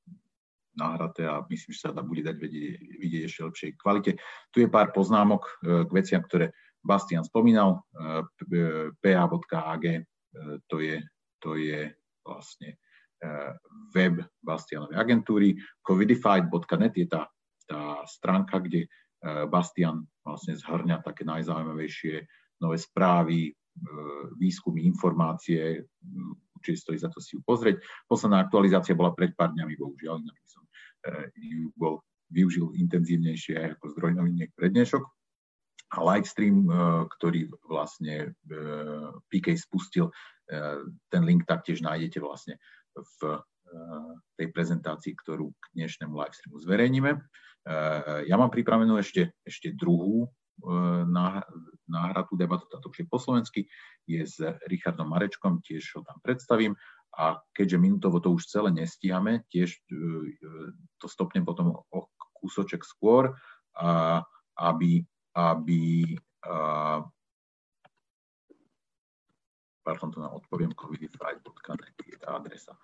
nahraté 0.77 1.25
a 1.25 1.41
myslím, 1.49 1.73
že 1.73 1.89
sa 1.89 1.97
dá 1.97 2.05
bude 2.05 2.21
dať 2.21 2.37
vedieť, 2.37 2.73
vidieť 3.01 3.23
ešte 3.29 3.45
lepšej 3.49 3.71
kvalite. 3.81 4.21
Tu 4.53 4.65
je 4.65 4.69
pár 4.69 4.93
poznámok 4.93 5.61
k 5.65 5.91
veciam, 5.93 6.21
ktoré 6.21 6.53
Bastian 6.83 7.23
spomínal, 7.23 7.79
eh, 7.95 8.23
pa.ag, 8.99 9.85
eh, 9.87 10.03
to 10.67 10.77
je, 10.83 10.99
to 11.39 11.55
je 11.55 11.87
vlastne 12.27 12.75
eh, 13.23 13.53
web 13.95 14.19
Bastianovej 14.43 14.99
agentúry. 14.99 15.55
covidified.net 15.87 16.95
je 16.99 17.07
tá, 17.07 17.31
tá 17.67 18.03
stránka, 18.07 18.59
kde 18.59 18.91
Bastian 19.23 20.03
vlastne 20.27 20.59
zhrňa 20.59 20.99
také 20.99 21.23
najzaujímavejšie 21.23 22.27
nové 22.59 22.75
správy, 22.75 23.55
výskumy, 24.35 24.83
informácie, 24.83 25.79
určite 26.59 26.83
stojí 26.83 26.99
za 26.99 27.07
to 27.07 27.23
si 27.23 27.39
ju 27.39 27.41
pozrieť. 27.47 27.79
Posledná 28.11 28.43
aktualizácia 28.43 28.99
bola 28.99 29.15
pred 29.15 29.31
pár 29.39 29.55
dňami, 29.55 29.79
bohužiaľ, 29.79 30.27
inak 30.27 30.43
som 30.43 30.67
ju 31.39 31.71
bol 31.79 32.03
využil 32.35 32.75
intenzívnejšie 32.75 33.79
ako 33.79 33.95
zdroj 33.95 34.19
noviniek 34.19 34.51
pre 34.59 34.75
dnešok 34.75 35.22
a 35.93 35.99
Lightstream, 36.01 36.65
e, 36.65 36.73
ktorý 37.19 37.53
vlastne 37.69 38.33
e, 38.49 38.55
PK 39.29 39.61
spustil, 39.61 40.09
e, 40.09 40.13
ten 41.13 41.23
link 41.29 41.45
taktiež 41.45 41.85
nájdete 41.85 42.19
vlastne 42.21 42.57
v 42.93 43.41
tej 44.37 44.53
prezentácii, 44.53 45.17
ktorú 45.17 45.49
k 45.49 45.65
dnešnému 45.81 46.13
livestreamu 46.13 46.61
zverejníme. 46.61 47.25
Ja 48.29 48.37
mám 48.37 48.53
pripravenú 48.53 49.01
ešte, 49.01 49.33
ešte 49.49 49.73
druhú 49.73 50.29
náhradú 51.89 52.37
debatu, 52.37 52.69
táto 52.69 52.93
už 52.93 53.01
je 53.01 53.09
po 53.09 53.17
slovensky, 53.17 53.65
je 54.05 54.29
s 54.29 54.37
Richardom 54.69 55.09
Marečkom, 55.09 55.65
tiež 55.65 55.89
ho 55.97 56.05
tam 56.05 56.21
predstavím 56.21 56.77
a 57.17 57.41
keďže 57.57 57.81
minútovo 57.81 58.21
to 58.21 58.37
už 58.37 58.45
celé 58.45 58.77
nestíhame, 58.77 59.41
tiež 59.49 59.73
to 61.01 61.07
stopnem 61.09 61.49
potom 61.49 61.73
o 61.73 62.13
kúsoček 62.45 62.85
skôr, 62.85 63.33
aby 64.61 65.01
aby 65.33 66.17
pardon, 69.83 70.15
to 70.15 70.23
nám 70.23 70.39
odpoviem, 70.39 70.71
covidify.net 70.79 71.99
je 72.07 72.19
tá 72.19 72.39
adresa. 72.39 72.79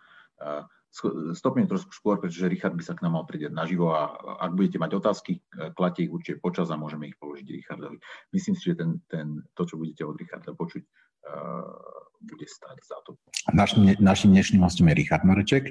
Stopnem 1.37 1.69
trošku 1.69 1.95
skôr, 1.95 2.19
pretože 2.19 2.49
Richard 2.51 2.75
by 2.75 2.83
sa 2.83 2.99
k 2.99 3.07
nám 3.07 3.21
mal 3.21 3.25
pridať 3.29 3.55
naživo 3.55 3.95
a 3.95 4.19
ak 4.43 4.57
budete 4.57 4.83
mať 4.83 4.99
otázky, 4.99 5.39
kladte 5.79 6.03
ich 6.03 6.11
určite 6.11 6.43
počas 6.43 6.73
a 6.75 6.81
môžeme 6.81 7.07
ich 7.13 7.17
položiť 7.21 7.47
Richardovi. 7.47 7.99
Myslím 8.35 8.55
si, 8.59 8.73
že 8.73 8.75
ten, 8.83 8.91
ten, 9.07 9.27
to, 9.55 9.63
čo 9.63 9.79
budete 9.79 10.03
od 10.03 10.19
Richarda 10.19 10.57
počuť, 10.57 10.83
bude 12.19 12.47
stať 12.49 12.77
za 12.83 12.99
to. 13.07 13.15
Naš, 13.55 13.79
našim 14.03 14.35
dnešným 14.35 14.65
hostom 14.65 14.91
je 14.91 14.99
Richard 14.99 15.23
Mareček. 15.23 15.71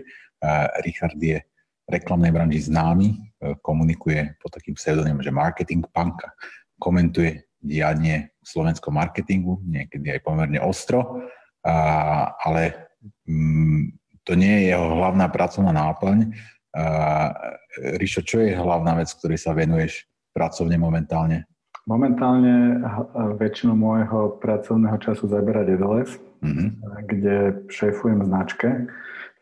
Richard 0.85 1.19
je 1.19 1.43
reklamnej 1.91 2.31
branži 2.31 2.71
známy, 2.71 3.19
komunikuje 3.63 4.37
pod 4.39 4.53
takým 4.53 4.75
pseudonymom, 4.79 5.23
že 5.23 5.31
marketing 5.33 5.83
punk 5.91 6.23
komentuje 6.77 7.45
dianie 7.57 8.37
v 8.41 8.45
slovenskom 8.47 8.93
marketingu, 8.95 9.59
niekedy 9.65 10.13
aj 10.13 10.21
pomerne 10.23 10.61
ostro, 10.61 11.25
a, 11.65 11.75
ale 12.45 12.93
mm, 13.27 13.97
to 14.23 14.33
nie 14.37 14.63
je 14.63 14.63
jeho 14.75 14.87
hlavná 14.97 15.27
pracovná 15.27 15.73
náplň. 15.73 16.31
A, 16.77 16.83
Ríšo, 17.77 18.25
čo 18.25 18.41
je 18.41 18.57
hlavná 18.57 18.97
vec, 18.97 19.13
ktorej 19.13 19.37
sa 19.37 19.53
venuješ 19.53 20.09
pracovne 20.33 20.81
momentálne? 20.81 21.45
Momentálne 21.87 22.83
väčšinu 23.39 23.71
môjho 23.77 24.41
pracovného 24.43 24.97
času 24.99 25.29
zaberá 25.31 25.63
DDLS, 25.63 26.19
mm-hmm. 26.43 26.69
kde 27.07 27.35
šéfujem 27.71 28.27
značke 28.27 28.91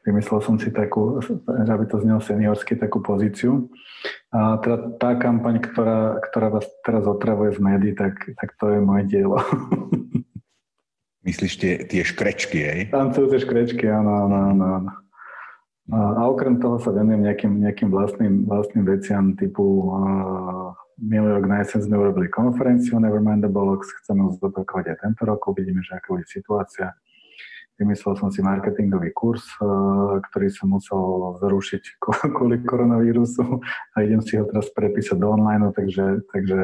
Vymyslel 0.05 0.39
som 0.45 0.55
si 0.61 0.69
takú, 0.69 1.17
aby 1.49 1.85
to 1.89 1.97
znelo 1.97 2.21
seniorsky, 2.21 2.77
takú 2.77 3.01
pozíciu. 3.01 3.73
A 4.29 4.61
teda 4.61 5.01
tá 5.01 5.17
kampaň, 5.17 5.57
ktorá, 5.65 6.21
ktorá 6.29 6.53
vás 6.53 6.69
teraz 6.85 7.09
otravuje 7.09 7.57
z 7.57 7.59
médií, 7.59 7.93
tak, 7.97 8.21
tak 8.37 8.53
to 8.61 8.69
je 8.69 8.79
moje 8.85 9.09
dielo. 9.09 9.41
Myslíš 11.27 11.53
tie, 11.57 11.73
tie 11.89 12.05
škrečky, 12.05 12.59
hej? 12.61 12.81
tie 12.93 13.39
škrečky, 13.41 13.89
áno, 13.89 14.29
áno, 14.29 14.37
áno. 14.53 14.91
A, 15.89 15.97
a 15.97 16.21
okrem 16.29 16.61
toho 16.61 16.77
sa 16.77 16.93
venujem 16.93 17.25
nejakým, 17.25 17.53
nejakým 17.65 17.89
vlastným, 17.89 18.45
vlastným 18.45 18.85
veciam 18.85 19.33
typu 19.33 19.89
uh, 19.89 20.69
minulý 21.01 21.41
rok 21.41 21.45
na 21.49 21.61
jeseň 21.61 21.89
sme 21.89 21.97
urobili 21.97 22.27
konferenciu 22.29 23.01
Nevermind 23.01 23.41
the 23.43 23.51
Bollocks, 23.51 23.89
chceme 24.01 24.25
už 24.29 24.41
zopakovať 24.41 24.95
aj 24.95 24.97
tento 25.01 25.21
rok, 25.27 25.45
uvidíme, 25.49 25.81
že 25.81 25.97
aká 25.97 26.13
bude 26.13 26.25
situácia 26.29 26.93
vymyslel 27.79 28.15
som 28.15 28.29
si 28.31 28.39
marketingový 28.39 29.11
kurz, 29.11 29.43
ktorý 30.31 30.47
som 30.51 30.75
musel 30.75 30.99
zrušiť 31.43 31.83
kvôli 32.35 32.63
koronavírusu 32.63 33.59
a 33.95 33.97
idem 34.03 34.23
si 34.23 34.39
ho 34.39 34.47
teraz 34.47 34.71
prepísať 34.71 35.17
do 35.19 35.27
online, 35.31 35.71
takže, 35.75 36.25
takže 36.31 36.57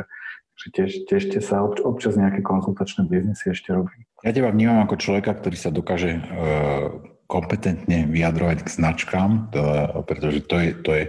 tiež, 0.69 1.09
tešte 1.09 1.39
sa, 1.41 1.65
občas 1.65 2.13
nejaké 2.15 2.45
konzultačné 2.45 3.09
biznisy 3.09 3.51
ešte 3.51 3.73
robím. 3.73 4.05
Ja 4.21 4.35
teba 4.35 4.53
vnímam 4.53 4.85
ako 4.85 5.01
človeka, 5.01 5.33
ktorý 5.33 5.57
sa 5.57 5.73
dokáže 5.73 6.21
kompetentne 7.31 8.11
vyjadrovať 8.11 8.67
k 8.67 8.69
značkám, 8.75 9.55
pretože 10.03 10.43
to 10.51 10.59
je 10.59 10.69
to, 10.83 10.91
je 10.91 11.05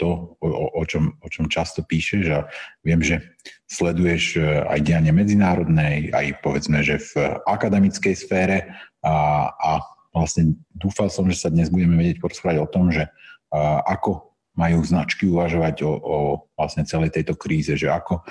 to 0.00 0.08
o, 0.40 0.48
o, 0.72 0.82
čom, 0.88 1.20
o 1.20 1.28
čom 1.28 1.52
často 1.52 1.84
píšeš 1.84 2.24
a 2.32 2.48
viem, 2.80 3.04
že 3.04 3.36
sleduješ 3.68 4.40
aj 4.72 4.80
dianie 4.80 5.12
medzinárodnej, 5.12 6.16
aj 6.16 6.40
povedzme, 6.40 6.80
že 6.80 6.96
v 7.12 7.36
akademickej 7.44 8.14
sfére 8.16 8.72
a, 9.06 9.14
a 9.54 9.72
vlastne 10.10 10.58
dúfal 10.74 11.06
som, 11.06 11.30
že 11.30 11.38
sa 11.38 11.48
dnes 11.48 11.70
budeme 11.70 11.94
vedieť 11.94 12.18
porozprávať 12.18 12.58
o 12.58 12.70
tom, 12.70 12.90
že 12.90 13.06
ako 13.86 14.34
majú 14.58 14.82
značky 14.82 15.30
uvažovať 15.30 15.86
o, 15.86 15.92
o 15.92 16.16
vlastne 16.58 16.82
celej 16.82 17.14
tejto 17.14 17.38
kríze, 17.38 17.76
že 17.76 17.92
ako, 17.92 18.24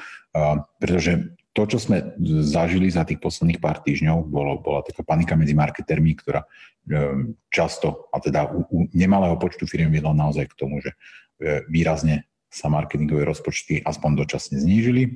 pretože 0.81 1.37
to, 1.55 1.63
čo 1.63 1.79
sme 1.79 2.03
zažili 2.43 2.91
za 2.91 3.07
tých 3.07 3.23
posledných 3.23 3.63
pár 3.63 3.79
týždňov, 3.79 4.27
bolo, 4.27 4.59
bola 4.59 4.83
taká 4.83 5.07
panika 5.07 5.39
medzi 5.39 5.55
marketermi, 5.55 6.11
ktorá 6.19 6.43
um, 6.43 7.31
často, 7.47 8.11
a 8.11 8.19
teda 8.19 8.51
u, 8.51 8.67
u 8.67 8.77
nemalého 8.91 9.39
počtu 9.39 9.63
firiem 9.63 9.87
viedla 9.87 10.11
naozaj 10.11 10.51
k 10.51 10.59
tomu, 10.59 10.83
že 10.83 10.91
e, 10.91 11.63
výrazne 11.71 12.27
sa 12.51 12.67
marketingové 12.67 13.23
rozpočty 13.23 13.79
aspoň 13.87 14.11
dočasne 14.19 14.59
znížili, 14.59 15.07
e, 15.07 15.09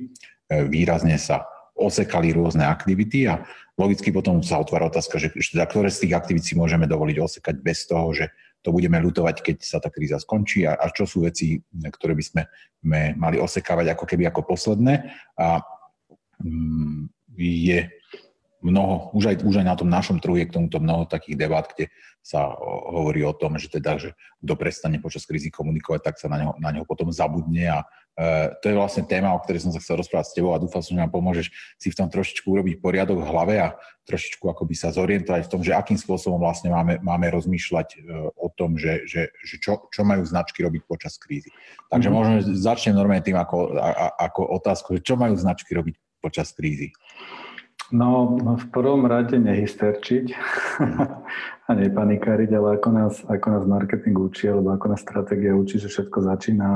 výrazne 0.64 1.20
sa 1.20 1.44
osekali 1.80 2.36
rôzne 2.36 2.68
aktivity 2.68 3.24
a 3.24 3.40
logicky 3.80 4.12
potom 4.12 4.44
sa 4.44 4.60
otvára 4.60 4.92
otázka, 4.92 5.16
že, 5.16 5.32
teda 5.32 5.64
ktoré 5.64 5.88
z 5.88 6.04
tých 6.06 6.14
aktivít 6.14 6.44
si 6.44 6.54
môžeme 6.54 6.84
dovoliť 6.84 7.16
osekať 7.16 7.56
bez 7.64 7.88
toho, 7.88 8.12
že 8.12 8.28
to 8.60 8.76
budeme 8.76 9.00
lutovať, 9.00 9.40
keď 9.40 9.56
sa 9.64 9.80
tá 9.80 9.88
kríza 9.88 10.20
skončí 10.20 10.68
a, 10.68 10.76
a 10.76 10.92
čo 10.92 11.08
sú 11.08 11.24
veci, 11.24 11.56
ktoré 11.72 12.12
by 12.12 12.24
sme, 12.24 12.42
sme 12.84 13.00
mali 13.16 13.40
osekávať 13.40 13.96
ako 13.96 14.04
keby 14.04 14.28
ako 14.28 14.44
posledné. 14.44 15.08
A 15.40 15.64
Mm, 16.44 17.08
je 17.36 17.88
mnoho, 18.60 19.12
už 19.16 19.24
aj, 19.32 19.36
už 19.44 19.64
aj 19.64 19.66
na 19.66 19.76
tom 19.76 19.88
našom 19.88 20.20
trhu 20.20 20.36
je 20.36 20.48
k 20.48 20.52
tomuto 20.52 20.80
mnoho 20.80 21.08
takých 21.08 21.36
debát, 21.36 21.64
kde 21.72 21.88
sa 22.20 22.52
hovorí 22.92 23.24
o 23.24 23.32
tom, 23.32 23.56
že 23.56 23.72
teda, 23.72 23.96
že 23.96 24.12
kto 24.44 24.52
prestane 24.56 25.00
počas 25.00 25.24
krízy 25.24 25.48
komunikovať, 25.48 26.00
tak 26.04 26.16
sa 26.20 26.28
na 26.28 26.36
neho, 26.36 26.52
na 26.60 26.68
neho 26.68 26.84
potom 26.84 27.08
zabudne 27.08 27.72
a 27.72 27.80
to 28.60 28.64
je 28.68 28.76
vlastne 28.76 29.08
téma, 29.08 29.32
o 29.32 29.40
ktorej 29.40 29.64
som 29.64 29.72
sa 29.72 29.80
chcel 29.80 29.96
rozprávať 29.96 30.26
s 30.28 30.36
tebou 30.36 30.52
a 30.52 30.60
dúfam, 30.60 30.84
že 30.84 30.92
nám 30.92 31.08
pomôžeš 31.08 31.48
si 31.80 31.88
v 31.88 31.96
tom 31.96 32.12
trošičku 32.12 32.52
urobiť 32.52 32.76
poriadok 32.84 33.24
v 33.24 33.28
hlave 33.32 33.54
a 33.64 33.72
trošičku 34.04 34.44
akoby 34.44 34.74
sa 34.76 34.92
zorientovať 34.92 35.48
v 35.48 35.50
tom, 35.50 35.64
že 35.64 35.72
akým 35.72 35.96
spôsobom 35.96 36.36
vlastne 36.36 36.68
máme, 36.68 37.00
máme 37.00 37.32
rozmýšľať 37.32 37.88
e, 37.96 37.98
o 38.36 38.48
tom, 38.52 38.76
že, 38.76 39.08
že, 39.08 39.32
že 39.40 39.56
čo, 39.56 39.88
čo 39.88 40.04
majú 40.04 40.20
značky 40.28 40.60
robiť 40.60 40.82
počas 40.84 41.16
krízy. 41.16 41.48
Takže 41.88 42.12
mm-hmm. 42.12 42.44
možno 42.44 42.60
začnem 42.60 42.92
normálne 42.92 43.24
tým 43.24 43.40
ako, 43.40 43.78
a, 43.80 44.12
ako 44.28 44.52
otázku, 44.52 45.00
že 45.00 45.06
čo 45.06 45.14
majú 45.16 45.38
značky 45.40 45.72
robiť 45.72 45.94
počas 46.20 46.52
krízy? 46.52 46.92
No, 47.90 48.38
v 48.54 48.66
prvom 48.70 49.02
rade 49.10 49.34
nehysterčiť 49.34 50.26
a 51.68 51.70
nepanikáriť, 51.74 52.50
ale 52.54 52.78
ako 52.78 52.88
nás, 52.94 53.14
ako 53.26 53.46
nás 53.50 53.64
marketing 53.66 54.14
učí, 54.14 54.46
alebo 54.46 54.70
ako 54.70 54.94
nás 54.94 55.02
stratégia 55.02 55.58
učí, 55.58 55.82
že 55.82 55.90
všetko 55.90 56.22
začína 56.22 56.70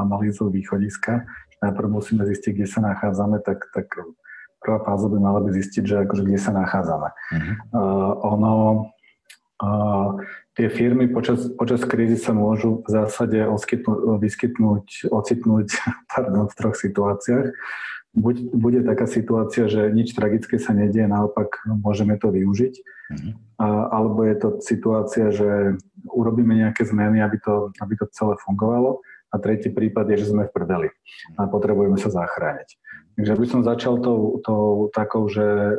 analýzou 0.00 0.48
východiska. 0.48 1.28
Najprv 1.60 1.88
musíme 1.92 2.24
zistiť, 2.24 2.56
kde 2.56 2.68
sa 2.68 2.80
nachádzame, 2.80 3.44
tak, 3.44 3.68
tak 3.76 3.92
prvá 4.64 4.80
fáza 4.80 5.12
by 5.12 5.18
mala 5.20 5.44
by 5.44 5.52
zistiť, 5.52 5.82
že 5.84 5.96
akože 6.08 6.24
kde 6.24 6.40
sa 6.40 6.52
nachádzame. 6.56 7.08
Uh-huh. 7.12 7.54
Uh, 7.76 8.12
ono, 8.24 8.54
uh, 9.60 10.08
tie 10.56 10.72
firmy 10.72 11.12
počas, 11.12 11.52
počas 11.52 11.84
krízy 11.84 12.16
sa 12.16 12.32
môžu 12.32 12.80
v 12.80 12.88
zásade 12.88 13.44
vyskytnúť, 14.24 15.12
ocitnúť 15.12 15.68
pardon, 16.12 16.48
v 16.48 16.56
troch 16.56 16.76
situáciách 16.80 17.52
buď 18.14 18.36
bude 18.50 18.80
taká 18.82 19.06
situácia, 19.06 19.70
že 19.70 19.90
nič 19.94 20.18
tragické 20.18 20.58
sa 20.58 20.74
nedieje, 20.74 21.06
naopak 21.06 21.62
môžeme 21.66 22.18
to 22.18 22.34
využiť, 22.34 22.74
mm-hmm. 22.74 23.32
a, 23.62 23.66
alebo 23.94 24.26
je 24.26 24.34
to 24.34 24.48
situácia, 24.58 25.30
že 25.30 25.78
urobíme 26.10 26.58
nejaké 26.58 26.82
zmeny, 26.82 27.22
aby 27.22 27.38
to, 27.38 27.70
aby 27.78 27.94
to 27.94 28.10
celé 28.10 28.34
fungovalo 28.42 28.98
a 29.30 29.38
tretí 29.38 29.70
prípad 29.70 30.10
je, 30.10 30.26
že 30.26 30.30
sme 30.34 30.50
v 30.50 30.54
prdeli 30.54 30.88
a 31.38 31.46
potrebujeme 31.46 31.94
sa 32.02 32.10
zachrániť. 32.10 32.68
Takže 33.14 33.32
by 33.38 33.46
som 33.46 33.60
začal 33.62 34.02
tou, 34.02 34.42
tou 34.42 34.90
takou, 34.90 35.30
že 35.30 35.78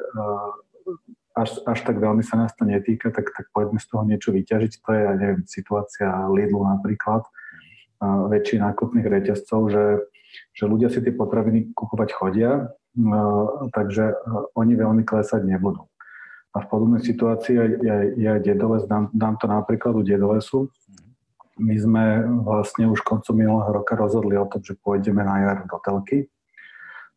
až, 1.36 1.60
až 1.68 1.80
tak 1.84 2.00
veľmi 2.00 2.24
sa 2.24 2.40
nás 2.40 2.56
to 2.56 2.64
netýka, 2.64 3.12
tak, 3.12 3.28
tak 3.32 3.48
poďme 3.52 3.80
z 3.80 3.88
toho 3.88 4.04
niečo 4.08 4.30
vyťažiť. 4.32 4.72
To 4.84 4.90
je, 4.92 5.02
ja 5.04 5.14
neviem, 5.16 5.42
situácia 5.48 6.08
Lidlu 6.32 6.64
napríklad, 6.64 7.28
väčších 8.02 8.62
nákupných 8.62 9.08
reťazcov, 9.08 9.62
že 9.70 9.84
že 10.52 10.64
ľudia 10.68 10.92
si 10.92 11.04
tie 11.04 11.14
potraviny 11.14 11.72
kupovať 11.76 12.10
chodia, 12.16 12.72
takže 13.72 14.16
oni 14.56 14.74
veľmi 14.76 15.04
klesať 15.08 15.48
nebudú. 15.48 15.88
A 16.52 16.60
v 16.60 16.68
podobnej 16.68 17.00
situácii 17.00 17.56
je, 17.56 17.96
je 18.20 18.28
aj 18.28 18.44
Dedoles, 18.44 18.84
dám, 18.84 19.08
dám 19.16 19.40
to 19.40 19.48
napríklad 19.48 19.96
u 19.96 20.04
Dedolesu. 20.04 20.68
My 21.56 21.80
sme 21.80 22.28
vlastne 22.44 22.92
už 22.92 23.08
koncom 23.08 23.32
minulého 23.32 23.72
roka 23.72 23.96
rozhodli 23.96 24.36
o 24.36 24.48
tom, 24.48 24.60
že 24.60 24.76
pôjdeme 24.76 25.24
na 25.24 25.48
jar 25.48 25.58
do 25.64 25.78
telky. 25.80 26.28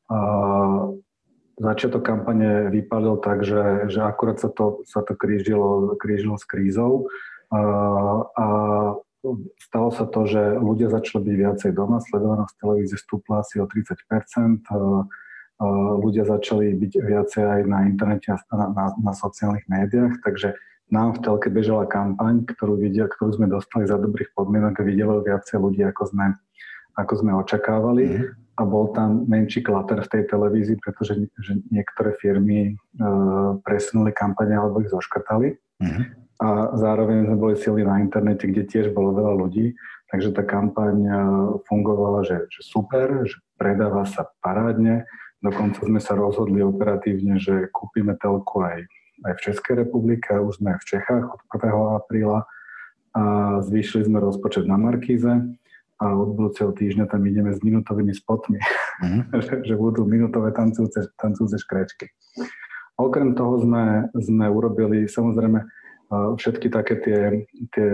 A 0.06 0.18
začiatok 1.58 2.06
kampane 2.06 2.70
vypadol 2.70 3.18
tak, 3.18 3.42
že, 3.42 3.90
že 3.90 4.06
akurát 4.06 4.38
sa 4.38 4.50
to, 4.50 4.86
sa 4.86 5.02
to 5.02 5.18
krížilo, 5.18 5.98
krížilo 5.98 6.38
s 6.38 6.46
krízou 6.46 7.10
a 7.54 8.46
stalo 9.56 9.88
sa 9.90 10.04
to, 10.04 10.28
že 10.28 10.60
ľudia 10.60 10.92
začali 10.92 11.24
byť 11.24 11.36
viacej 11.36 11.70
doma, 11.72 11.98
sledovanosť 12.04 12.60
televízie 12.60 12.98
stúpla 13.00 13.40
asi 13.40 13.58
o 13.58 13.66
30% 13.66 14.68
ľudia 16.02 16.26
začali 16.26 16.74
byť 16.74 16.92
viacej 16.98 17.42
aj 17.42 17.60
na 17.70 17.86
internete 17.86 18.34
a 18.34 18.38
na, 18.50 18.66
na, 18.74 18.86
na 18.98 19.12
sociálnych 19.14 19.64
médiách, 19.70 20.18
takže 20.26 20.58
nám 20.90 21.16
v 21.18 21.22
telke 21.24 21.48
bežala 21.48 21.86
kampaň, 21.86 22.44
ktorú, 22.44 22.76
vidia, 22.76 23.08
ktorú 23.08 23.38
sme 23.38 23.46
dostali 23.48 23.86
za 23.86 23.96
dobrých 23.96 24.34
podmienok 24.34 24.82
a 24.82 24.86
videlo 24.86 25.22
viacej 25.24 25.56
ľudí, 25.62 25.82
ako 25.86 26.10
sme, 26.10 26.26
ako 26.98 27.12
sme 27.24 27.32
očakávali. 27.38 28.04
Mm. 28.04 28.26
A 28.54 28.62
bol 28.62 28.94
tam 28.94 29.26
menší 29.26 29.66
klater 29.66 29.98
v 30.06 30.10
tej 30.14 30.22
televízii, 30.30 30.78
pretože 30.78 31.18
že 31.18 31.58
niektoré 31.74 32.14
firmy 32.22 32.78
uh, 33.02 33.58
presunuli 33.66 34.14
kampane 34.14 34.54
alebo 34.54 34.78
ich 34.78 34.94
zoškrtali. 34.94 35.58
Mm 35.82 36.23
a 36.40 36.74
zároveň 36.74 37.30
sme 37.30 37.36
boli 37.38 37.54
silní 37.54 37.86
na 37.86 38.02
internete, 38.02 38.50
kde 38.50 38.66
tiež 38.66 38.90
bolo 38.90 39.14
veľa 39.14 39.34
ľudí, 39.38 39.74
takže 40.10 40.34
tá 40.34 40.42
kampaň 40.42 40.96
e, 40.98 41.12
fungovala, 41.66 42.26
že, 42.26 42.50
že 42.50 42.60
super, 42.66 43.26
že 43.26 43.38
predáva 43.54 44.02
sa 44.06 44.26
parádne, 44.42 45.06
dokonca 45.38 45.78
sme 45.82 46.02
sa 46.02 46.18
rozhodli 46.18 46.58
operatívne, 46.64 47.38
že 47.38 47.70
kúpime 47.70 48.18
telku 48.18 48.66
aj, 48.66 48.82
aj 49.26 49.32
v 49.38 49.42
Českej 49.46 49.74
republike, 49.86 50.34
už 50.34 50.58
sme 50.58 50.74
v 50.74 50.86
Čechách 50.86 51.24
od 51.30 51.40
1. 51.54 52.02
apríla 52.02 52.46
a 53.14 53.22
zvýšili 53.62 54.10
sme 54.10 54.18
rozpočet 54.18 54.66
na 54.66 54.74
Markíze 54.74 55.30
a 56.02 56.06
od 56.18 56.34
budúceho 56.34 56.74
týždňa 56.74 57.06
tam 57.06 57.22
ideme 57.22 57.54
s 57.54 57.62
minutovými 57.62 58.10
spotmi, 58.10 58.58
mm-hmm. 58.58 59.22
že, 59.46 59.54
že 59.62 59.74
budú 59.78 60.02
minutové 60.02 60.50
tancujúce, 60.50 61.14
tancujúce 61.14 61.62
škrečky. 61.62 62.10
Okrem 62.98 63.34
toho 63.34 63.58
sme, 63.62 64.10
sme 64.14 64.46
urobili, 64.50 65.06
samozrejme, 65.10 65.62
všetky 66.10 66.68
také 66.68 67.00
tie, 67.00 67.20
tie 67.72 67.88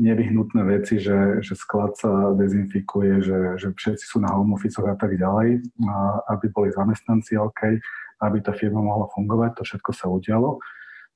nevyhnutné 0.00 0.62
veci, 0.64 1.02
že, 1.02 1.42
že 1.42 1.58
sklad 1.58 1.98
sa 1.98 2.30
dezinfikuje, 2.38 3.26
že, 3.26 3.38
že 3.58 3.68
všetci 3.74 4.04
sú 4.06 4.22
na 4.22 4.30
home 4.30 4.54
office 4.54 4.78
a 4.78 4.94
tak 4.94 5.18
ďalej, 5.18 5.66
a 5.82 5.94
aby 6.38 6.46
boli 6.54 6.70
zamestnanci 6.70 7.34
OK, 7.36 7.82
aby 8.22 8.38
tá 8.38 8.54
firma 8.54 8.78
mohla 8.78 9.10
fungovať, 9.10 9.58
to 9.58 9.62
všetko 9.66 9.90
sa 9.90 10.06
udialo. 10.06 10.62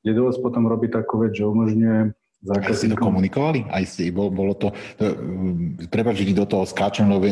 Dedolos 0.02 0.38
potom 0.42 0.66
robí 0.66 0.90
takú 0.90 1.22
vec, 1.22 1.38
že 1.38 1.46
umožňuje 1.46 2.14
zákazníkom. 2.46 2.70
Aj 2.70 2.78
ste 2.78 2.92
to 2.94 2.98
komunikovali? 2.98 3.60
Aj 3.66 3.84
ste, 3.84 4.14
bolo, 4.14 4.30
bolo 4.30 4.54
to, 4.54 4.70
to 4.96 5.04
prepáč, 5.90 6.22
že 6.22 6.36
do 6.36 6.46
toho 6.46 6.62
skáčem, 6.62 7.10
lebo 7.10 7.26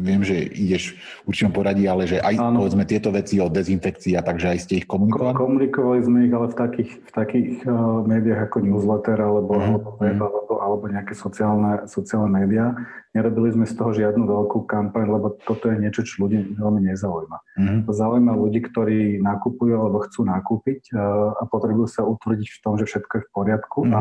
viem, 0.00 0.22
že 0.22 0.36
ideš 0.52 0.94
v 1.24 1.34
určitom 1.34 1.52
poradí, 1.52 1.88
ale 1.88 2.06
že 2.06 2.22
aj 2.22 2.34
ano. 2.38 2.62
povedzme 2.62 2.84
tieto 2.86 3.10
veci 3.10 3.40
o 3.40 3.48
dezinfekcii 3.48 4.14
a 4.16 4.22
takže 4.22 4.46
aj 4.52 4.58
ste 4.62 4.74
ich 4.84 4.86
komunikovali? 4.86 5.34
Komunikovali 5.34 6.00
sme 6.04 6.18
ich, 6.28 6.32
ale 6.32 6.46
v 6.52 6.56
takých, 6.56 6.90
v 7.02 7.10
takých 7.12 7.50
uh, 7.66 8.04
médiách 8.04 8.46
ako 8.46 8.58
newsletter 8.62 9.18
alebo, 9.18 9.52
uh-huh. 9.56 9.68
alebo, 9.76 9.88
web, 9.98 10.18
alebo, 10.20 10.52
alebo 10.60 10.84
nejaké 10.88 11.16
sociálne, 11.16 11.88
sociálne 11.88 12.30
médiá. 12.30 12.76
Nerobili 13.10 13.50
sme 13.50 13.66
z 13.66 13.74
toho 13.74 13.90
žiadnu 13.90 14.22
veľkú 14.22 14.70
kampaň, 14.70 15.10
lebo 15.10 15.34
toto 15.42 15.66
je 15.66 15.82
niečo, 15.82 16.06
čo 16.06 16.22
ľudí 16.28 16.54
veľmi 16.54 16.86
nezaujíma. 16.94 17.38
Uh-huh. 17.42 17.78
To 17.88 17.92
zaujíma 17.96 18.38
ľudí, 18.38 18.62
ktorí 18.62 19.18
nakupujú 19.18 19.74
alebo 19.74 20.04
chcú 20.06 20.28
nakúpiť 20.28 20.94
uh, 20.94 21.34
a 21.34 21.42
potrebujú 21.50 21.90
sa 21.90 22.06
utvrdiť 22.06 22.48
v 22.54 22.58
tom, 22.62 22.78
že 22.78 22.86
všetko 22.86 23.12
je 23.18 23.22
v 23.26 23.30
poriadku 23.34 23.80
uh-huh. 23.82 23.98
a 23.98 24.00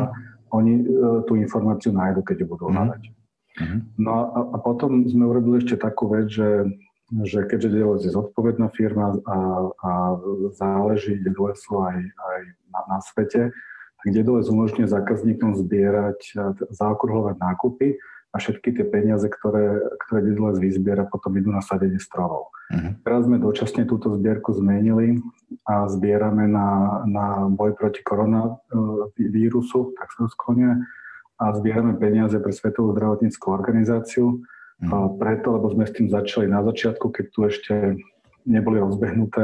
oni 0.52 0.74
e, 0.82 0.84
tú 1.30 1.38
informáciu 1.40 1.94
nájdu, 1.94 2.22
keď 2.26 2.44
ju 2.44 2.48
budú 2.50 2.66
mhm. 2.70 2.74
hľadať. 2.76 3.04
Mm-hmm. 3.60 3.80
No 4.00 4.12
a, 4.14 4.22
a 4.56 4.58
potom 4.64 5.04
sme 5.04 5.28
urobili 5.28 5.60
ešte 5.60 5.76
takú 5.76 6.08
vec, 6.08 6.32
že 6.32 6.70
že 7.26 7.42
keďže 7.50 7.74
Deloitte 7.74 8.06
je 8.06 8.14
zodpovedná 8.14 8.70
firma 8.70 9.18
a, 9.26 9.38
a 9.74 9.92
záleží 10.54 11.18
Deloitte 11.18 11.66
aj, 11.66 11.98
aj 12.06 12.40
na, 12.70 12.82
na 12.86 12.98
svete, 13.02 13.50
tak 14.00 14.08
Deloitte 14.14 14.54
umožňuje 14.54 14.86
zákazníkom 14.86 15.58
zbierať, 15.58 16.38
zaokruhlovať 16.70 17.36
nákupy 17.42 17.98
a 18.30 18.36
všetky 18.38 18.78
tie 18.78 18.86
peniaze, 18.86 19.26
ktoré, 19.26 19.82
ktoré 20.06 20.20
Deloitte 20.22 20.62
vyzbiera, 20.62 21.10
potom 21.10 21.34
idú 21.34 21.50
na 21.50 21.66
sadenie 21.66 21.98
strovov. 21.98 22.54
Uh-huh. 22.70 22.94
Teraz 23.02 23.26
sme 23.26 23.42
dočasne 23.42 23.90
túto 23.90 24.14
zbierku 24.14 24.54
zmenili 24.54 25.18
a 25.66 25.90
zbierame 25.90 26.46
na, 26.46 27.02
na 27.10 27.26
boj 27.50 27.74
proti 27.74 28.06
koronavírusu, 28.06 29.98
tak 29.98 30.14
sa 30.14 30.30
to 30.30 30.50
a 31.40 31.46
zbierame 31.56 31.98
peniaze 31.98 32.38
pre 32.38 32.54
Svetovú 32.54 32.94
zdravotníckú 32.94 33.50
organizáciu 33.50 34.44
Mm. 34.80 35.20
Preto, 35.20 35.60
lebo 35.60 35.68
sme 35.76 35.84
s 35.84 35.92
tým 35.92 36.08
začali 36.08 36.48
na 36.48 36.64
začiatku, 36.64 37.12
keď 37.12 37.26
tu 37.36 37.40
ešte 37.44 37.74
neboli 38.48 38.80
rozbehnuté 38.80 39.44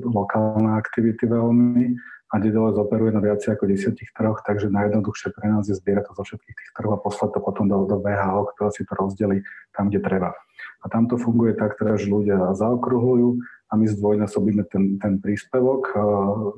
lokálne 0.00 0.80
aktivity 0.80 1.28
veľmi 1.28 1.92
a 2.32 2.40
Didele 2.40 2.72
zoperuje 2.72 3.12
na 3.12 3.20
viac 3.20 3.44
ako 3.44 3.68
desiatich 3.68 4.08
trhoch, 4.16 4.40
takže 4.40 4.72
najjednoduchšie 4.72 5.36
pre 5.36 5.52
nás 5.52 5.68
je 5.68 5.76
zbierať 5.76 6.08
to 6.08 6.12
zo 6.16 6.24
všetkých 6.24 6.56
tých 6.56 6.72
trhov 6.72 6.96
a 6.96 7.02
poslať 7.04 7.36
to 7.36 7.40
potom 7.44 7.68
do, 7.68 7.84
do 7.84 8.00
VHO, 8.00 8.56
ktoré 8.56 8.72
si 8.72 8.88
to 8.88 8.96
rozdelí 8.96 9.44
tam, 9.76 9.92
kde 9.92 10.00
treba. 10.00 10.32
A 10.80 10.88
tam 10.88 11.12
to 11.12 11.20
funguje 11.20 11.52
tak, 11.52 11.76
teda, 11.76 12.00
že 12.00 12.08
ľudia 12.08 12.56
zaokruhujú 12.56 13.36
a 13.68 13.72
my 13.76 13.84
zdvojnásobíme 13.84 14.64
ten, 14.72 14.96
ten 14.96 15.20
príspevok. 15.20 15.92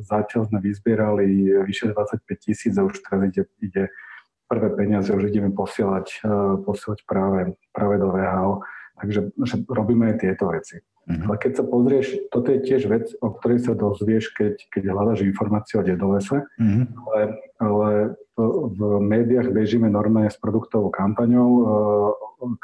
Zatiaľ 0.07 0.47
sme 0.47 0.63
vyzbierali 0.63 1.59
vyše 1.67 1.91
25 1.91 2.23
tisíc 2.39 2.75
a 2.79 2.87
už 2.87 3.03
teraz 3.03 3.35
ide, 3.35 3.43
ide 3.59 3.85
prvé 4.47 4.71
peniaze 4.77 5.11
už 5.11 5.27
ideme 5.27 5.51
posielať, 5.51 6.07
eh, 6.23 6.29
posielať 6.63 6.99
práve, 7.03 7.59
práve 7.75 7.95
do 7.99 8.09
VHO. 8.15 8.63
Takže 9.05 9.21
že 9.45 9.55
robíme 9.69 10.09
aj 10.09 10.25
tieto 10.25 10.49
veci. 10.49 10.81
Mm-hmm. 11.05 11.29
Ale 11.29 11.37
keď 11.37 11.53
sa 11.61 11.65
pozrieš, 11.69 12.07
toto 12.33 12.49
je 12.49 12.65
tiež 12.65 12.89
vec, 12.89 13.13
o 13.21 13.29
ktorej 13.37 13.61
sa 13.61 13.77
dozvieš, 13.77 14.33
keď, 14.33 14.57
keď 14.73 14.83
hľadaš 14.89 15.29
informácie 15.29 15.77
o 15.77 15.85
dedolese, 15.85 16.49
mm-hmm. 16.57 16.85
ale, 16.97 17.21
ale 17.61 17.91
v 18.41 18.81
médiách 19.05 19.53
bežíme 19.53 19.93
normálne 19.93 20.33
s 20.33 20.41
produktovou 20.41 20.89
kampaňou, 20.89 21.51
eh, 21.61 21.69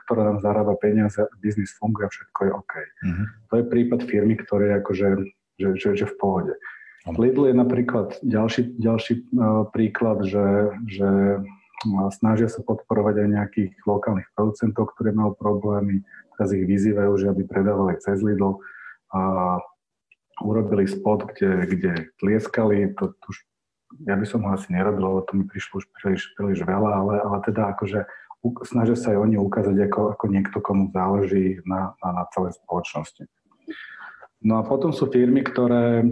ktorá 0.07 0.33
nám 0.33 0.41
zarába 0.41 0.73
peniaze, 0.81 1.21
biznis 1.45 1.77
funguje 1.77 2.09
všetko 2.09 2.41
je 2.41 2.51
OK. 2.57 2.75
Mm-hmm. 2.81 3.27
To 3.53 3.55
je 3.61 3.65
prípad 3.69 4.01
firmy, 4.09 4.35
ktoré 4.41 4.73
je 4.73 4.77
akože 4.81 5.07
že, 5.61 5.69
že, 5.77 5.89
že 5.93 6.07
v 6.09 6.17
pohode. 6.17 6.55
Lidl 7.05 7.53
je 7.53 7.57
napríklad 7.57 8.17
ďalší, 8.25 8.77
ďalší 8.81 9.29
uh, 9.33 9.69
príklad, 9.73 10.25
že, 10.25 10.73
že 10.89 11.41
snažia 12.13 12.49
sa 12.49 12.61
podporovať 12.61 13.25
aj 13.25 13.29
nejakých 13.29 13.73
lokálnych 13.89 14.29
producentov, 14.37 14.93
ktorí 14.93 15.17
majú 15.17 15.33
problémy. 15.33 16.05
Teraz 16.41 16.57
ich 16.57 16.65
vyzývajú, 16.65 17.13
že 17.21 17.29
aby 17.29 17.45
predávali 17.45 18.01
cez 18.01 18.25
Lidl. 18.25 18.65
A 19.13 19.21
urobili 20.41 20.89
spot, 20.89 21.29
kde, 21.37 21.69
kde 21.69 21.93
tlieskali. 22.17 22.97
To, 22.97 23.13
to 23.13 23.25
už, 23.29 23.45
ja 24.09 24.17
by 24.17 24.25
som 24.25 24.41
ho 24.49 24.57
asi 24.57 24.73
nerobil, 24.73 25.05
lebo 25.05 25.21
to 25.29 25.37
mi 25.37 25.45
prišlo 25.45 25.85
už 25.85 25.87
príliš, 26.01 26.33
príliš 26.33 26.65
veľa, 26.65 26.91
ale, 27.05 27.15
ale 27.21 27.37
teda 27.45 27.77
akože 27.77 28.09
snažia 28.65 28.97
sa 28.97 29.13
aj 29.13 29.19
oni 29.21 29.37
ukázať 29.37 29.77
ako, 29.93 30.17
ako 30.17 30.25
niekto, 30.33 30.57
komu 30.65 30.89
záleží 30.97 31.61
na, 31.69 31.93
na, 32.01 32.09
na 32.17 32.25
celej 32.33 32.57
spoločnosti. 32.57 33.29
No 34.41 34.57
a 34.57 34.65
potom 34.65 34.97
sú 34.97 35.13
firmy, 35.13 35.45
ktoré, 35.45 36.09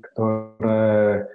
ktoré 0.00 1.28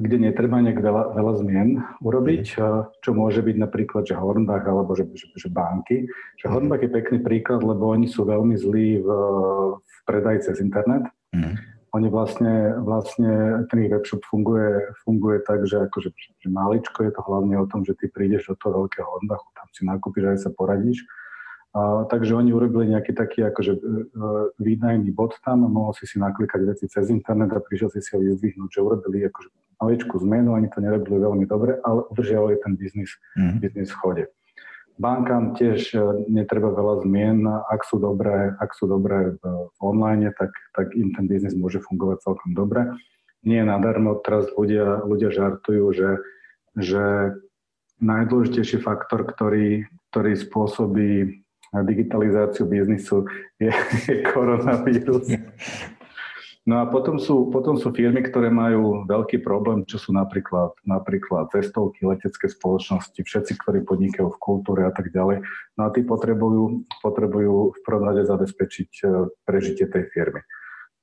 kde 0.00 0.16
netreba 0.30 0.58
nejak 0.58 0.80
veľa, 0.80 1.02
veľa 1.14 1.32
zmien 1.44 1.68
urobiť, 2.02 2.44
mhm. 2.56 3.02
čo 3.04 3.10
môže 3.14 3.40
byť 3.44 3.56
napríklad, 3.58 4.02
že 4.08 4.18
Hornbach 4.18 4.64
alebo 4.66 4.96
že, 4.98 5.06
že, 5.14 5.30
že 5.34 5.48
banky. 5.52 6.08
Že 6.40 6.46
mhm. 6.48 6.52
Hornbach 6.52 6.82
je 6.82 6.90
pekný 6.90 7.18
príklad, 7.22 7.62
lebo 7.62 7.92
oni 7.94 8.10
sú 8.10 8.26
veľmi 8.26 8.56
zlí 8.58 9.02
v, 9.02 9.08
v 9.78 9.96
predaji 10.08 10.50
cez 10.50 10.58
internet. 10.60 11.06
Mm. 11.34 11.58
Oni 11.94 12.10
vlastne, 12.10 12.74
vlastne, 12.82 13.62
ten 13.70 13.86
ich 13.86 13.90
webshop 13.90 14.26
funguje, 14.26 14.82
funguje 15.06 15.38
tak, 15.46 15.62
že, 15.62 15.86
akože, 15.86 16.10
že 16.42 16.48
maličko 16.50 17.06
je 17.06 17.14
to 17.14 17.22
hlavne 17.22 17.54
o 17.54 17.70
tom, 17.70 17.86
že 17.86 17.94
ty 17.94 18.10
prídeš 18.10 18.50
do 18.50 18.58
toho 18.58 18.82
veľkého 18.82 19.06
Hornbachu, 19.06 19.46
tam 19.54 19.66
si 19.70 19.86
nakúpiš 19.86 20.24
aj 20.26 20.38
sa 20.42 20.50
poradíš 20.50 21.06
a, 21.74 22.06
takže 22.06 22.38
oni 22.38 22.54
urobili 22.54 22.94
nejaký 22.94 23.18
taký 23.18 23.42
akože 23.50 23.72
e, 23.74 23.80
výdajný 24.62 25.10
bod 25.10 25.34
tam, 25.42 25.66
mohol 25.66 25.90
si 25.98 26.06
si 26.06 26.22
naklikať 26.22 26.62
veci 26.70 26.86
cez 26.86 27.10
internet 27.10 27.50
a 27.50 27.58
prišiel 27.58 27.90
si 27.90 27.98
si 27.98 28.14
ho 28.14 28.22
vyzdvihnúť, 28.22 28.70
že 28.70 28.78
urobili 28.78 29.26
akože 29.26 29.50
maličkú 29.80 30.20
zmenu, 30.22 30.54
oni 30.54 30.68
to 30.70 30.78
nerobili 30.82 31.18
veľmi 31.18 31.44
dobre, 31.48 31.78
ale 31.82 32.06
udržiavali 32.10 32.60
ten 32.62 32.74
biznis, 32.78 33.10
mm. 33.38 33.58
biznis 33.62 33.90
v 33.90 33.98
chode. 34.00 34.24
Bankám 34.94 35.58
tiež 35.58 35.90
e, 35.94 35.98
netreba 36.30 36.70
veľa 36.70 37.02
zmien, 37.02 37.42
ak 37.46 37.82
sú 37.82 37.98
dobré, 37.98 38.54
ak 38.62 38.70
sú 38.78 38.86
dobré 38.86 39.34
v 39.42 39.78
online, 39.82 40.30
tak, 40.38 40.54
tak 40.70 40.94
im 40.94 41.10
ten 41.10 41.26
biznis 41.26 41.58
môže 41.58 41.82
fungovať 41.82 42.22
celkom 42.22 42.54
dobre. 42.54 42.94
Nie 43.42 43.66
je 43.66 43.70
nadarmo, 43.70 44.16
teraz 44.22 44.46
ľudia, 44.54 45.02
ľudia 45.02 45.34
žartujú, 45.34 45.84
že, 45.92 46.10
že 46.78 47.04
najdôležitejší 47.98 48.78
faktor, 48.80 49.26
ktorý, 49.26 49.84
ktorý 50.14 50.32
spôsobí 50.38 51.42
digitalizáciu 51.82 52.70
biznisu 52.70 53.26
je, 53.58 53.74
je 54.06 54.22
koronavírus. 54.30 55.26
No 56.64 56.80
a 56.80 56.88
potom 56.88 57.20
sú, 57.20 57.52
potom 57.52 57.76
sú 57.76 57.92
firmy, 57.92 58.24
ktoré 58.24 58.48
majú 58.48 59.04
veľký 59.04 59.44
problém, 59.44 59.84
čo 59.84 60.00
sú 60.00 60.16
napríklad, 60.16 60.72
napríklad 60.88 61.52
cestovky, 61.52 62.08
letecké 62.08 62.48
spoločnosti, 62.48 63.20
všetci, 63.20 63.52
ktorí 63.60 63.84
podnikajú 63.84 64.32
v 64.32 64.40
kultúre 64.40 64.88
a 64.88 64.92
tak 64.92 65.12
ďalej. 65.12 65.44
No 65.76 65.80
a 65.84 65.92
tí 65.92 66.00
potrebujú, 66.00 66.88
potrebujú 67.04 67.76
v 67.76 67.78
prvom 67.84 68.16
zabezpečiť 68.16 68.90
e, 69.04 69.04
prežitie 69.44 69.84
tej 69.84 70.08
firmy. 70.08 70.40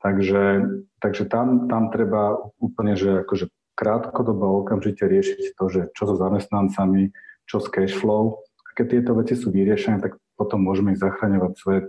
Takže, 0.01 0.66
takže 0.97 1.30
tam, 1.30 1.70
tam 1.70 1.93
treba 1.93 2.41
úplne, 2.57 2.97
že 2.97 3.22
akože 3.22 3.53
krátkodobo 3.78 4.66
okamžite 4.66 5.05
riešiť 5.05 5.62
to, 5.62 5.66
že 5.70 5.82
čo 5.93 6.09
so 6.09 6.18
zamestnancami, 6.18 7.14
čo 7.45 7.62
s 7.62 7.70
cash 7.70 7.93
flow. 7.93 8.41
Keď 8.74 8.86
tieto 8.97 9.14
veci 9.14 9.38
sú 9.38 9.53
vyriešené, 9.53 10.01
tak 10.01 10.18
potom 10.41 10.66
môžeme 10.66 10.97
ich 10.97 11.01
zachraňovať 11.01 11.53
svet 11.53 11.88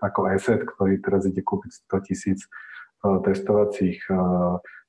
ako 0.00 0.32
asset, 0.32 0.64
ktorý 0.64 1.00
teraz 1.00 1.28
ide 1.28 1.44
kúpiť 1.44 1.86
100 1.88 2.06
tisíc 2.08 2.40
testovacích 3.00 4.00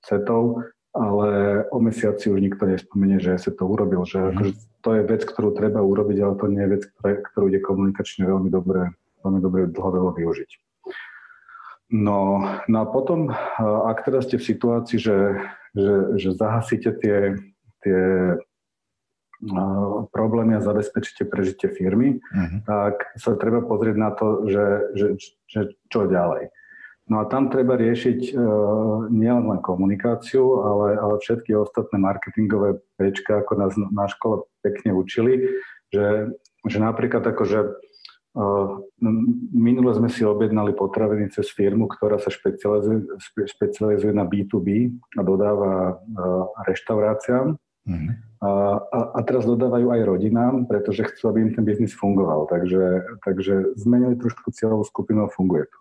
setov, 0.04 0.64
ale 0.92 1.64
o 1.72 1.80
mesiaci 1.80 2.28
už 2.28 2.44
nikto 2.44 2.68
nespomenie, 2.68 3.24
že 3.24 3.40
sa 3.40 3.52
to 3.56 3.64
urobil, 3.64 4.04
že 4.04 4.20
mm-hmm. 4.20 4.32
akože 4.36 4.52
to 4.84 4.90
je 4.98 5.02
vec, 5.08 5.22
ktorú 5.24 5.50
treba 5.56 5.80
urobiť, 5.80 6.18
ale 6.20 6.34
to 6.36 6.46
nie 6.52 6.64
je 6.68 6.72
vec, 6.76 6.84
ktoré, 6.98 7.12
ktorú 7.32 7.46
ide 7.48 7.62
komunikačne 7.64 8.28
veľmi 8.28 8.50
dobre, 8.52 8.92
veľmi 9.24 9.40
dobre 9.40 9.72
dlhodobo 9.72 10.12
využiť. 10.20 10.52
No, 11.92 12.44
no 12.72 12.78
a 12.80 12.86
potom, 12.88 13.32
ak 13.60 14.08
teda 14.08 14.24
ste 14.24 14.40
v 14.40 14.48
situácii, 14.48 15.00
že, 15.00 15.18
že, 15.76 15.96
že 16.20 16.30
zahasíte 16.36 16.92
tie, 17.00 17.36
tie 17.84 18.00
problémy 20.14 20.58
a 20.58 20.66
zabezpečíte 20.66 21.26
prežitie 21.26 21.74
firmy, 21.74 22.22
uh-huh. 22.22 22.62
tak 22.66 23.10
sa 23.18 23.34
treba 23.34 23.66
pozrieť 23.66 23.96
na 23.98 24.10
to, 24.14 24.46
že, 24.46 24.66
že, 24.94 25.08
že 25.50 25.60
čo 25.90 26.06
ďalej. 26.06 26.54
No 27.10 27.20
a 27.20 27.28
tam 27.28 27.50
treba 27.50 27.76
riešiť 27.76 28.32
uh, 28.32 29.10
nielen 29.10 29.50
len 29.50 29.60
komunikáciu, 29.60 30.64
ale, 30.64 30.88
ale 30.96 31.16
všetky 31.20 31.58
ostatné 31.58 31.98
marketingové 31.98 32.80
pečka, 32.96 33.42
ako 33.42 33.54
nás 33.58 33.74
na 33.76 34.06
škole 34.08 34.46
pekne 34.62 34.96
učili, 34.96 35.50
že, 35.90 36.32
že 36.70 36.78
napríklad 36.78 37.26
akože 37.26 37.90
Uh, 38.32 38.80
minule 39.52 39.92
sme 39.92 40.08
si 40.08 40.24
objednali 40.24 40.72
potraviny 40.72 41.28
cez 41.36 41.52
firmu, 41.52 41.92
ktorá 41.92 42.16
sa 42.16 42.32
špecializuje, 42.32 43.20
špecializuje 43.44 44.16
na 44.16 44.24
B2B 44.24 44.88
a 45.20 45.22
dodáva 45.28 46.00
uh, 46.00 46.48
reštauráciám. 46.64 47.60
A, 48.42 48.50
a, 48.82 49.00
a 49.16 49.20
teraz 49.22 49.46
dodávajú 49.46 49.94
aj 49.94 50.02
rodinám, 50.02 50.66
pretože 50.66 51.06
chcú, 51.14 51.30
aby 51.30 51.46
im 51.46 51.52
ten 51.54 51.62
biznis 51.62 51.94
fungoval. 51.94 52.50
Takže, 52.50 53.18
takže 53.22 53.78
zmenili 53.78 54.18
trošku 54.18 54.50
cieľovú 54.50 54.82
skupinu 54.82 55.30
a 55.30 55.34
funguje 55.34 55.70
to. 55.70 55.78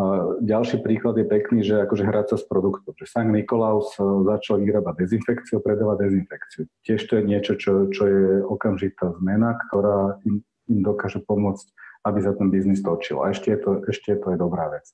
A 0.00 0.04
ďalší 0.40 0.80
príklad 0.80 1.18
je 1.20 1.26
pekný, 1.28 1.60
že 1.60 1.84
akože 1.84 2.08
hrať 2.08 2.26
sa 2.32 2.36
s 2.40 2.44
produktom. 2.48 2.96
Že 2.96 3.04
Sankt 3.10 3.36
Nikolaus 3.36 3.92
e, 3.98 4.06
začal 4.24 4.64
vyrábať 4.64 4.96
dezinfekciu, 4.96 5.60
predávať 5.60 6.08
dezinfekciu. 6.08 6.62
Tiež 6.88 7.04
to 7.04 7.20
je 7.20 7.22
niečo, 7.26 7.52
čo, 7.60 7.92
čo 7.92 8.02
je 8.08 8.24
okamžitá 8.48 9.12
zmena, 9.20 9.60
ktorá 9.68 10.16
im, 10.24 10.40
im 10.72 10.80
dokáže 10.80 11.20
pomôcť, 11.20 11.66
aby 12.08 12.18
sa 12.24 12.32
ten 12.32 12.48
biznis 12.48 12.80
točil. 12.80 13.20
A 13.20 13.34
ešte 13.34 13.52
je 13.52 13.58
to, 13.60 13.70
ešte 13.92 14.16
je 14.16 14.18
to 14.22 14.26
aj 14.32 14.38
dobrá 14.40 14.72
vec 14.72 14.88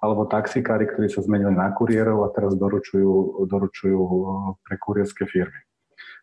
alebo 0.00 0.24
taxikári, 0.24 0.88
ktorí 0.88 1.12
sa 1.12 1.20
zmenili 1.20 1.52
na 1.52 1.76
kuriérov 1.76 2.24
a 2.24 2.32
teraz 2.32 2.56
doručujú, 2.56 3.44
doručujú 3.44 4.00
e, 4.00 4.16
pre 4.64 4.74
kurierské 4.80 5.28
firmy. 5.28 5.60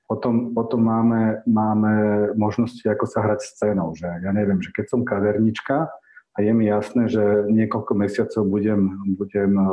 Potom, 0.07 0.55
potom 0.55 0.87
máme, 0.87 1.43
máme 1.43 1.93
možnosti, 2.39 2.83
ako 2.87 3.05
sa 3.11 3.27
hrať 3.27 3.39
s 3.43 3.51
cenou. 3.59 3.91
Že 3.91 4.23
ja 4.23 4.31
neviem, 4.31 4.63
že 4.63 4.71
keď 4.71 4.85
som 4.87 5.03
kadernička 5.03 5.91
a 6.31 6.37
je 6.39 6.51
mi 6.55 6.71
jasné, 6.71 7.11
že 7.11 7.43
niekoľko 7.51 7.91
mesiacov 7.91 8.47
budem, 8.47 9.03
budem 9.19 9.51
e, 9.59 9.67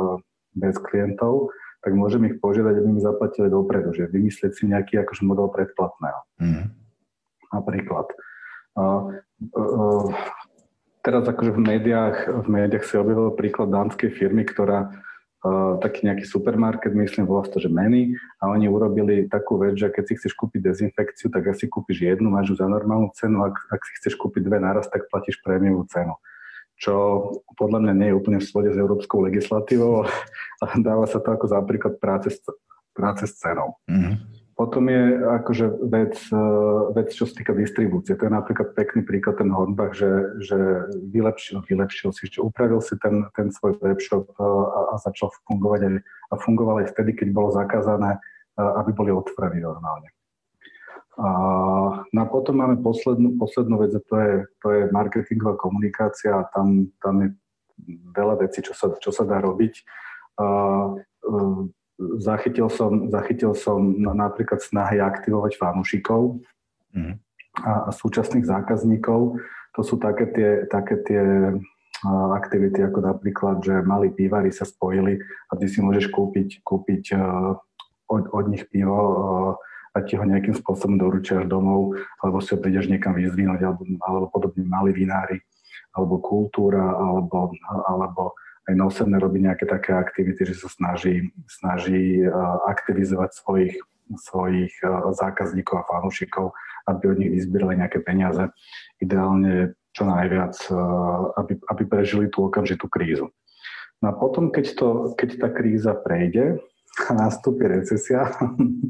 bez 0.59 0.75
klientov, 0.83 1.55
tak 1.79 1.95
môžem 1.95 2.27
ich 2.27 2.41
požiadať, 2.43 2.81
aby 2.81 2.89
mi 2.89 2.99
zaplatili 2.99 3.47
dopredu, 3.47 3.95
že 3.95 4.11
vymyslieť 4.11 4.51
si 4.57 4.67
nejaký 4.67 5.05
akože 5.05 5.23
model 5.23 5.47
predplatného. 5.53 6.19
Mm. 6.41 6.65
Napríklad. 7.53 8.09
Uh, 8.75 9.21
uh, 9.55 10.09
teraz 11.05 11.23
akože 11.29 11.53
v 11.53 11.61
médiách, 11.61 12.17
v 12.43 12.47
médiách 12.49 12.83
si 12.89 12.97
objavil 12.97 13.31
príklad 13.37 13.69
dánskej 13.69 14.11
firmy, 14.17 14.43
ktorá 14.49 14.97
taký 15.81 16.09
nejaký 16.09 16.25
supermarket, 16.25 16.93
myslím, 16.97 17.29
volá 17.29 17.45
to, 17.45 17.61
že 17.61 17.69
Many, 17.69 18.17
a 18.41 18.49
oni 18.49 18.65
urobili 18.65 19.29
takú 19.29 19.61
vec, 19.61 19.77
že 19.77 19.93
keď 19.93 20.03
si 20.09 20.13
chceš 20.17 20.33
kúpiť 20.33 20.59
dezinfekciu, 20.61 21.29
tak 21.29 21.45
asi 21.53 21.69
kúpiš 21.69 22.01
jednu, 22.01 22.33
máš 22.33 22.53
ju 22.53 22.55
za 22.57 22.65
normálnu 22.65 23.13
cenu, 23.13 23.45
ak, 23.45 23.55
ak 23.69 23.81
si 23.85 23.91
chceš 24.01 24.17
kúpiť 24.17 24.41
dve 24.41 24.57
naraz, 24.57 24.89
tak 24.89 25.05
platíš 25.09 25.41
prémiovú 25.45 25.85
cenu 25.89 26.17
čo 26.75 26.95
podľa 27.55 27.87
mňa 27.87 27.93
nie 27.95 28.07
je 28.11 28.17
úplne 28.19 28.39
v 28.43 28.47
slode 28.51 28.69
s 28.75 28.75
európskou 28.75 29.23
legislatívou, 29.23 30.03
ale 30.61 30.73
dáva 30.83 31.07
sa 31.07 31.23
to 31.23 31.31
ako 31.31 31.47
za 31.47 31.59
príklad 31.63 31.95
práce 32.03 32.35
s, 32.35 32.43
práce 32.91 33.31
s 33.31 33.39
cenou. 33.39 33.79
Mm-hmm. 33.87 34.34
Potom 34.55 34.87
je 34.87 35.19
akože 35.19 35.67
vec, 35.83 36.15
e, 36.31 36.43
vec, 36.95 37.11
čo 37.11 37.27
sa 37.27 37.35
týka 37.35 37.51
distribúcie. 37.51 38.15
To 38.15 38.23
je 38.23 38.31
napríklad 38.31 38.71
pekný 38.71 39.03
príklad 39.03 39.35
ten 39.35 39.51
Hornbach, 39.51 39.91
že, 39.91 40.39
že 40.39 40.87
vylepšil, 41.11 41.59
vylepšil 41.67 42.15
si, 42.15 42.31
že 42.31 42.39
upravil 42.39 42.79
si 42.79 42.95
ten, 43.03 43.27
ten 43.35 43.51
svoj 43.51 43.75
webshop 43.83 44.31
e, 44.31 44.39
a, 44.39 44.95
a 44.95 45.03
začal 45.03 45.27
fungovať 45.43 45.79
aj, 45.83 45.93
a 46.31 46.33
fungoval 46.39 46.87
aj 46.87 46.95
vtedy, 46.95 47.11
keď 47.19 47.27
bolo 47.35 47.51
zakázané, 47.51 48.15
e, 48.15 48.63
aby 48.63 48.95
boli 48.95 49.11
otvorení 49.11 49.59
normálne. 49.59 50.07
A, 51.19 51.29
no 52.07 52.19
a 52.23 52.27
potom 52.31 52.55
máme 52.55 52.79
poslednú, 52.79 53.35
poslednú 53.35 53.75
vec, 53.83 53.91
a 53.91 54.01
to 54.07 54.15
je, 54.15 54.33
to 54.63 54.67
je 54.71 54.81
marketingová 54.95 55.59
komunikácia 55.59 56.31
a 56.31 56.47
tam, 56.55 56.95
tam 57.03 57.27
je 57.27 57.29
veľa 58.15 58.47
vecí, 58.47 58.63
čo 58.63 58.71
sa, 58.71 58.87
čo 59.03 59.11
sa 59.11 59.27
dá 59.27 59.43
robiť. 59.43 59.83
A, 60.39 60.47
zachytil 61.99 62.67
som, 62.67 63.07
zachytil 63.07 63.55
som 63.55 63.79
napríklad 63.99 64.59
snahy 64.59 64.99
aktivovať 64.99 65.55
fanúšikov 65.55 66.43
mm. 66.91 67.15
a, 67.63 67.71
a 67.87 67.89
súčasných 67.95 68.43
zákazníkov. 68.43 69.39
To 69.75 69.81
sú 69.83 69.99
také 69.99 70.31
tie, 70.31 70.49
také 70.71 70.95
tie 71.03 71.23
aktivity, 72.35 72.83
ako 72.83 72.99
napríklad, 73.01 73.63
že 73.63 73.81
malí 73.81 74.11
pivári 74.11 74.51
sa 74.51 74.67
spojili 74.67 75.19
a 75.49 75.53
ty 75.55 75.65
si 75.65 75.79
môžeš 75.79 76.11
kúpiť, 76.11 76.61
kúpiť 76.61 77.03
od, 78.11 78.23
od 78.29 78.45
nich 78.51 78.67
pivo 78.69 78.99
a 79.95 79.97
ti 80.03 80.19
ho 80.19 80.27
nejakým 80.27 80.51
spôsobom 80.51 80.99
doručiaš 80.99 81.47
domov, 81.47 81.95
alebo 82.19 82.43
si 82.43 82.51
ho 82.51 82.59
prídeš 82.59 82.91
niekam 82.91 83.15
vyzvinúť, 83.15 83.63
alebo, 83.63 83.81
alebo 84.03 84.25
podobne 84.27 84.67
malí 84.67 84.91
vinári, 84.91 85.39
alebo 85.95 86.19
kultúra, 86.19 86.83
alebo, 86.83 87.55
alebo 87.87 88.35
aj 88.65 88.73
nosené 88.73 89.21
robí 89.21 89.41
nejaké 89.41 89.69
také 89.69 89.93
aktivity, 89.93 90.41
že 90.45 90.55
sa 90.57 90.69
snaží, 90.69 91.29
snaží 91.45 92.25
aktivizovať 92.65 93.29
svojich, 93.37 93.75
svojich 94.17 94.73
zákazníkov 95.13 95.85
a 95.85 95.87
fanúšikov, 95.87 96.53
aby 96.89 97.03
od 97.13 97.17
nich 97.21 97.31
vyzbierali 97.33 97.77
nejaké 97.77 98.01
peniaze. 98.01 98.49
Ideálne 98.97 99.77
čo 99.93 100.03
najviac, 100.03 100.57
aby, 101.39 101.53
aby 101.71 101.83
prežili 101.85 102.25
tú 102.27 102.49
okamžitú 102.49 102.89
krízu. 102.89 103.31
No 104.03 104.11
a 104.11 104.13
potom, 104.13 104.51
keď, 104.51 104.65
to, 104.75 104.87
keď 105.15 105.29
tá 105.39 105.47
kríza 105.53 105.93
prejde 105.95 106.59
a 107.07 107.11
nastúpi 107.15 107.69
recesia... 107.69 108.27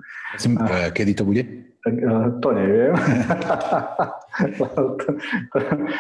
Kedy 0.98 1.14
to 1.14 1.24
bude? 1.28 1.44
Tak, 1.86 1.96
to 2.42 2.50
neviem. 2.58 2.98
to, 4.58 4.66
to, 4.98 5.10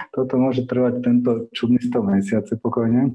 toto 0.09 0.34
môže 0.41 0.65
trvať 0.65 0.93
tento 1.05 1.32
čudný 1.53 1.78
stav 1.78 2.01
mesiace 2.01 2.57
pokojne. 2.57 3.13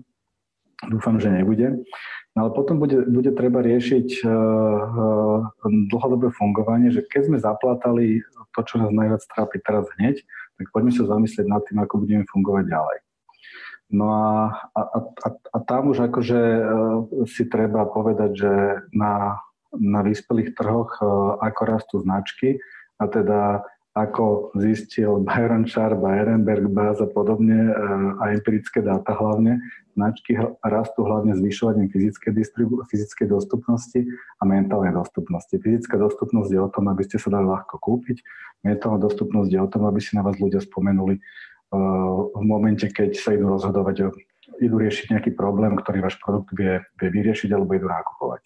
Dúfam, 0.88 1.20
že 1.20 1.28
nebude. 1.28 1.84
No 2.32 2.46
ale 2.46 2.50
potom 2.56 2.80
bude, 2.80 3.04
bude 3.10 3.34
treba 3.34 3.60
riešiť 3.60 4.22
uh, 4.22 4.30
uh, 4.30 5.38
dlhodobé 5.92 6.32
fungovanie, 6.32 6.94
že 6.94 7.04
keď 7.04 7.22
sme 7.26 7.38
zaplatali 7.42 8.24
to, 8.56 8.60
čo 8.64 8.80
nás 8.80 8.94
najviac 8.94 9.20
trápi 9.28 9.58
teraz 9.60 9.84
hneď, 9.98 10.22
tak 10.56 10.66
poďme 10.72 10.92
sa 10.94 11.04
zamyslieť 11.10 11.46
nad 11.50 11.60
tým, 11.66 11.82
ako 11.82 12.06
budeme 12.06 12.24
fungovať 12.30 12.64
ďalej. 12.70 12.98
No 13.90 14.06
a, 14.14 14.54
a, 14.78 14.82
a, 15.02 15.28
a 15.34 15.58
tam 15.66 15.90
už 15.90 16.06
akože 16.06 16.40
uh, 16.40 17.26
si 17.26 17.44
treba 17.50 17.84
povedať, 17.84 18.30
že 18.32 18.52
na, 18.94 19.42
na 19.74 20.00
vyspelých 20.00 20.54
trhoch 20.54 21.02
ako 21.42 21.60
rastú 21.66 21.98
značky 22.00 22.62
a 23.02 23.10
teda 23.10 23.66
ako 23.90 24.54
zistil 24.54 25.18
Byron 25.26 25.66
Sharp 25.66 25.98
a 26.06 26.14
Ehrenberg 26.14 26.70
Bass 26.70 27.02
a 27.02 27.10
podobne 27.10 27.74
a 28.22 28.30
empirické 28.30 28.78
dáta 28.78 29.18
hlavne, 29.18 29.58
značky 30.00 30.32
rastú 30.64 31.04
hlavne 31.04 31.36
zvyšovaním 31.36 31.92
fyzickej, 31.92 32.32
distribu- 32.32 32.80
fyzickej 32.88 33.28
dostupnosti 33.28 34.00
a 34.40 34.42
mentálnej 34.48 34.96
dostupnosti. 34.96 35.52
Fyzická 35.52 36.00
dostupnosť 36.00 36.48
je 36.48 36.60
o 36.64 36.72
tom, 36.72 36.88
aby 36.88 37.04
ste 37.04 37.20
sa 37.20 37.28
dali 37.28 37.44
ľahko 37.44 37.76
kúpiť, 37.76 38.24
mentálna 38.64 38.96
dostupnosť 39.04 39.50
je 39.52 39.60
o 39.60 39.68
tom, 39.68 39.84
aby 39.84 40.00
si 40.00 40.16
na 40.16 40.24
vás 40.24 40.40
ľudia 40.40 40.64
spomenuli 40.64 41.20
uh, 41.20 42.32
v 42.32 42.44
momente, 42.48 42.88
keď 42.88 43.12
sa 43.20 43.36
idú 43.36 43.52
rozhodovať, 43.52 44.16
idú 44.64 44.76
riešiť 44.80 45.12
nejaký 45.12 45.30
problém, 45.36 45.76
ktorý 45.76 46.00
váš 46.00 46.16
produkt 46.16 46.56
vie, 46.56 46.80
vie 46.96 47.08
vyriešiť 47.12 47.52
alebo 47.52 47.76
idú 47.76 47.92
nákupovať. 47.92 48.42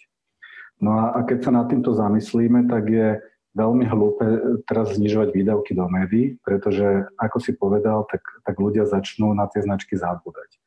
No 0.82 0.98
a, 0.98 1.04
a 1.14 1.18
keď 1.22 1.38
sa 1.46 1.50
nad 1.54 1.70
týmto 1.70 1.94
zamyslíme, 1.94 2.66
tak 2.66 2.90
je 2.90 3.22
veľmi 3.54 3.86
hlúpe 3.86 4.26
teraz 4.66 4.98
znižovať 4.98 5.30
výdavky 5.30 5.72
do 5.78 5.86
médií, 5.86 6.36
pretože, 6.42 7.06
ako 7.16 7.38
si 7.38 7.54
povedal, 7.54 8.02
tak, 8.10 8.20
tak 8.42 8.58
ľudia 8.58 8.82
začnú 8.84 9.30
na 9.30 9.46
tie 9.46 9.62
značky 9.62 9.94
zabúdať. 9.94 10.58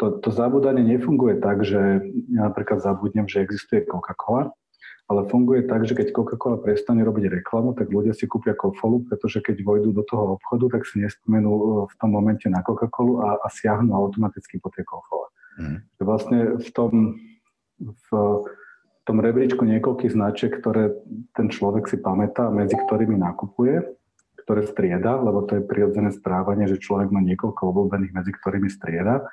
To, 0.00 0.16
to 0.16 0.32
zabúdanie 0.32 0.80
nefunguje 0.80 1.44
tak, 1.44 1.60
že 1.60 2.00
ja 2.32 2.48
napríklad 2.48 2.80
zabudnem, 2.80 3.28
že 3.28 3.44
existuje 3.44 3.84
Coca-Cola, 3.84 4.56
ale 5.10 5.26
funguje 5.26 5.66
tak, 5.66 5.84
že 5.84 5.92
keď 5.92 6.14
Coca-Cola 6.14 6.56
prestane 6.62 7.04
robiť 7.04 7.42
reklamu, 7.42 7.76
tak 7.76 7.90
ľudia 7.92 8.16
si 8.16 8.24
kúpia 8.24 8.56
kofolu, 8.56 9.04
pretože 9.04 9.42
keď 9.42 9.60
vojdu 9.66 9.90
do 9.90 10.06
toho 10.06 10.38
obchodu, 10.38 10.78
tak 10.78 10.86
si 10.86 11.02
nespomenú 11.02 11.50
e, 11.50 11.62
v 11.90 11.94
tom 11.98 12.10
momente 12.14 12.46
na 12.46 12.62
Coca-Colu 12.62 13.20
a, 13.26 13.42
a 13.42 13.46
siahnu 13.50 13.90
automaticky 13.90 14.62
po 14.62 14.70
tej 14.70 14.86
kofole. 14.86 15.26
Mm. 15.58 15.78
Vlastne 15.98 16.38
v 16.62 16.68
tom, 16.70 16.92
v, 17.82 18.08
tom 19.02 19.18
rebríčku 19.18 19.66
niekoľkých 19.66 20.14
značiek, 20.14 20.54
ktoré 20.54 20.94
ten 21.34 21.50
človek 21.50 21.90
si 21.90 21.98
pamätá, 21.98 22.46
medzi 22.46 22.78
ktorými 22.78 23.18
nakupuje, 23.18 23.82
ktoré 24.46 24.62
strieda, 24.62 25.18
lebo 25.18 25.42
to 25.42 25.58
je 25.58 25.66
prirodzené 25.66 26.14
správanie, 26.14 26.70
že 26.70 26.78
človek 26.78 27.10
má 27.10 27.18
niekoľko 27.18 27.58
obľúbených, 27.74 28.14
medzi 28.14 28.30
ktorými 28.30 28.70
strieda. 28.70 29.26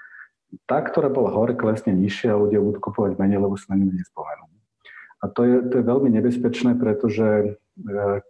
Tá, 0.63 0.79
ktorá 0.79 1.11
bola 1.11 1.31
hore, 1.31 1.55
klesne 1.55 1.91
nižšie 1.91 2.31
a 2.31 2.39
ľudia 2.39 2.63
budú 2.63 2.79
kupovať 2.79 3.19
menej, 3.19 3.43
lebo 3.43 3.59
sa 3.59 3.75
na 3.75 3.83
ňu 3.83 3.91
nespomenú. 3.91 4.47
A 5.19 5.25
to 5.27 5.41
je, 5.43 5.57
to 5.67 5.81
je 5.81 5.83
veľmi 5.83 6.13
nebezpečné, 6.13 6.77
pretože 6.77 7.25
e, 7.25 7.47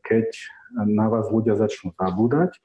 keď 0.01 0.27
na 0.87 1.11
vás 1.11 1.29
ľudia 1.29 1.59
začnú 1.59 1.93
zabúdať, 1.93 2.57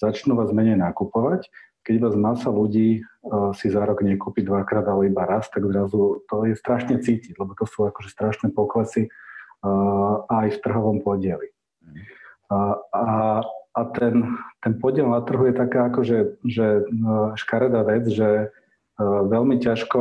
začnú 0.00 0.38
vás 0.38 0.50
menej 0.54 0.78
nakupovať, 0.78 1.50
keď 1.84 1.96
vás 2.00 2.14
masa 2.16 2.48
ľudí 2.48 3.04
uh, 3.04 3.52
si 3.52 3.68
za 3.68 3.84
rok 3.84 4.00
nekúpi 4.00 4.40
dvakrát, 4.40 4.88
ale 4.88 5.12
iba 5.12 5.28
raz, 5.28 5.52
tak 5.52 5.68
zrazu 5.68 6.24
to 6.32 6.48
je 6.48 6.56
strašne 6.56 6.96
cítiť, 6.96 7.36
lebo 7.36 7.52
to 7.52 7.68
sú 7.68 7.84
akože 7.84 8.08
strašné 8.08 8.56
poklesy 8.56 9.12
uh, 9.12 10.24
aj 10.32 10.56
v 10.56 10.62
trhovom 10.64 11.04
podieli. 11.04 11.52
Uh, 12.48 12.80
a, 12.88 13.06
a 13.76 13.80
ten, 13.92 14.32
ten 14.64 14.80
podiel 14.80 15.12
na 15.12 15.20
trhu 15.20 15.44
je 15.44 15.54
taká 15.54 15.92
akože 15.92 16.40
že, 16.48 16.88
škaredá 17.36 17.84
vec, 17.84 18.08
že 18.08 18.48
veľmi 19.02 19.58
ťažko 19.58 19.98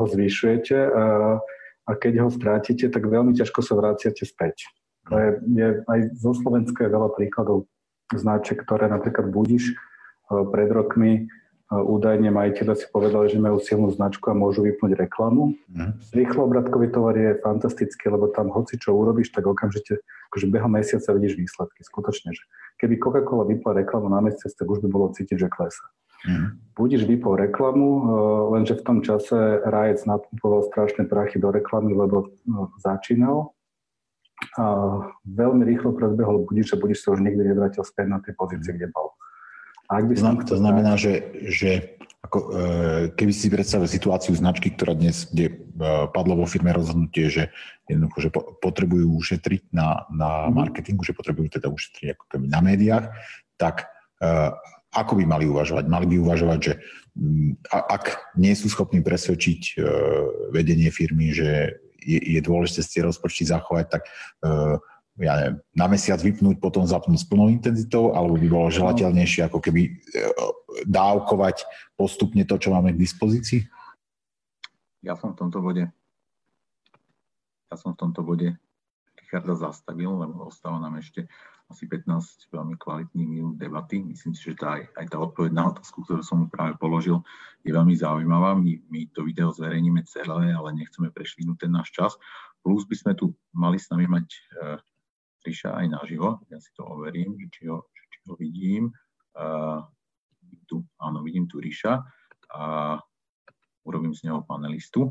ho 0.00 0.04
zvyšujete 0.04 0.76
uh, 0.76 1.40
a 1.84 1.92
keď 1.96 2.24
ho 2.24 2.28
strátite, 2.28 2.92
tak 2.92 3.08
veľmi 3.08 3.32
ťažko 3.32 3.60
sa 3.64 3.76
vraciate 3.76 4.24
späť. 4.24 4.68
To 5.08 5.16
je, 5.16 5.28
je, 5.52 5.68
aj 5.84 6.00
zo 6.16 6.32
Slovenska 6.32 6.84
je 6.84 6.94
veľa 6.96 7.12
príkladov 7.12 7.68
značiek, 8.12 8.56
ktoré 8.56 8.88
napríklad 8.88 9.28
budíš, 9.32 9.76
Eh, 10.32 10.44
pred 10.48 10.68
rokmi 10.72 11.12
eh, 11.20 11.28
údajne 11.68 12.32
majiteľe 12.32 12.72
si 12.80 12.86
povedali, 12.88 13.28
že 13.28 13.36
majú 13.36 13.60
silnú 13.60 13.92
značku 13.92 14.32
a 14.32 14.34
môžu 14.36 14.64
vypnúť 14.64 14.96
reklamu. 14.96 15.52
Mm. 15.68 16.00
Rýchlo 16.16 16.48
obratkový 16.48 16.88
tovar 16.88 17.12
je 17.12 17.36
fantastický, 17.44 18.08
lebo 18.08 18.32
tam 18.32 18.48
hoci 18.48 18.80
čo 18.80 18.96
urobíš, 18.96 19.36
tak 19.36 19.44
okamžite 19.44 20.00
akože 20.32 20.48
behom 20.48 20.72
mesiaca 20.72 21.12
vidíš 21.12 21.36
výsledky. 21.36 21.84
Skutočne, 21.84 22.32
že 22.32 22.42
keby 22.80 22.96
Coca-Cola 22.96 23.44
vypla 23.44 23.84
reklamu 23.84 24.08
na 24.08 24.24
mesiac, 24.24 24.48
tak 24.48 24.64
už 24.64 24.80
by 24.80 24.88
bolo 24.88 25.12
cítiť, 25.12 25.36
že 25.36 25.48
klesa. 25.52 25.84
Mm. 26.24 26.64
Budiš 26.74 27.06
vypol 27.06 27.38
reklamu, 27.38 27.86
eh, 27.86 28.04
lenže 28.58 28.74
v 28.74 28.82
tom 28.82 28.98
čase 29.00 29.62
Rajec 29.62 30.02
napumpoval 30.10 30.66
strašné 30.66 31.06
prachy 31.06 31.38
do 31.38 31.54
reklamy, 31.54 31.94
lebo 31.94 32.34
začínal. 32.82 33.54
A 34.58 34.64
veľmi 35.22 35.62
rýchlo 35.62 35.94
predbehol 35.94 36.42
Budiš 36.44 36.74
a 36.74 36.80
Budiš 36.80 37.06
sa 37.06 37.14
už 37.14 37.22
nikdy 37.22 37.54
nevrátil 37.54 37.86
späť 37.86 38.06
na 38.10 38.18
tie 38.18 38.34
pozície, 38.34 38.74
kde 38.74 38.90
bol. 38.90 39.14
Ak 39.86 40.10
by 40.10 40.14
som 40.18 40.42
to 40.42 40.58
znamená, 40.58 40.98
že, 40.98 41.38
že 41.46 42.00
ako, 42.24 42.38
e, 42.40 42.60
keby 43.14 43.32
si 43.36 43.52
predstavil 43.52 43.86
situáciu 43.86 44.34
značky, 44.34 44.72
ktorá 44.72 44.96
dnes, 44.96 45.28
kde 45.28 45.54
padlo 46.10 46.40
vo 46.40 46.46
firme 46.48 46.72
rozhodnutie, 46.72 47.30
že 47.30 47.42
jednoducho, 47.86 48.18
že 48.26 48.30
potrebujú 48.64 49.12
ušetriť 49.22 49.70
na, 49.70 50.08
na 50.10 50.50
mhm. 50.50 50.52
marketingu, 50.56 51.06
že 51.06 51.14
potrebujú 51.14 51.60
teda 51.60 51.70
ušetriť 51.70 52.18
ako 52.18 52.24
keby 52.34 52.46
na 52.50 52.60
médiách, 52.64 53.06
tak 53.54 53.86
ako 54.94 55.18
by 55.18 55.24
mali 55.26 55.44
uvažovať? 55.50 55.84
Mali 55.90 56.06
by 56.06 56.16
uvažovať, 56.22 56.58
že 56.62 56.72
ak 57.70 58.34
nie 58.38 58.54
sú 58.54 58.70
schopní 58.70 59.02
presvedčiť 59.02 59.78
vedenie 60.50 60.90
firmy, 60.90 61.34
že 61.34 61.78
je, 61.98 62.18
je 62.18 62.40
dôležité 62.42 62.80
si 62.82 62.90
tie 62.98 63.06
rozpočty 63.06 63.46
zachovať, 63.46 63.86
tak 63.98 64.02
ja 65.22 65.32
neviem, 65.38 65.56
na 65.78 65.86
mesiac 65.86 66.18
vypnúť, 66.18 66.58
potom 66.58 66.82
zapnúť 66.82 67.22
s 67.22 67.26
plnou 67.30 67.46
intenzitou, 67.46 68.18
alebo 68.18 68.34
by 68.34 68.48
bolo 68.50 68.66
želateľnejšie 68.66 69.46
ako 69.46 69.62
keby 69.62 69.86
e, 69.86 69.92
dávkovať 70.90 71.62
postupne 71.94 72.42
to, 72.42 72.58
čo 72.58 72.74
máme 72.74 72.90
k 72.90 72.98
dispozícii? 72.98 73.62
Ja 75.06 75.14
som 75.14 75.38
v 75.38 75.46
tomto 75.46 75.62
bode 75.62 75.86
ja 77.70 77.76
som 77.78 77.98
v 77.98 78.06
tomto 78.06 78.22
bode 78.22 78.54
Richarda 79.18 79.58
zastavil, 79.58 80.14
lebo 80.14 80.46
ostáva 80.46 80.78
nám 80.78 81.02
ešte 81.02 81.26
asi 81.74 81.90
15 81.90 82.54
veľmi 82.54 82.78
kvalitných 82.78 83.26
minút 83.26 83.58
debaty. 83.58 83.98
Myslím 84.06 84.30
si, 84.30 84.54
že 84.54 84.54
tá, 84.54 84.78
aj, 84.78 85.10
tá 85.10 85.18
odpoveď 85.18 85.50
na 85.50 85.74
otázku, 85.74 86.06
ktorú 86.06 86.22
som 86.22 86.46
mu 86.46 86.46
práve 86.46 86.78
položil, 86.78 87.18
je 87.66 87.74
veľmi 87.74 87.98
zaujímavá. 87.98 88.54
My, 88.54 88.78
my 88.86 89.10
to 89.10 89.26
video 89.26 89.50
zverejníme 89.50 90.06
celé, 90.06 90.54
ale 90.54 90.78
nechceme 90.78 91.10
prešvihnúť 91.10 91.66
ten 91.66 91.74
náš 91.74 91.90
čas. 91.90 92.14
Plus 92.62 92.86
by 92.86 92.94
sme 92.94 93.12
tu 93.18 93.34
mali 93.50 93.82
s 93.82 93.90
nami 93.90 94.06
mať 94.06 94.26
uh, 94.30 94.78
Ríša 95.42 95.74
aj 95.74 95.86
naživo. 95.90 96.38
Ja 96.48 96.62
si 96.62 96.70
to 96.78 96.86
overím, 96.86 97.34
či 97.50 97.66
ho, 97.66 97.90
či 97.90 98.18
ho 98.30 98.38
vidím. 98.38 98.94
Uh, 99.34 99.82
tu, 100.70 100.86
áno, 101.02 101.26
vidím 101.26 101.50
tu 101.50 101.58
Ríša. 101.58 102.06
A 102.54 102.96
urobím 103.82 104.14
z 104.14 104.30
neho 104.30 104.46
panelistu. 104.46 105.10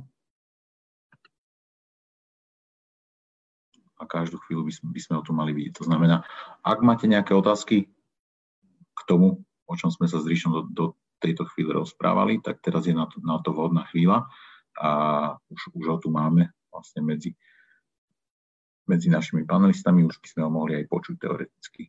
A 4.03 4.11
každú 4.11 4.35
chvíľu 4.43 4.67
by 4.67 4.73
sme, 4.75 4.87
by 4.91 5.01
sme 5.01 5.15
o 5.15 5.23
tom 5.23 5.39
mali 5.39 5.55
vidieť. 5.55 5.79
To 5.79 5.87
znamená, 5.87 6.27
ak 6.59 6.83
máte 6.83 7.07
nejaké 7.07 7.31
otázky 7.31 7.87
k 8.91 9.01
tomu, 9.07 9.39
o 9.63 9.73
čom 9.79 9.87
sme 9.87 10.11
sa 10.11 10.19
s 10.19 10.27
Ríšom 10.27 10.51
do, 10.51 10.61
do 10.67 10.85
tejto 11.23 11.47
chvíle 11.55 11.71
rozprávali, 11.71 12.43
tak 12.43 12.59
teraz 12.59 12.83
je 12.83 12.91
na 12.91 13.07
to, 13.07 13.23
na 13.23 13.39
to 13.39 13.55
vhodná 13.55 13.87
chvíľa 13.87 14.27
a 14.75 14.89
už, 15.47 15.71
už 15.71 15.85
ho 15.87 15.97
tu 16.03 16.11
máme 16.11 16.51
vlastne 16.67 16.99
medzi, 16.99 17.31
medzi 18.91 19.07
našimi 19.07 19.47
panelistami, 19.47 20.03
už 20.03 20.19
by 20.19 20.27
sme 20.27 20.41
ho 20.43 20.51
mohli 20.51 20.83
aj 20.83 20.85
počuť 20.91 21.15
teoreticky. 21.15 21.87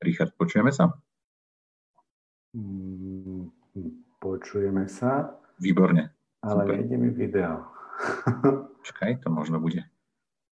Richard, 0.00 0.32
počujeme 0.34 0.72
sa? 0.72 0.88
Mm, 2.56 3.52
počujeme 4.16 4.88
sa. 4.88 5.36
Výborne. 5.60 6.16
Ale 6.42 6.64
nejde 6.64 6.96
mi 6.96 7.12
video. 7.12 7.68
Počkaj, 8.82 9.22
to 9.22 9.28
možno 9.30 9.62
bude 9.62 9.91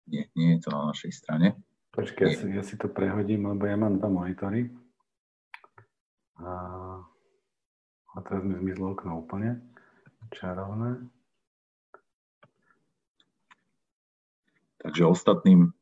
nie, 0.08 0.24
nie 0.34 0.56
je 0.56 0.66
to 0.66 0.70
na 0.72 0.90
našej 0.90 1.12
strane. 1.12 1.54
Počkaj, 1.92 2.26
ja 2.26 2.32
si, 2.36 2.46
ja 2.60 2.64
si 2.64 2.76
to 2.80 2.88
prehodím, 2.88 3.48
lebo 3.48 3.64
ja 3.68 3.76
mám 3.76 4.00
dva 4.00 4.08
monitory. 4.08 4.68
A, 6.38 6.50
a 8.14 8.16
teraz 8.22 8.42
mi 8.46 8.54
zmizlo 8.54 8.94
okno 8.94 9.20
úplne. 9.20 9.60
Čarovné. 10.28 11.08
Takže 14.78 15.02
ostatným, 15.10 15.74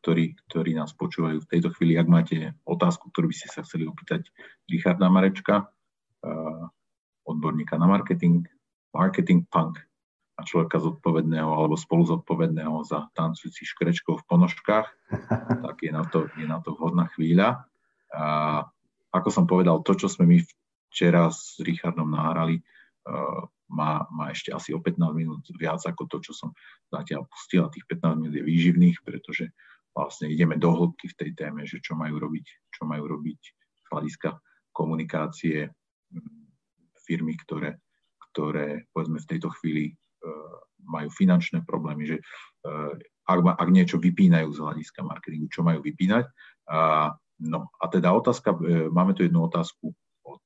ktorí, 0.00 0.36
ktorí 0.48 0.72
nás 0.72 0.96
počúvajú 0.96 1.44
v 1.44 1.50
tejto 1.50 1.72
chvíli, 1.76 2.00
ak 2.00 2.08
máte 2.08 2.56
otázku, 2.64 3.12
ktorú 3.12 3.28
by 3.28 3.36
ste 3.36 3.48
sa 3.52 3.60
chceli 3.64 3.84
opýtať 3.84 4.32
Richarda 4.68 5.12
Marečka, 5.12 5.68
odborníka 7.24 7.76
na 7.76 7.84
marketing, 7.84 8.44
marketing 8.96 9.44
punk, 9.48 9.76
a 10.34 10.40
človeka 10.42 10.82
zodpovedného 10.82 11.46
alebo 11.46 11.78
spolu 11.78 12.10
zodpovedného 12.10 12.82
za 12.82 13.06
tancujúci 13.14 13.62
škrečkov 13.70 14.22
v 14.22 14.26
ponožkách, 14.26 14.88
tak 15.66 15.76
je 15.78 15.92
na 15.94 16.02
to, 16.10 16.26
je 16.34 16.46
na 16.46 16.58
to 16.58 16.74
vhodná 16.74 17.06
chvíľa. 17.14 17.62
A 18.10 18.26
ako 19.14 19.28
som 19.30 19.46
povedal, 19.46 19.82
to, 19.86 19.94
čo 19.94 20.10
sme 20.10 20.26
my 20.26 20.38
včera 20.90 21.30
s 21.30 21.62
Richardom 21.62 22.10
nahrali, 22.10 22.58
uh, 22.58 23.46
má, 23.70 24.06
má 24.10 24.34
ešte 24.34 24.50
asi 24.50 24.74
o 24.74 24.82
15 24.82 24.98
minút 25.14 25.42
viac 25.54 25.82
ako 25.86 26.10
to, 26.10 26.18
čo 26.18 26.32
som 26.34 26.50
zatiaľ 26.90 27.30
pustil. 27.30 27.62
A 27.62 27.70
tých 27.70 27.86
15 27.86 28.18
minút 28.18 28.34
je 28.34 28.42
výživných, 28.42 29.06
pretože 29.06 29.54
vlastne 29.94 30.26
ideme 30.26 30.58
do 30.58 30.74
hĺbky 30.74 31.14
v 31.14 31.18
tej 31.18 31.30
téme, 31.38 31.62
že 31.62 31.78
čo 31.78 31.94
majú 31.94 32.18
robiť, 32.18 32.46
čo 32.74 32.82
majú 32.90 33.06
robiť 33.06 33.40
z 33.54 33.86
hľadiska 33.94 34.34
komunikácie 34.74 35.70
firmy, 37.06 37.38
ktoré, 37.38 37.78
ktoré 38.30 38.90
povedzme 38.90 39.22
v 39.22 39.30
tejto 39.30 39.54
chvíli 39.54 39.94
Eh, 39.94 40.03
majú 40.84 41.08
finančné 41.10 41.64
problémy, 41.64 42.04
že 42.04 42.16
eh, 42.20 42.92
ak, 43.24 43.38
ak 43.56 43.68
niečo 43.72 43.96
vypínajú 43.96 44.52
z 44.52 44.58
hľadiska 44.60 45.00
marketingu, 45.00 45.48
čo 45.48 45.64
majú 45.64 45.80
vypínať. 45.80 46.28
A, 46.68 47.10
no 47.40 47.72
a 47.80 47.84
teda 47.88 48.12
otázka, 48.12 48.52
eh, 48.60 48.88
máme 48.92 49.16
tu 49.16 49.24
jednu 49.24 49.48
otázku 49.48 49.92
od 50.24 50.44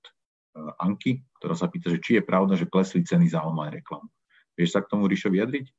Anky, 0.83 1.22
ktorá 1.39 1.55
sa 1.55 1.70
pýta, 1.70 1.87
že 1.87 2.03
či 2.03 2.18
je 2.18 2.26
pravda, 2.26 2.59
že 2.59 2.66
klesli 2.66 3.07
ceny 3.07 3.31
za 3.31 3.47
online 3.47 3.79
reklamu. 3.79 4.11
Vieš 4.59 4.74
sa 4.74 4.83
k 4.83 4.91
tomu, 4.91 5.07
Ríšo, 5.07 5.31
vyjadriť? 5.31 5.70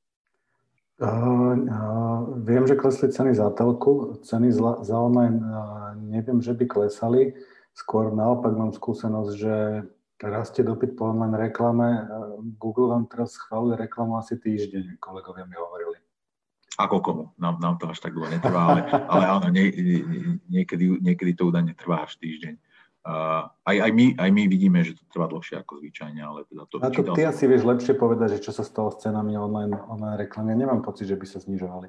Uh, 1.00 1.56
uh, 1.68 2.20
viem, 2.44 2.64
že 2.64 2.80
klesli 2.80 3.12
ceny 3.12 3.32
za 3.36 3.52
telku, 3.56 4.20
ceny 4.24 4.52
za, 4.52 4.84
za 4.84 4.96
online 5.00 5.40
uh, 5.40 5.96
neviem, 6.00 6.40
že 6.40 6.56
by 6.56 6.64
klesali. 6.68 7.36
Skôr 7.76 8.12
naopak 8.12 8.56
mám 8.56 8.72
skúsenosť, 8.72 9.32
že 9.36 9.56
rastie 10.24 10.68
dopyt 10.68 11.00
po 11.00 11.16
online 11.16 11.40
reklame. 11.40 12.04
Google 12.60 12.92
vám 12.92 13.08
teraz 13.08 13.40
schváluje 13.40 13.80
reklamu 13.80 14.20
asi 14.20 14.36
týždeň, 14.36 15.00
kolegovia 15.00 15.48
mi 15.48 15.56
hovorili. 15.56 15.96
Ako 16.80 17.04
komu? 17.04 17.24
Nám, 17.36 17.60
nám 17.60 17.76
to 17.76 17.92
až 17.92 18.00
tak 18.00 18.16
dlho 18.16 18.32
netrvá, 18.32 18.72
ale, 18.72 18.82
ale 18.88 19.24
áno, 19.28 19.48
nie, 19.52 19.68
niekedy, 20.48 21.00
niekedy 21.04 21.36
to 21.36 21.52
údajne 21.52 21.76
trvá 21.76 22.08
až 22.08 22.16
týždeň. 22.24 22.56
Uh, 23.00 23.48
aj, 23.64 23.76
aj, 23.90 23.92
my, 23.96 24.06
aj 24.20 24.30
my 24.32 24.44
vidíme, 24.48 24.80
že 24.84 24.96
to 24.96 25.04
trvá 25.08 25.32
dlhšie 25.32 25.60
ako 25.60 25.80
zvyčajne, 25.80 26.20
ale 26.20 26.44
teda 26.48 26.68
to... 26.68 26.84
A 26.84 26.92
to 26.92 27.16
ty 27.16 27.24
asi 27.24 27.48
vieš 27.48 27.64
lepšie 27.64 27.96
povedať, 27.96 28.40
že 28.40 28.44
čo 28.48 28.52
sa 28.52 28.64
stalo 28.64 28.92
s 28.92 29.00
cenami 29.04 29.40
online, 29.40 29.72
online 29.88 30.20
reklamy. 30.20 30.56
Ja 30.56 30.68
nemám 30.68 30.84
pocit, 30.84 31.08
že 31.08 31.16
by 31.16 31.26
sa 31.28 31.40
znižovali. 31.40 31.88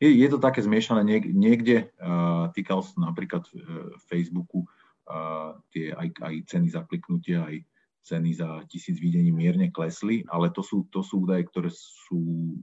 Je, 0.00 0.08
je 0.12 0.28
to 0.28 0.36
také 0.40 0.60
zmiešané. 0.60 1.00
Niek, 1.04 1.24
niekde 1.28 1.92
uh, 2.00 2.52
týkal 2.52 2.84
sa 2.84 2.92
napríklad 3.00 3.48
uh, 3.52 3.96
Facebooku 4.08 4.68
tie 5.70 5.94
aj, 5.94 6.08
aj 6.18 6.34
ceny 6.50 6.66
za 6.70 6.82
kliknutia, 6.86 7.46
aj 7.46 7.62
ceny 8.06 8.30
za 8.38 8.62
tisíc 8.70 9.02
videní 9.02 9.34
mierne 9.34 9.70
klesli, 9.74 10.22
ale 10.30 10.54
to 10.54 10.62
sú, 10.62 10.86
to 10.94 11.02
sú 11.02 11.26
údaje, 11.26 11.42
ktoré 11.46 11.70
sú 11.74 12.54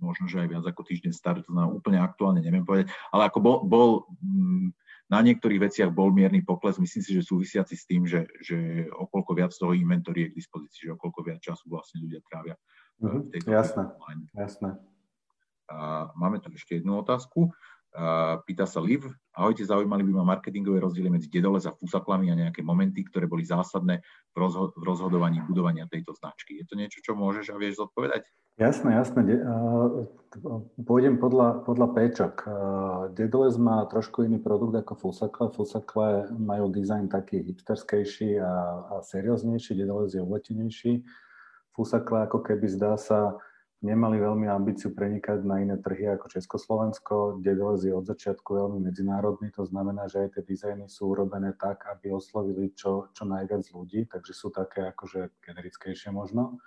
možno, 0.00 0.24
že 0.24 0.40
aj 0.40 0.48
viac 0.48 0.64
ako 0.64 0.80
týždeň 0.80 1.12
staré, 1.12 1.44
to 1.44 1.52
znamená 1.52 1.68
úplne 1.68 2.00
aktuálne, 2.00 2.40
neviem 2.40 2.64
povedať, 2.64 2.88
ale 3.12 3.28
ako 3.28 3.38
bol, 3.44 3.56
bol 3.68 3.88
mm, 4.24 4.72
na 5.12 5.20
niektorých 5.20 5.60
veciach 5.68 5.90
bol 5.92 6.08
mierny 6.08 6.40
pokles, 6.40 6.80
myslím 6.80 7.02
si, 7.04 7.12
že 7.12 7.26
súvisiaci 7.26 7.74
s 7.76 7.84
tým, 7.84 8.08
že, 8.08 8.24
že 8.40 8.88
okolko 8.88 9.36
viac 9.36 9.52
toho 9.52 9.76
inventory 9.76 10.24
je 10.24 10.28
k 10.32 10.38
dispozícii, 10.40 10.82
že 10.88 10.96
okolko 10.96 11.20
viac 11.20 11.44
času 11.44 11.68
vlastne 11.68 12.00
ľudia 12.00 12.24
trávia 12.24 12.56
mm-hmm, 13.04 13.20
v 13.20 13.30
tejto 13.36 13.48
jasné, 13.52 13.82
online. 13.84 14.22
jasné. 14.32 14.70
A 15.70 16.10
máme 16.16 16.42
tu 16.42 16.50
ešte 16.50 16.82
jednu 16.82 16.98
otázku. 16.98 17.52
Pýta 18.46 18.70
sa 18.70 18.78
Liv, 18.78 19.02
ahojte, 19.34 19.66
zaujímali 19.66 20.06
by 20.06 20.22
ma 20.22 20.38
marketingové 20.38 20.78
rozdiely 20.78 21.10
medzi 21.10 21.26
Dedoles 21.26 21.66
a 21.66 21.74
Fusaklami 21.74 22.30
a 22.30 22.38
nejaké 22.38 22.62
momenty, 22.62 23.02
ktoré 23.02 23.26
boli 23.26 23.42
zásadné 23.42 23.98
v, 24.30 24.36
rozho- 24.38 24.70
v 24.78 24.82
rozhodovaní 24.86 25.42
budovania 25.42 25.90
tejto 25.90 26.14
značky. 26.14 26.62
Je 26.62 26.70
to 26.70 26.78
niečo, 26.78 27.02
čo 27.02 27.18
môžeš 27.18 27.50
a 27.50 27.58
vieš 27.58 27.82
zodpovedať? 27.82 28.30
Jasné, 28.62 28.94
jasné. 28.94 29.42
Pôjdem 30.86 31.18
podľa, 31.18 31.66
podľa 31.66 31.88
péčok. 31.90 32.34
Dedoles 33.18 33.58
má 33.58 33.82
trošku 33.90 34.22
iný 34.22 34.38
produkt 34.38 34.78
ako 34.78 34.94
Fusakle. 34.94 35.50
Fusakle 35.50 36.30
majú 36.30 36.70
dizajn 36.70 37.10
taký 37.10 37.42
hipsterskejší 37.42 38.38
a, 38.38 38.52
a 38.86 38.94
serióznejší, 39.02 39.74
Dedoles 39.74 40.14
je 40.14 40.22
uletenejší. 40.22 41.02
Fusakle 41.74 42.30
ako 42.30 42.38
keby 42.38 42.70
zdá 42.70 42.94
sa 42.94 43.34
nemali 43.80 44.20
veľmi 44.20 44.46
ambíciu 44.48 44.92
prenikať 44.92 45.40
na 45.44 45.64
iné 45.64 45.80
trhy 45.80 46.12
ako 46.12 46.28
Československo. 46.28 47.14
Dedoles 47.40 47.84
je 47.84 47.92
od 47.96 48.04
začiatku 48.04 48.52
veľmi 48.52 48.84
medzinárodný, 48.84 49.48
to 49.52 49.64
znamená, 49.64 50.08
že 50.08 50.28
aj 50.28 50.28
tie 50.36 50.42
dizajny 50.44 50.86
sú 50.88 51.16
urobené 51.16 51.56
tak, 51.56 51.88
aby 51.88 52.12
oslovili 52.12 52.76
čo, 52.76 53.08
čo 53.16 53.24
najviac 53.24 53.64
ľudí, 53.72 54.04
takže 54.08 54.32
sú 54.36 54.52
také 54.52 54.92
akože 54.92 55.32
generickejšie 55.40 56.12
možno 56.12 56.60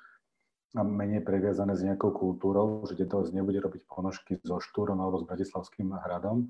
a 0.74 0.82
menej 0.82 1.22
previazané 1.22 1.78
s 1.78 1.86
nejakou 1.86 2.10
kultúrou, 2.10 2.82
že 2.90 2.98
Dedoles 2.98 3.30
nebude 3.30 3.62
robiť 3.62 3.86
ponožky 3.86 4.42
so 4.42 4.58
Štúrom 4.58 4.98
alebo 4.98 5.22
s 5.22 5.30
Bratislavským 5.30 5.94
hradom. 5.94 6.50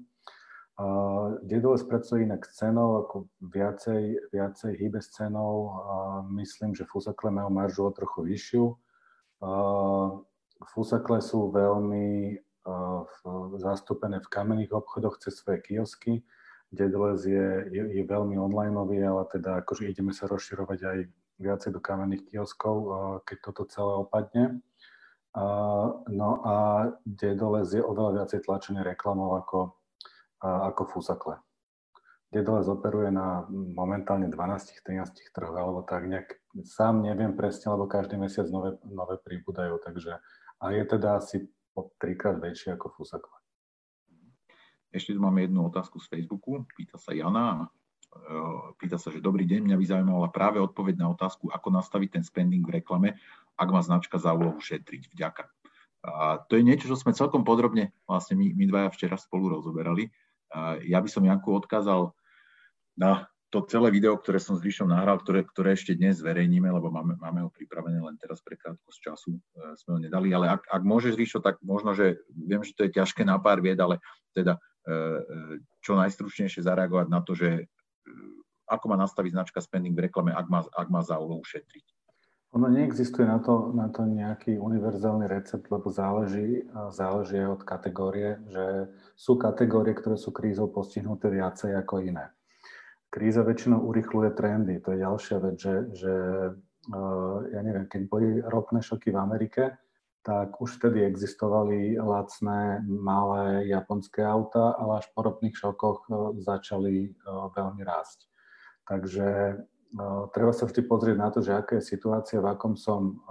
Uh, 0.74 1.38
Dedoles 1.44 1.84
pracuje 1.84 2.24
inak 2.24 2.48
s 2.48 2.56
cenou, 2.56 3.04
ako 3.04 3.28
viacej, 3.44 4.32
viacej 4.32 4.72
hýbe 4.80 5.04
s. 5.04 5.12
Uh, 5.20 6.24
myslím, 6.40 6.72
že 6.72 6.88
Fusakle 6.88 7.30
majú 7.30 7.52
maržu 7.52 7.84
o 7.84 7.92
trochu 7.92 8.24
vyššiu. 8.26 8.64
Uh, 9.44 10.24
Fusakle 10.72 11.20
sú 11.20 11.52
veľmi 11.52 12.40
uh, 12.40 13.02
zastúpené 13.60 14.24
v 14.24 14.32
kamenných 14.32 14.72
obchodoch 14.72 15.20
cez 15.20 15.36
svoje 15.40 15.60
kiosky. 15.66 16.24
Dedoles 16.74 17.28
je, 17.28 17.70
je, 17.70 17.84
je 18.02 18.04
veľmi 18.06 18.40
onlineový, 18.40 19.04
ale 19.04 19.28
teda 19.30 19.62
akože 19.62 19.92
ideme 19.92 20.16
sa 20.16 20.26
rozširovať 20.26 20.80
aj 20.82 20.98
viacej 21.44 21.70
do 21.76 21.82
kamenných 21.84 22.24
kioskov, 22.32 22.76
uh, 22.78 22.92
keď 23.28 23.38
toto 23.52 23.64
celé 23.68 23.94
opadne. 24.00 24.44
Uh, 25.34 26.06
no 26.14 26.46
a 26.46 26.56
Dedoles 27.04 27.74
je 27.74 27.82
oveľa 27.82 28.22
viacej 28.22 28.46
tlačený 28.46 28.86
reklamou 28.86 29.34
ako, 29.38 29.74
uh, 30.46 30.70
ako 30.70 30.82
Fusakle. 30.94 31.42
Dedoles 32.34 32.66
operuje 32.66 33.14
na 33.14 33.46
momentálne 33.50 34.26
12-13 34.26 35.38
trhoch, 35.38 35.54
alebo 35.54 35.86
tak 35.86 36.10
nejak, 36.10 36.34
sám 36.66 37.06
neviem 37.06 37.38
presne, 37.38 37.70
lebo 37.78 37.86
každý 37.86 38.18
mesiac 38.18 38.50
nové, 38.50 38.82
nové 38.90 39.22
pribúdajú, 39.22 39.78
takže 39.86 40.18
a 40.64 40.72
je 40.72 40.84
teda 40.88 41.20
asi 41.20 41.44
trikrát 42.00 42.40
väčší 42.40 42.72
ako 42.72 42.96
Fusakva. 42.96 43.36
Ešte 44.96 45.12
tu 45.12 45.20
máme 45.20 45.44
jednu 45.44 45.68
otázku 45.68 46.00
z 46.00 46.08
Facebooku. 46.08 46.64
Pýta 46.72 46.96
sa 46.96 47.12
Jana. 47.12 47.68
pýta 48.78 49.02
sa, 49.02 49.10
že 49.10 49.20
dobrý 49.20 49.44
deň, 49.50 49.66
mňa 49.66 49.78
by 49.78 49.86
zaujímala 49.90 50.30
práve 50.30 50.62
odpoveď 50.62 51.02
na 51.02 51.10
otázku, 51.10 51.50
ako 51.50 51.68
nastaviť 51.74 52.22
ten 52.22 52.24
spending 52.24 52.62
v 52.62 52.80
reklame, 52.80 53.18
ak 53.58 53.68
má 53.74 53.82
značka 53.82 54.22
za 54.22 54.38
úlohu 54.38 54.62
šetriť. 54.62 55.12
Vďaka. 55.12 55.44
A 56.04 56.38
to 56.46 56.60
je 56.60 56.64
niečo, 56.64 56.88
čo 56.92 57.00
sme 57.00 57.16
celkom 57.16 57.42
podrobne 57.42 57.96
vlastne 58.06 58.38
my, 58.38 58.54
my 58.54 58.64
dvaja 58.70 58.90
včera 58.94 59.18
spolu 59.18 59.58
rozoberali. 59.58 60.14
A 60.54 60.78
ja 60.86 61.02
by 61.02 61.10
som 61.10 61.26
Janku 61.26 61.50
odkázal 61.50 62.14
na 62.94 63.33
to 63.54 63.62
celé 63.70 63.94
video, 63.94 64.18
ktoré 64.18 64.42
som 64.42 64.58
s 64.58 64.66
Ríšom 64.66 64.90
nahral, 64.90 65.22
ktoré, 65.22 65.46
ktoré 65.46 65.78
ešte 65.78 65.94
dnes 65.94 66.18
zverejníme, 66.18 66.66
lebo 66.74 66.90
máme, 66.90 67.14
máme 67.22 67.46
ho 67.46 67.54
pripravené 67.54 68.02
len 68.02 68.18
teraz 68.18 68.42
pre 68.42 68.58
krátkosť 68.58 68.98
času, 68.98 69.38
e, 69.38 69.78
sme 69.78 69.90
ho 69.94 70.00
nedali, 70.02 70.34
ale 70.34 70.58
ak, 70.58 70.66
ak 70.66 70.82
môžeš, 70.82 71.14
Ríšo, 71.14 71.38
tak 71.38 71.62
možno, 71.62 71.94
že 71.94 72.18
viem, 72.34 72.66
že 72.66 72.74
to 72.74 72.90
je 72.90 72.98
ťažké 72.98 73.22
na 73.22 73.38
pár 73.38 73.62
vied, 73.62 73.78
ale 73.78 74.02
teda 74.34 74.58
e, 74.58 74.90
e 74.90 74.98
čo 75.86 75.94
najstručnejšie 75.94 76.66
zareagovať 76.66 77.08
na 77.14 77.22
to, 77.22 77.38
že 77.38 77.50
e, 77.54 77.64
ako 78.66 78.86
má 78.90 78.98
nastaviť 78.98 79.38
značka 79.38 79.62
spending 79.62 79.94
v 79.94 80.10
reklame, 80.10 80.34
ak 80.34 80.50
má, 80.50 80.66
ak 80.74 80.88
má 80.90 81.06
za 81.06 81.22
úlohu 81.22 81.46
šetriť. 81.46 81.86
Ono 82.58 82.66
neexistuje 82.70 83.30
na 83.30 83.38
to, 83.38 83.70
na 83.78 83.90
to 83.94 84.06
nejaký 84.06 84.58
univerzálny 84.58 85.30
recept, 85.30 85.70
lebo 85.70 85.90
záleží, 85.90 86.66
záleží 86.94 87.42
od 87.50 87.66
kategórie, 87.66 88.38
že 88.50 88.94
sú 89.18 89.42
kategórie, 89.42 89.98
ktoré 89.98 90.22
sú 90.22 90.30
krízou 90.30 90.70
postihnuté 90.70 91.34
viacej 91.34 91.74
ako 91.74 92.06
iné. 92.06 92.30
Kríza 93.14 93.46
väčšinou 93.46 93.86
urychluje 93.86 94.34
trendy. 94.34 94.82
To 94.82 94.98
je 94.98 95.06
ďalšia 95.06 95.38
vec, 95.38 95.62
že, 95.62 95.76
že 95.94 96.14
eh, 96.90 97.38
ja 97.54 97.62
neviem, 97.62 97.86
keď 97.86 98.02
boli 98.10 98.42
ropné 98.42 98.82
šoky 98.82 99.14
v 99.14 99.22
Amerike, 99.22 99.64
tak 100.26 100.58
už 100.58 100.82
vtedy 100.82 101.06
existovali 101.06 102.00
lacné, 102.02 102.82
malé 102.90 103.70
japonské 103.70 104.26
auta, 104.26 104.74
ale 104.82 105.04
až 105.04 105.14
po 105.14 105.30
ropných 105.30 105.54
šokoch 105.54 106.10
eh, 106.10 106.14
začali 106.42 106.96
eh, 107.06 107.46
veľmi 107.54 107.86
rásť. 107.86 108.26
Takže 108.90 109.28
treba 110.34 110.52
sa 110.52 110.66
vždy 110.66 110.82
pozrieť 110.90 111.18
na 111.22 111.30
to, 111.30 111.40
že 111.46 111.54
aká 111.54 111.78
je 111.78 111.86
situácia, 111.86 112.42
v, 112.44 112.50
akom 112.52 112.76
som, 112.76 113.24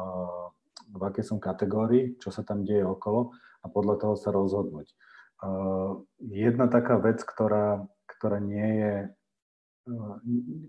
v 0.89 1.03
akej 1.05 1.29
som 1.29 1.37
kategórii, 1.43 2.17
čo 2.23 2.33
sa 2.33 2.41
tam 2.41 2.65
deje 2.65 2.87
okolo 2.87 3.37
a 3.61 3.67
podľa 3.69 4.01
toho 4.01 4.15
sa 4.17 4.33
rozhodnúť. 4.33 4.89
Jedna 6.25 6.73
taká 6.73 6.97
vec, 7.03 7.21
ktorá, 7.21 7.85
ktorá 8.09 8.41
nie 8.41 8.71
je 8.81 8.95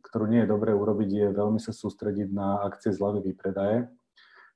ktorú 0.10 0.26
nie 0.26 0.44
je 0.44 0.52
dobré 0.52 0.74
urobiť, 0.74 1.10
je 1.10 1.28
veľmi 1.38 1.62
sa 1.62 1.70
sústrediť 1.70 2.34
na 2.34 2.66
akcie 2.66 2.90
zľavy 2.90 3.34
výpredaje, 3.34 3.86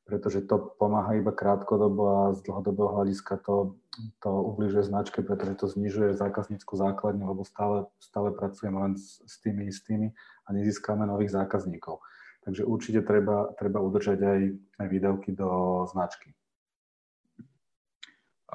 pretože 0.08 0.48
to 0.50 0.74
pomáha 0.80 1.20
iba 1.20 1.30
krátkodobo 1.30 2.04
a 2.08 2.22
z 2.34 2.42
dlhodobého 2.48 2.90
hľadiska 2.98 3.44
to, 3.44 3.78
to 4.24 4.30
ubližuje 4.32 4.88
značke, 4.88 5.22
pretože 5.22 5.54
to 5.62 5.66
znižuje 5.68 6.18
zákaznícku 6.18 6.74
základňu, 6.74 7.26
lebo 7.28 7.44
stále, 7.46 7.86
stále 8.00 8.34
pracujeme 8.34 8.78
len 8.82 8.94
s, 8.98 9.22
s 9.28 9.38
tými 9.44 9.70
istými 9.70 10.16
a 10.48 10.50
nezískame 10.56 11.06
nových 11.06 11.36
zákazníkov. 11.36 12.02
Takže 12.48 12.64
určite 12.64 13.04
treba, 13.04 13.52
treba 13.60 13.84
udržať 13.84 14.24
aj, 14.24 14.42
aj 14.80 14.88
výdavky 14.88 15.36
do 15.36 15.84
značky. 15.92 16.32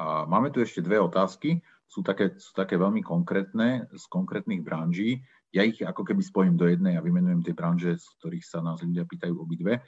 Máme 0.01 0.49
tu 0.49 0.65
ešte 0.65 0.81
dve 0.81 0.97
otázky. 0.97 1.61
Sú 1.85 2.01
také, 2.01 2.33
sú 2.41 2.57
také 2.57 2.81
veľmi 2.81 3.05
konkrétne, 3.05 3.93
z 3.93 4.05
konkrétnych 4.09 4.65
branží 4.65 5.21
ja 5.53 5.63
ich 5.69 5.85
ako 5.85 6.03
keby 6.03 6.25
spojím 6.25 6.57
do 6.57 6.65
jednej 6.65 6.97
a 6.97 7.05
vymenujem 7.05 7.45
tie 7.45 7.53
branže, 7.53 8.01
z 8.01 8.07
ktorých 8.19 8.45
sa 8.45 8.65
nás 8.65 8.81
ľudia 8.81 9.05
pýtajú 9.05 9.37
obidve. 9.37 9.85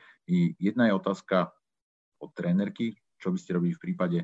Jedna 0.61 0.93
je 0.93 0.95
otázka 1.01 1.49
od 2.21 2.31
trénerky, 2.37 3.01
čo 3.17 3.33
by 3.33 3.39
ste 3.41 3.57
robili 3.57 3.73
v 3.73 3.83
prípade, 3.83 4.19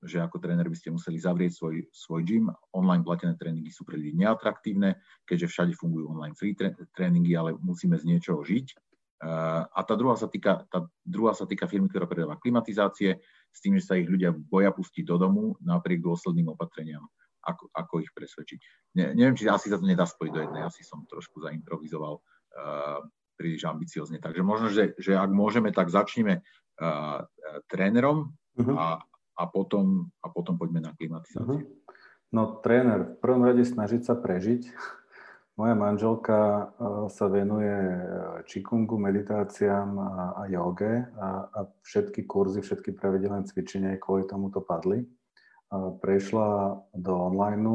že 0.00 0.22
ako 0.24 0.40
tréner 0.40 0.64
by 0.64 0.78
ste 0.78 0.94
museli 0.94 1.20
zavrieť 1.20 1.52
svoj, 1.60 1.76
svoj 1.92 2.22
gym. 2.24 2.48
Online 2.72 3.04
platené 3.04 3.36
tréningy 3.36 3.68
sú 3.68 3.84
pre 3.84 4.00
ľudí 4.00 4.16
neatraktívne, 4.16 4.96
keďže 5.28 5.50
všade 5.52 5.72
fungujú 5.76 6.08
online 6.08 6.38
free 6.38 6.56
tréningy, 6.96 7.36
ale 7.36 7.58
musíme 7.60 8.00
z 8.00 8.08
niečoho 8.08 8.40
žiť. 8.40 8.72
A 9.74 9.80
tá 9.82 9.94
druhá 9.98 10.14
sa 10.14 10.30
týka, 10.30 10.64
tá 10.70 10.86
druhá 11.02 11.34
sa 11.34 11.44
týka 11.44 11.66
firmy, 11.66 11.90
ktorá 11.90 12.06
predáva 12.06 12.38
klimatizácie, 12.38 13.18
s 13.50 13.58
tým, 13.58 13.74
že 13.76 13.84
sa 13.84 13.98
ich 13.98 14.06
ľudia 14.06 14.30
boja 14.30 14.70
pustiť 14.70 15.02
do 15.02 15.18
domu 15.18 15.42
napriek 15.60 16.00
dôsledným 16.00 16.54
opatreniam 16.54 17.02
ako, 17.48 17.72
ako 17.72 17.94
ich 18.04 18.12
presvedčiť. 18.12 18.58
Ne, 19.00 19.16
neviem, 19.16 19.32
či 19.32 19.48
asi 19.48 19.72
sa 19.72 19.80
to 19.80 19.88
nedá 19.88 20.04
spojiť 20.04 20.32
do 20.32 20.40
jednej, 20.44 20.62
asi 20.68 20.84
som 20.84 21.08
trošku 21.08 21.40
zaimprovizoval 21.40 22.20
uh, 22.20 23.00
príliš 23.40 23.64
ambiciozne. 23.64 24.20
Takže 24.20 24.42
možno, 24.44 24.68
že, 24.68 24.92
že 25.00 25.16
ak 25.16 25.32
môžeme, 25.32 25.72
tak 25.72 25.88
začneme 25.88 26.44
uh, 26.44 27.24
trénerom 27.72 28.36
uh-huh. 28.60 28.76
a, 28.76 28.86
a, 29.40 29.44
potom, 29.48 30.12
a 30.20 30.28
potom 30.28 30.60
poďme 30.60 30.84
na 30.84 30.92
klimatizáciu. 30.92 31.64
Uh-huh. 31.64 31.88
No 32.28 32.60
tréner, 32.60 33.16
v 33.16 33.20
prvom 33.24 33.48
rade 33.48 33.64
snažiť 33.64 34.04
sa 34.04 34.12
prežiť. 34.12 34.68
Moja 35.58 35.74
manželka 35.74 36.70
sa 37.10 37.26
venuje 37.26 37.74
čikungu, 38.46 38.94
meditáciám 38.94 39.90
a, 39.98 40.10
a 40.38 40.42
joge 40.46 41.02
a, 41.18 41.50
a 41.50 41.60
všetky 41.82 42.30
kurzy, 42.30 42.62
všetky 42.62 42.94
pravidelné 42.94 43.42
cvičenia 43.42 43.98
kvôli 43.98 44.22
tomu 44.30 44.54
to 44.54 44.62
padli 44.62 45.02
prešla 46.00 46.80
do 46.96 47.12
online, 47.12 47.68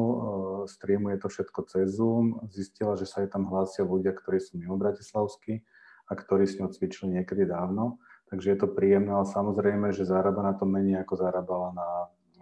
streamuje 0.66 1.18
to 1.22 1.30
všetko 1.30 1.60
cez 1.70 1.94
Zoom, 1.94 2.42
zistila, 2.50 2.98
že 2.98 3.06
sa 3.06 3.22
jej 3.22 3.30
tam 3.30 3.46
hlásia 3.46 3.86
ľudia, 3.86 4.18
ktorí 4.18 4.42
sú 4.42 4.58
mimo 4.58 4.82
Bratislavsky 4.82 5.62
a 6.10 6.18
ktorí 6.18 6.50
s 6.50 6.58
ňou 6.58 6.74
cvičili 6.74 7.22
niekedy 7.22 7.46
dávno. 7.46 8.02
Takže 8.34 8.50
je 8.50 8.58
to 8.58 8.74
príjemné, 8.74 9.14
ale 9.14 9.30
samozrejme, 9.30 9.94
že 9.94 10.10
zarába 10.10 10.42
na 10.42 10.58
tom 10.58 10.74
menej, 10.74 11.06
ako 11.06 11.22
zarábala 11.22 11.70
na, 11.78 11.90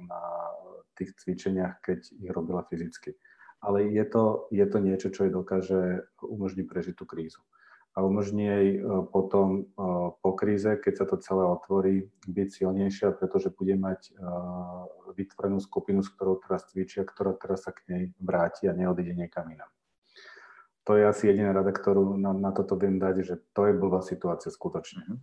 na 0.07 0.21
tých 0.95 1.11
cvičeniach, 1.19 1.83
keď 1.83 1.99
ich 2.15 2.31
robila 2.31 2.63
fyzicky. 2.63 3.19
Ale 3.59 3.91
je 3.91 4.05
to, 4.07 4.47
je 4.55 4.65
to 4.65 4.77
niečo, 4.79 5.07
čo 5.11 5.27
jej 5.27 5.33
dokáže 5.35 6.07
umožniť 6.23 6.65
prežiť 6.65 6.95
tú 6.95 7.03
krízu 7.03 7.43
a 7.91 8.01
umožní 8.01 8.45
jej 8.45 8.67
e, 8.79 8.81
potom 9.11 9.47
e, 9.59 9.61
po 10.23 10.31
kríze, 10.31 10.79
keď 10.79 10.93
sa 10.95 11.05
to 11.05 11.19
celé 11.19 11.43
otvorí, 11.43 12.07
byť 12.23 12.47
silnejšia, 12.47 13.11
pretože 13.19 13.51
bude 13.51 13.75
mať 13.75 13.99
e, 14.07 14.11
vytvorenú 15.19 15.59
skupinu, 15.59 15.99
s 15.99 16.07
ktorou 16.15 16.39
teraz 16.39 16.71
cvičia, 16.71 17.03
ktorá 17.03 17.35
teraz 17.35 17.67
sa 17.67 17.75
k 17.75 17.83
nej 17.91 18.03
vráti 18.15 18.71
a 18.71 18.77
neodíde 18.77 19.11
niekam 19.11 19.51
inam. 19.51 19.67
To 20.87 20.95
je 20.95 21.03
asi 21.03 21.27
jediná 21.27 21.51
rada, 21.51 21.75
ktorú 21.75 22.15
na, 22.15 22.31
na 22.31 22.55
toto 22.55 22.79
viem 22.79 22.95
dať, 22.95 23.15
že 23.27 23.35
to 23.51 23.67
je 23.67 23.73
blbá 23.75 24.01
situácia 24.01 24.49
skutočne. 24.49 25.03
Mhm. 25.07 25.17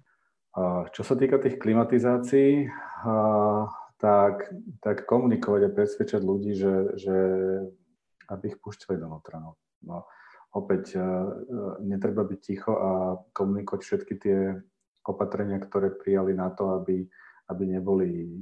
Čo 0.90 1.02
sa 1.06 1.14
týka 1.14 1.38
tých 1.38 1.54
klimatizácií, 1.54 2.66
tak, 3.94 4.50
tak 4.82 5.06
komunikovať 5.06 5.70
a 5.70 5.74
presvedčať 5.74 6.18
ľudí, 6.18 6.58
že, 6.58 6.98
že 6.98 7.16
aby 8.26 8.44
ich 8.50 8.58
púšťali 8.58 8.98
donútra. 8.98 9.38
No. 9.38 9.54
No 9.86 10.02
opäť 10.56 10.96
e, 10.96 11.00
e, 11.00 11.04
netreba 11.84 12.24
byť 12.24 12.40
ticho 12.40 12.72
a 12.72 12.90
komunikovať 13.36 13.80
všetky 13.84 14.14
tie 14.16 14.38
opatrenia, 15.04 15.60
ktoré 15.60 15.92
prijali 15.92 16.32
na 16.32 16.52
to, 16.52 16.80
aby, 16.80 17.04
aby 17.48 17.62
neboli 17.68 18.40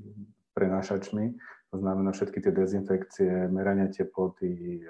prenášačmi. 0.54 1.24
To 1.74 1.76
znamená 1.78 2.14
všetky 2.14 2.38
tie 2.42 2.52
dezinfekcie, 2.54 3.50
merania 3.50 3.90
teploty. 3.90 4.82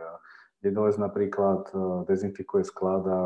Jedoles 0.60 1.00
napríklad 1.00 1.72
e, 1.72 1.76
dezinfikuje 2.04 2.64
sklad 2.64 3.04
a, 3.08 3.20